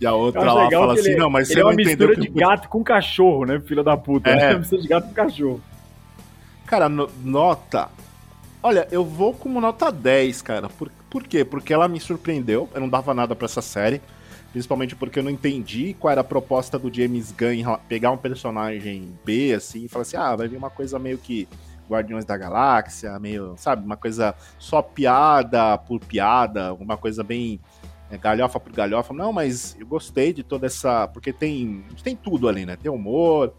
E 0.00 0.06
a 0.06 0.14
outra 0.14 0.52
lá 0.52 0.70
fala 0.70 0.94
assim, 0.94 1.10
ele, 1.10 1.16
não, 1.16 1.30
mas 1.30 1.48
você 1.48 1.62
não 1.62 1.72
entendeu... 1.72 2.08
é 2.08 2.12
uma 2.12 2.16
mistura 2.16 2.16
de 2.16 2.40
gato 2.40 2.68
com 2.68 2.82
cachorro, 2.82 3.44
né, 3.44 3.60
filho 3.60 3.82
da 3.82 3.96
puta, 3.96 4.30
é. 4.30 4.32
é 4.32 4.50
uma 4.52 4.58
mistura 4.58 4.82
de 4.82 4.88
gato 4.88 5.08
com 5.08 5.14
cachorro. 5.14 5.60
Cara, 6.66 6.88
no, 6.88 7.10
nota... 7.22 7.88
Olha, 8.62 8.88
eu 8.90 9.04
vou 9.04 9.34
como 9.34 9.60
nota 9.60 9.92
10, 9.92 10.40
cara. 10.40 10.70
Por, 10.70 10.90
por 11.10 11.22
quê? 11.24 11.44
Porque 11.44 11.74
ela 11.74 11.86
me 11.86 12.00
surpreendeu, 12.00 12.66
eu 12.74 12.80
não 12.80 12.88
dava 12.88 13.12
nada 13.12 13.36
para 13.36 13.44
essa 13.44 13.60
série. 13.60 14.00
Principalmente 14.54 14.94
porque 14.94 15.18
eu 15.18 15.22
não 15.24 15.32
entendi 15.32 15.96
qual 15.98 16.12
era 16.12 16.20
a 16.20 16.24
proposta 16.24 16.78
do 16.78 16.88
James 16.94 17.32
Gunn 17.32 17.54
em 17.54 17.64
pegar 17.88 18.12
um 18.12 18.16
personagem 18.16 19.18
B, 19.24 19.52
assim, 19.52 19.86
e 19.86 19.88
falar 19.88 20.02
assim, 20.02 20.16
ah, 20.16 20.36
vai 20.36 20.46
vir 20.46 20.56
uma 20.56 20.70
coisa 20.70 20.96
meio 20.96 21.18
que 21.18 21.48
Guardiões 21.90 22.24
da 22.24 22.36
Galáxia, 22.36 23.18
meio, 23.18 23.54
sabe, 23.56 23.84
uma 23.84 23.96
coisa 23.96 24.32
só 24.56 24.80
piada 24.80 25.76
por 25.76 25.98
piada, 25.98 26.72
uma 26.72 26.96
coisa 26.96 27.24
bem 27.24 27.60
é, 28.08 28.16
galhofa 28.16 28.60
por 28.60 28.72
galhofa. 28.72 29.12
Não, 29.12 29.32
mas 29.32 29.76
eu 29.76 29.88
gostei 29.88 30.32
de 30.32 30.44
toda 30.44 30.66
essa. 30.66 31.08
Porque 31.08 31.32
tem, 31.32 31.84
tem 32.04 32.14
tudo 32.14 32.48
ali, 32.48 32.64
né? 32.64 32.76
Tem 32.76 32.92
humor, 32.92 33.52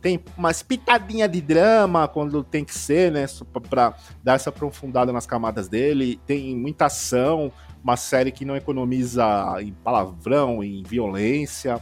tem 0.00 0.20
umas 0.36 0.60
pitadinha 0.60 1.28
de 1.28 1.40
drama 1.40 2.08
quando 2.08 2.42
tem 2.42 2.64
que 2.64 2.74
ser, 2.74 3.12
né? 3.12 3.26
Pra, 3.52 3.60
pra 3.60 3.96
dar 4.24 4.34
essa 4.34 4.50
aprofundada 4.50 5.12
nas 5.12 5.24
camadas 5.24 5.68
dele. 5.68 6.20
Tem 6.26 6.56
muita 6.56 6.86
ação, 6.86 7.52
uma 7.82 7.96
série 7.96 8.30
que 8.30 8.44
não 8.44 8.56
economiza 8.56 9.24
em 9.60 9.72
palavrão, 9.72 10.62
em 10.62 10.82
violência, 10.82 11.80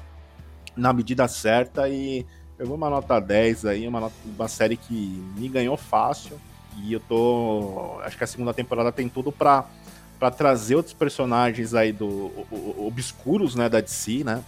na 0.76 0.92
medida 0.92 1.28
certa 1.28 1.88
e 1.88 2.26
eu 2.60 2.66
vou 2.66 2.76
uma 2.76 2.90
nota 2.90 3.18
10 3.18 3.64
aí, 3.64 3.88
uma, 3.88 4.00
nota, 4.00 4.14
uma 4.22 4.46
série 4.46 4.76
que 4.76 4.94
me 5.34 5.48
ganhou 5.48 5.78
fácil. 5.78 6.38
E 6.76 6.92
eu 6.92 7.00
tô. 7.00 7.98
Acho 8.02 8.18
que 8.18 8.24
a 8.24 8.26
segunda 8.26 8.52
temporada 8.52 8.92
tem 8.92 9.08
tudo 9.08 9.32
pra, 9.32 9.64
pra 10.18 10.30
trazer 10.30 10.76
outros 10.76 10.94
personagens 10.94 11.72
aí 11.74 11.90
do. 11.90 12.06
O, 12.06 12.46
o, 12.50 12.86
obscuros, 12.86 13.54
né, 13.54 13.66
da 13.66 13.80
DC, 13.80 14.24
né? 14.24 14.44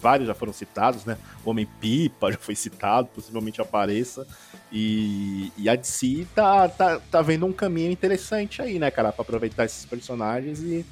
Vários 0.00 0.28
já 0.28 0.34
foram 0.34 0.52
citados, 0.52 1.04
né? 1.04 1.16
O 1.44 1.50
Homem-Pipa 1.50 2.32
já 2.32 2.38
foi 2.38 2.54
citado, 2.54 3.08
possivelmente 3.14 3.60
apareça. 3.60 4.26
E, 4.72 5.52
e 5.56 5.68
a 5.68 5.76
DC 5.76 6.26
tá, 6.34 6.68
tá, 6.68 7.00
tá 7.10 7.22
vendo 7.22 7.46
um 7.46 7.52
caminho 7.52 7.90
interessante 7.90 8.60
aí, 8.60 8.78
né, 8.78 8.90
cara? 8.90 9.12
Pra 9.12 9.22
aproveitar 9.22 9.64
esses 9.64 9.84
personagens 9.84 10.60
e, 10.60 10.84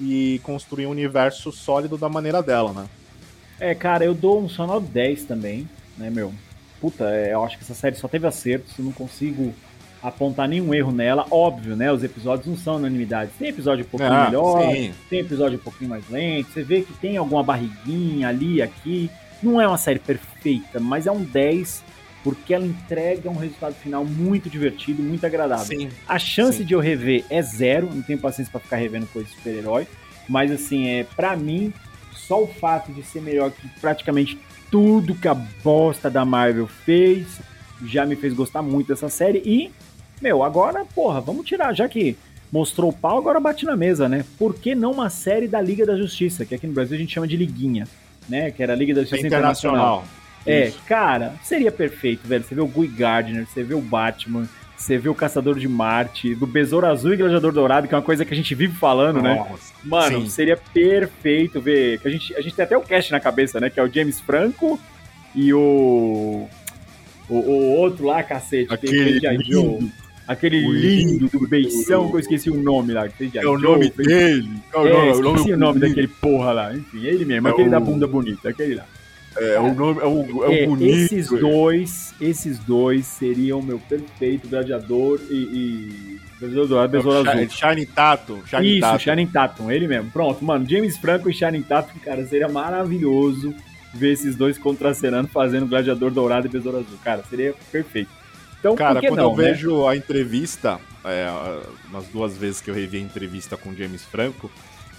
e 0.00 0.40
construir 0.42 0.86
um 0.86 0.90
universo 0.90 1.52
sólido 1.52 1.96
da 1.96 2.08
maneira 2.08 2.42
dela, 2.42 2.72
né? 2.72 2.88
É, 3.58 3.74
cara, 3.74 4.04
eu 4.04 4.14
dou 4.14 4.42
um 4.42 4.48
sonoro 4.48 4.80
10 4.80 5.24
também, 5.24 5.68
né, 5.98 6.08
meu? 6.08 6.32
Puta, 6.80 7.04
é, 7.10 7.34
eu 7.34 7.44
acho 7.44 7.58
que 7.58 7.64
essa 7.64 7.74
série 7.74 7.94
só 7.96 8.08
teve 8.08 8.26
acertos, 8.26 8.78
eu 8.78 8.84
não 8.84 8.92
consigo 8.92 9.54
apontar 10.02 10.48
nenhum 10.48 10.72
erro 10.74 10.92
nela. 10.92 11.26
Óbvio, 11.30 11.76
né? 11.76 11.92
Os 11.92 12.02
episódios 12.02 12.46
não 12.46 12.56
são 12.56 12.76
unanimidades. 12.76 13.34
Tem 13.38 13.48
episódio 13.48 13.84
um 13.84 13.88
pouquinho 13.88 14.12
ah, 14.12 14.24
melhor, 14.24 14.72
sim. 14.72 14.92
tem 15.08 15.20
episódio 15.20 15.58
um 15.58 15.62
pouquinho 15.62 15.90
mais 15.90 16.08
lento. 16.08 16.52
Você 16.52 16.62
vê 16.62 16.82
que 16.82 16.92
tem 16.94 17.16
alguma 17.16 17.42
barriguinha 17.42 18.28
ali, 18.28 18.62
aqui. 18.62 19.10
Não 19.42 19.60
é 19.60 19.66
uma 19.66 19.78
série 19.78 19.98
perfeita, 19.98 20.78
mas 20.78 21.06
é 21.06 21.12
um 21.12 21.22
10 21.22 21.84
porque 22.22 22.52
ela 22.52 22.66
entrega 22.66 23.30
um 23.30 23.36
resultado 23.36 23.74
final 23.74 24.04
muito 24.04 24.50
divertido, 24.50 25.02
muito 25.02 25.24
agradável. 25.24 25.64
Sim, 25.64 25.88
a 26.06 26.18
chance 26.18 26.58
sim. 26.58 26.64
de 26.64 26.74
eu 26.74 26.80
rever 26.80 27.24
é 27.30 27.40
zero, 27.40 27.88
não 27.92 28.02
tenho 28.02 28.18
paciência 28.18 28.50
para 28.50 28.60
ficar 28.60 28.76
revendo 28.76 29.06
coisa 29.06 29.26
de 29.26 29.34
super-herói, 29.34 29.86
mas 30.28 30.50
assim, 30.52 30.86
é 30.86 31.04
para 31.04 31.34
mim, 31.34 31.72
só 32.12 32.42
o 32.42 32.46
fato 32.46 32.92
de 32.92 33.02
ser 33.02 33.22
melhor 33.22 33.50
que 33.50 33.66
praticamente 33.80 34.38
tudo 34.70 35.14
que 35.14 35.28
a 35.28 35.34
bosta 35.34 36.10
da 36.10 36.24
Marvel 36.24 36.66
fez 36.66 37.40
já 37.84 38.04
me 38.04 38.14
fez 38.14 38.34
gostar 38.34 38.62
muito 38.62 38.88
dessa 38.88 39.08
série 39.08 39.38
e 39.44 39.70
meu, 40.20 40.42
agora, 40.42 40.84
porra, 40.84 41.20
vamos 41.20 41.46
tirar, 41.46 41.74
já 41.74 41.88
que 41.88 42.16
mostrou 42.52 42.90
o 42.90 42.92
pau, 42.92 43.18
agora 43.18 43.40
bate 43.40 43.64
na 43.64 43.76
mesa, 43.76 44.08
né? 44.08 44.24
Por 44.38 44.54
que 44.54 44.74
não 44.74 44.92
uma 44.92 45.08
série 45.08 45.46
da 45.46 45.60
Liga 45.60 45.86
da 45.86 45.96
Justiça, 45.96 46.44
que 46.44 46.54
aqui 46.54 46.66
no 46.66 46.72
Brasil 46.72 46.96
a 46.96 47.00
gente 47.00 47.12
chama 47.12 47.28
de 47.28 47.36
Liguinha, 47.36 47.86
né? 48.28 48.50
Que 48.50 48.62
era 48.62 48.72
a 48.72 48.76
Liga 48.76 48.94
da 48.94 49.02
Justiça 49.02 49.26
Internacional. 49.26 50.04
Internacional. 50.04 50.20
É, 50.46 50.68
Isso. 50.68 50.80
cara, 50.86 51.34
seria 51.42 51.70
perfeito, 51.70 52.26
velho. 52.26 52.42
Você 52.42 52.54
vê 52.54 52.60
o 52.60 52.66
Guy 52.66 52.88
Gardner, 52.88 53.46
você 53.46 53.62
vê 53.62 53.74
o 53.74 53.80
Batman, 53.80 54.48
você 54.76 54.96
vê 54.96 55.08
o 55.08 55.14
Caçador 55.14 55.58
de 55.58 55.68
Marte, 55.68 56.34
do 56.34 56.46
Besouro 56.46 56.86
Azul 56.86 57.12
e 57.12 57.16
Gladiador 57.16 57.52
Dourado, 57.52 57.86
que 57.86 57.94
é 57.94 57.98
uma 57.98 58.02
coisa 58.02 58.24
que 58.24 58.32
a 58.32 58.36
gente 58.36 58.54
vive 58.54 58.74
falando, 58.74 59.20
né? 59.20 59.34
Nossa, 59.34 59.52
né? 59.52 59.58
Mano, 59.84 60.22
sim. 60.22 60.28
seria 60.30 60.56
perfeito 60.56 61.60
ver. 61.60 62.00
Que 62.00 62.08
a, 62.08 62.10
gente, 62.10 62.34
a 62.34 62.40
gente 62.40 62.54
tem 62.54 62.64
até 62.64 62.76
o 62.76 62.80
cast 62.80 63.12
na 63.12 63.20
cabeça, 63.20 63.60
né? 63.60 63.68
Que 63.68 63.78
é 63.78 63.82
o 63.82 63.92
James 63.92 64.20
Franco 64.20 64.80
e 65.34 65.52
o. 65.52 66.48
O, 67.28 67.34
o 67.36 67.76
outro 67.76 68.06
lá, 68.06 68.22
cacete. 68.24 68.72
Aquele, 68.72 69.24
aquele 69.24 69.92
Aquele 70.30 70.60
lindo, 70.60 71.28
do 71.28 71.40
beição, 71.48 72.08
que 72.08 72.14
eu 72.14 72.20
esqueci 72.20 72.50
o 72.50 72.62
nome 72.62 72.92
lá. 72.92 73.08
Que 73.08 73.36
é 73.36 73.48
o 73.48 73.58
nome 73.58 73.90
dele. 73.90 74.48
É, 74.72 74.78
o 74.78 74.84
nome, 74.84 75.10
esqueci 75.10 75.52
o 75.52 75.56
nome, 75.56 75.78
o 75.78 75.80
daquele 75.80 76.06
porra 76.06 76.52
lá. 76.52 76.72
Enfim, 76.72 77.04
ele 77.04 77.24
mesmo, 77.24 77.48
é 77.48 77.50
aquele 77.50 77.66
o... 77.66 77.70
da 77.72 77.80
bunda 77.80 78.06
bonita, 78.06 78.48
aquele 78.48 78.76
lá. 78.76 78.86
É, 79.36 79.58
o 79.58 79.74
nome 79.74 80.00
é 80.00 80.04
o, 80.04 80.44
é, 80.44 80.62
é 80.62 80.66
bonito. 80.66 80.88
Esses 80.88 81.28
dois, 81.30 82.14
esses 82.20 82.60
dois 82.60 83.06
seriam 83.06 83.58
o 83.58 83.62
meu 83.62 83.80
perfeito 83.80 84.46
gladiador 84.46 85.18
e. 85.28 85.34
e... 85.34 86.20
Besouro 86.40 86.88
Besouro 86.88 87.28
Azul. 87.28 87.50
Shining 87.50 87.86
Tatum. 87.86 88.38
Shining 88.46 88.68
Isso, 88.68 88.80
Tatum. 88.82 88.98
Shining 89.00 89.26
Tatum, 89.26 89.70
ele 89.72 89.88
mesmo. 89.88 90.12
Pronto, 90.12 90.44
mano, 90.44 90.64
James 90.64 90.96
Franco 90.96 91.28
e 91.28 91.34
Shining 91.34 91.62
Tatum, 91.62 91.98
cara, 92.04 92.24
seria 92.24 92.48
maravilhoso 92.48 93.52
ver 93.92 94.12
esses 94.12 94.36
dois 94.36 94.56
contracenando, 94.56 95.26
fazendo 95.26 95.66
Gladiador 95.66 96.12
Dourado 96.12 96.46
e 96.46 96.50
Besouro 96.50 96.78
Azul. 96.78 96.98
Cara, 97.02 97.24
seria 97.28 97.52
perfeito. 97.72 98.19
Então, 98.60 98.76
Cara, 98.76 99.00
quando 99.00 99.16
não, 99.16 99.30
eu 99.30 99.36
né? 99.36 99.44
vejo 99.44 99.88
a 99.88 99.96
entrevista, 99.96 100.78
é, 101.02 101.26
nas 101.90 102.06
duas 102.06 102.36
vezes 102.36 102.60
que 102.60 102.70
eu 102.70 102.74
revi 102.74 102.98
a 102.98 103.00
entrevista 103.00 103.56
com 103.56 103.70
o 103.70 103.76
James 103.76 104.04
Franco, 104.04 104.50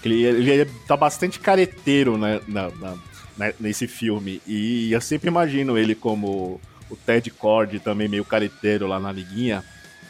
ele, 0.04 0.24
ele 0.24 0.64
tá 0.86 0.96
bastante 0.96 1.38
careteiro 1.38 2.18
né, 2.18 2.40
na, 2.48 2.70
na, 2.70 2.94
na, 3.38 3.52
nesse 3.60 3.86
filme. 3.86 4.42
E 4.46 4.92
eu 4.92 5.00
sempre 5.00 5.28
imagino 5.28 5.78
ele 5.78 5.94
como 5.94 6.60
o 6.90 6.96
Ted 6.96 7.30
Cord 7.30 7.78
também 7.80 8.08
meio 8.08 8.24
careteiro 8.24 8.86
lá 8.88 8.98
na 8.98 9.12
liguinha. 9.12 9.64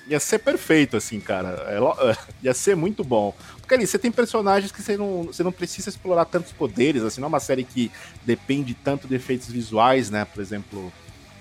Ia 0.08 0.18
ser 0.18 0.38
perfeito, 0.38 0.96
assim, 0.96 1.20
cara. 1.20 1.50
É, 1.68 2.16
ia 2.42 2.54
ser 2.54 2.74
muito 2.74 3.04
bom. 3.04 3.34
Porque 3.60 3.74
ali, 3.74 3.86
você 3.86 3.98
tem 3.98 4.10
personagens 4.10 4.72
que 4.72 4.82
você 4.82 4.96
não, 4.96 5.24
você 5.24 5.42
não 5.42 5.52
precisa 5.52 5.90
explorar 5.90 6.24
tantos 6.24 6.52
poderes, 6.52 7.02
assim, 7.02 7.20
não 7.20 7.26
é 7.26 7.28
uma 7.28 7.38
série 7.38 7.64
que 7.64 7.92
depende 8.24 8.74
tanto 8.74 9.06
de 9.06 9.14
efeitos 9.14 9.48
visuais, 9.48 10.10
né? 10.10 10.24
Por 10.24 10.40
exemplo, 10.40 10.92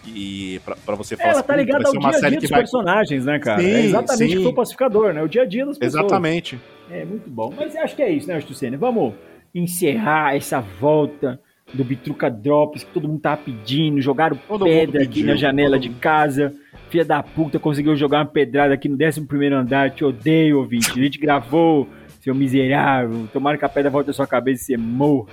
e 0.07 0.59
pra, 0.65 0.95
você 0.95 1.15
falar 1.15 1.31
Ela 1.31 1.43
tá 1.43 1.55
ligada 1.55 1.87
ao 1.87 1.97
dia 1.97 2.09
a 2.09 2.29
dia 2.29 2.39
dos 2.39 2.49
vai... 2.49 2.59
personagens, 2.59 3.25
né, 3.25 3.39
cara? 3.39 3.61
Sim, 3.61 3.67
é 3.67 3.85
exatamente 3.85 4.31
sim. 4.31 4.35
o 4.35 4.37
que 4.37 4.43
foi 4.43 4.51
o 4.51 4.55
pacificador, 4.55 5.13
né? 5.13 5.21
O 5.21 5.27
dia 5.27 5.43
a 5.43 5.45
dia 5.45 5.65
das 5.65 5.77
pessoas. 5.77 6.03
Exatamente. 6.03 6.59
É 6.89 7.05
muito 7.05 7.29
bom. 7.29 7.53
Mas 7.55 7.75
acho 7.75 7.95
que 7.95 8.01
é 8.01 8.11
isso, 8.11 8.27
né, 8.27 8.35
Astucene? 8.35 8.77
Vamos 8.77 9.13
encerrar 9.53 10.35
essa 10.35 10.59
volta 10.59 11.39
do 11.73 11.83
Bitruca 11.83 12.29
Drops 12.29 12.83
que 12.83 12.91
todo 12.91 13.07
mundo 13.07 13.21
tava 13.21 13.37
pedindo. 13.37 14.01
Jogaram 14.01 14.37
todo 14.47 14.65
pedra 14.65 15.03
aqui 15.03 15.23
na 15.23 15.35
janela 15.35 15.79
de 15.79 15.89
casa. 15.89 16.53
Filha 16.89 17.05
da 17.05 17.23
puta 17.23 17.59
conseguiu 17.59 17.95
jogar 17.95 18.19
uma 18.19 18.25
pedrada 18.25 18.73
aqui 18.73 18.89
no 18.89 18.95
11 18.95 19.25
andar. 19.53 19.91
Te 19.91 20.03
odeio, 20.03 20.59
ouvinte. 20.59 20.91
A 20.91 21.03
gente 21.03 21.17
gravou, 21.17 21.87
seu 22.21 22.35
miserável. 22.35 23.27
Tomara 23.31 23.57
que 23.57 23.65
a 23.65 23.69
pedra 23.69 23.89
volte 23.89 24.09
à 24.09 24.13
sua 24.13 24.27
cabeça 24.27 24.63
e 24.63 24.65
você 24.65 24.77
morra. 24.77 25.29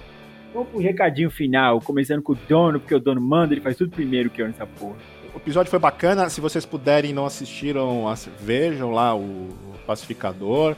Vamos 0.59 0.73
pro 0.73 0.81
recadinho 0.81 1.31
final, 1.31 1.81
começando 1.81 2.21
com 2.21 2.33
o 2.33 2.39
dono, 2.49 2.81
porque 2.81 2.93
o 2.93 2.99
dono 2.99 3.21
manda, 3.21 3.55
ele 3.55 3.61
faz 3.61 3.77
tudo 3.77 3.93
primeiro 3.93 4.29
que 4.29 4.43
eu 4.43 4.47
nessa 4.49 4.67
porra. 4.67 4.97
O 5.33 5.37
episódio 5.37 5.71
foi 5.71 5.79
bacana, 5.79 6.29
se 6.29 6.41
vocês 6.41 6.67
puderem 6.67 7.13
e 7.13 7.15
não 7.15 7.25
assistiram, 7.25 8.13
vejam 8.41 8.91
lá 8.91 9.15
o 9.15 9.51
Pacificador, 9.87 10.75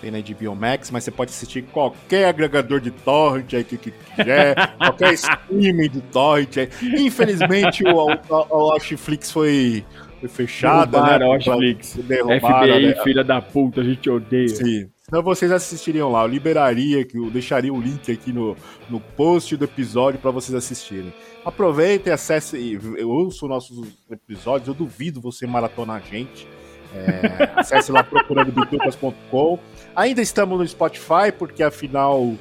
tem 0.00 0.12
na 0.12 0.20
HBO 0.20 0.54
Max, 0.54 0.88
mas 0.92 1.02
você 1.02 1.10
pode 1.10 1.32
assistir 1.32 1.62
qualquer 1.62 2.26
agregador 2.26 2.78
de 2.78 2.92
torrent 2.92 3.54
aí 3.54 3.64
que, 3.64 3.76
quiser, 3.76 4.54
qualquer 4.78 5.14
streaming 5.14 5.88
de 5.88 6.00
torrent 6.00 6.56
aí. 6.56 6.68
Infelizmente 7.00 7.82
o, 7.82 8.06
o, 8.06 8.68
o 8.68 8.72
Netflix 8.74 9.32
foi, 9.32 9.84
fechado, 10.28 10.96
né? 11.02 11.18
Netflix. 11.18 11.94
FBI, 11.94 12.86
né? 12.86 13.02
filha 13.02 13.24
da 13.24 13.42
puta, 13.42 13.80
a 13.80 13.84
gente 13.84 14.08
odeia. 14.08 14.46
Sim. 14.46 14.93
Senão 15.06 15.22
vocês 15.22 15.52
assistiriam 15.52 16.10
lá. 16.10 16.22
Eu 16.22 16.28
liberaria, 16.28 17.06
eu 17.14 17.30
deixaria 17.30 17.72
o 17.72 17.80
link 17.80 18.10
aqui 18.10 18.32
no, 18.32 18.56
no 18.88 18.98
post 18.98 19.54
do 19.54 19.64
episódio 19.64 20.18
para 20.18 20.30
vocês 20.30 20.54
assistirem. 20.54 21.12
Aproveitem, 21.44 22.10
acesse, 22.10 22.78
ouçam 23.04 23.46
nossos 23.46 23.86
episódios. 24.10 24.68
Eu 24.68 24.74
duvido 24.74 25.20
você 25.20 25.46
maratonar 25.46 25.96
a 25.96 26.00
gente. 26.00 26.48
É, 26.94 27.52
acesse 27.60 27.92
lá 27.92 28.02
procurando 28.02 28.50
bitucas.com. 28.50 29.58
Ainda 29.94 30.22
estamos 30.22 30.58
no 30.58 30.66
Spotify, 30.66 31.30
porque 31.38 31.62
afinal 31.62 32.34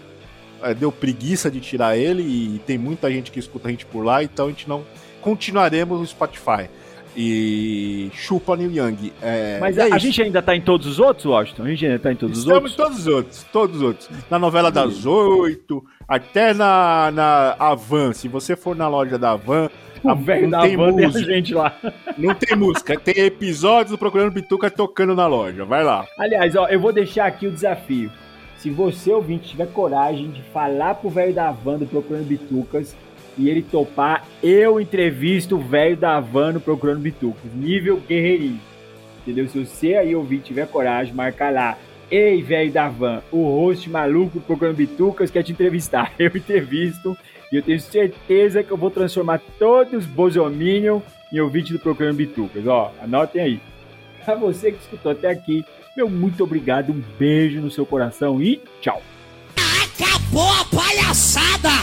é, 0.62 0.74
deu 0.74 0.90
preguiça 0.90 1.52
de 1.52 1.60
tirar 1.60 1.98
ele 1.98 2.24
e 2.24 2.60
tem 2.60 2.78
muita 2.78 3.12
gente 3.12 3.30
que 3.30 3.40
escuta 3.40 3.68
a 3.68 3.72
gente 3.72 3.86
por 3.86 4.06
lá, 4.06 4.24
então 4.24 4.46
a 4.46 4.50
gente 4.50 4.70
não 4.70 4.86
continuaremos 5.22 6.00
no 6.00 6.08
Spotify 6.08 6.70
e 7.16 8.10
chupa 8.14 8.56
Neil 8.56 8.72
Young. 8.72 9.14
É, 9.22 9.60
Mas 9.60 9.78
é 9.78 9.92
a, 9.92 9.96
a, 9.96 9.98
gente 9.98 10.22
ainda 10.22 10.42
tá 10.42 10.56
em 10.56 10.62
todos 10.62 10.88
os 10.88 11.00
outros, 11.00 11.26
Washington? 11.26 11.64
A 11.64 11.70
gente 11.70 11.86
ainda 11.86 12.00
tá 12.00 12.12
em 12.12 12.16
todos 12.16 12.40
Estamos 12.40 12.72
os 12.72 12.80
outros? 12.80 13.00
Estamos 13.00 13.00
em 13.00 13.04
todos 13.04 13.08
os 13.08 13.14
outros, 13.14 13.46
todos 13.52 13.76
os 13.78 13.82
outros. 13.82 14.10
Na 14.30 14.40
novela 14.40 14.72
das 14.72 15.06
oito, 15.06 15.84
até 16.08 16.54
na, 16.54 17.12
na 17.12 17.56
Avan. 17.60 18.14
Se 18.14 18.28
você 18.28 18.56
for 18.56 18.76
na 18.76 18.88
loja 18.88 19.18
da 19.18 19.32
Avan, 19.32 19.70
o 20.04 20.16
velho 20.16 20.50
da 20.50 20.62
tem 20.62 20.76
música. 20.76 21.12
tem 21.12 21.36
gente 21.36 21.54
lá. 21.54 21.76
Não 22.18 22.36
tem 22.36 22.58
música, 22.58 23.00
tem 23.00 23.24
episódios 23.24 23.92
do 23.92 23.98
Procurando 23.98 24.32
Bituca 24.32 24.70
tocando 24.70 25.16
na 25.16 25.28
loja. 25.28 25.64
Vai 25.64 25.84
lá. 25.84 26.06
Aliás, 26.20 26.56
ó, 26.56 26.68
eu 26.68 26.80
vou 26.80 26.92
deixar 26.92 27.26
aqui 27.26 27.48
o 27.48 27.52
desafio. 27.52 28.12
Se 28.58 28.70
você, 28.70 29.12
ouvinte, 29.12 29.50
tiver 29.50 29.68
coragem 29.68 30.32
de 30.32 30.42
falar 30.42 30.96
pro 30.96 31.10
velho 31.10 31.34
da 31.34 31.52
Van 31.52 31.78
do 31.78 31.86
Procurando 31.86 32.26
Bitucas 32.26 32.96
e 33.38 33.50
ele 33.50 33.62
topar, 33.62 34.28
eu 34.42 34.80
entrevisto 34.80 35.56
o 35.56 35.62
velho 35.62 35.98
da 35.98 36.18
Havana 36.18 36.60
procurando 36.60 37.00
bitucas. 37.00 37.52
Nível 37.54 38.02
guerreirinho. 38.08 38.60
Entendeu? 39.22 39.48
Se 39.48 39.66
você 39.66 39.96
aí 39.96 40.16
ouvir 40.16 40.40
tiver 40.40 40.68
coragem, 40.68 41.14
marca 41.14 41.50
lá. 41.50 41.78
Ei, 42.12 42.42
velho 42.44 42.72
da 42.72 42.90
van, 42.90 43.24
o 43.32 43.44
host 43.44 43.90
maluco 43.90 44.40
procurando 44.42 44.76
bitucas 44.76 45.32
quer 45.32 45.44
te 45.44 45.52
entrevistar. 45.52 46.14
Eu 46.20 46.28
entrevisto 46.28 47.18
e 47.52 47.56
eu 47.56 47.62
tenho 47.62 47.80
certeza 47.80 48.64
que 48.64 48.72
eu 48.72 48.78
vou 48.78 48.90
transformar 48.90 49.40
todos 49.60 49.94
os 49.94 50.06
Bozominion 50.08 51.02
em 51.32 51.40
ouvinte 51.40 51.72
do 51.72 51.78
Procurando 51.78 52.16
Bitucas. 52.16 52.66
Ó, 52.66 52.92
anotem 53.00 53.42
aí. 53.44 53.62
Pra 54.26 54.34
você 54.34 54.72
que 54.72 54.82
escutou 54.82 55.12
até 55.12 55.30
aqui, 55.30 55.64
meu 55.96 56.10
muito 56.10 56.44
obrigado, 56.44 56.92
um 56.92 57.04
beijo 57.20 57.62
no 57.62 57.70
seu 57.70 57.86
coração 57.86 58.42
e 58.42 58.60
tchau. 58.82 59.04
Acabou 59.56 60.50
a 60.50 60.66
palhaçada! 60.66 61.74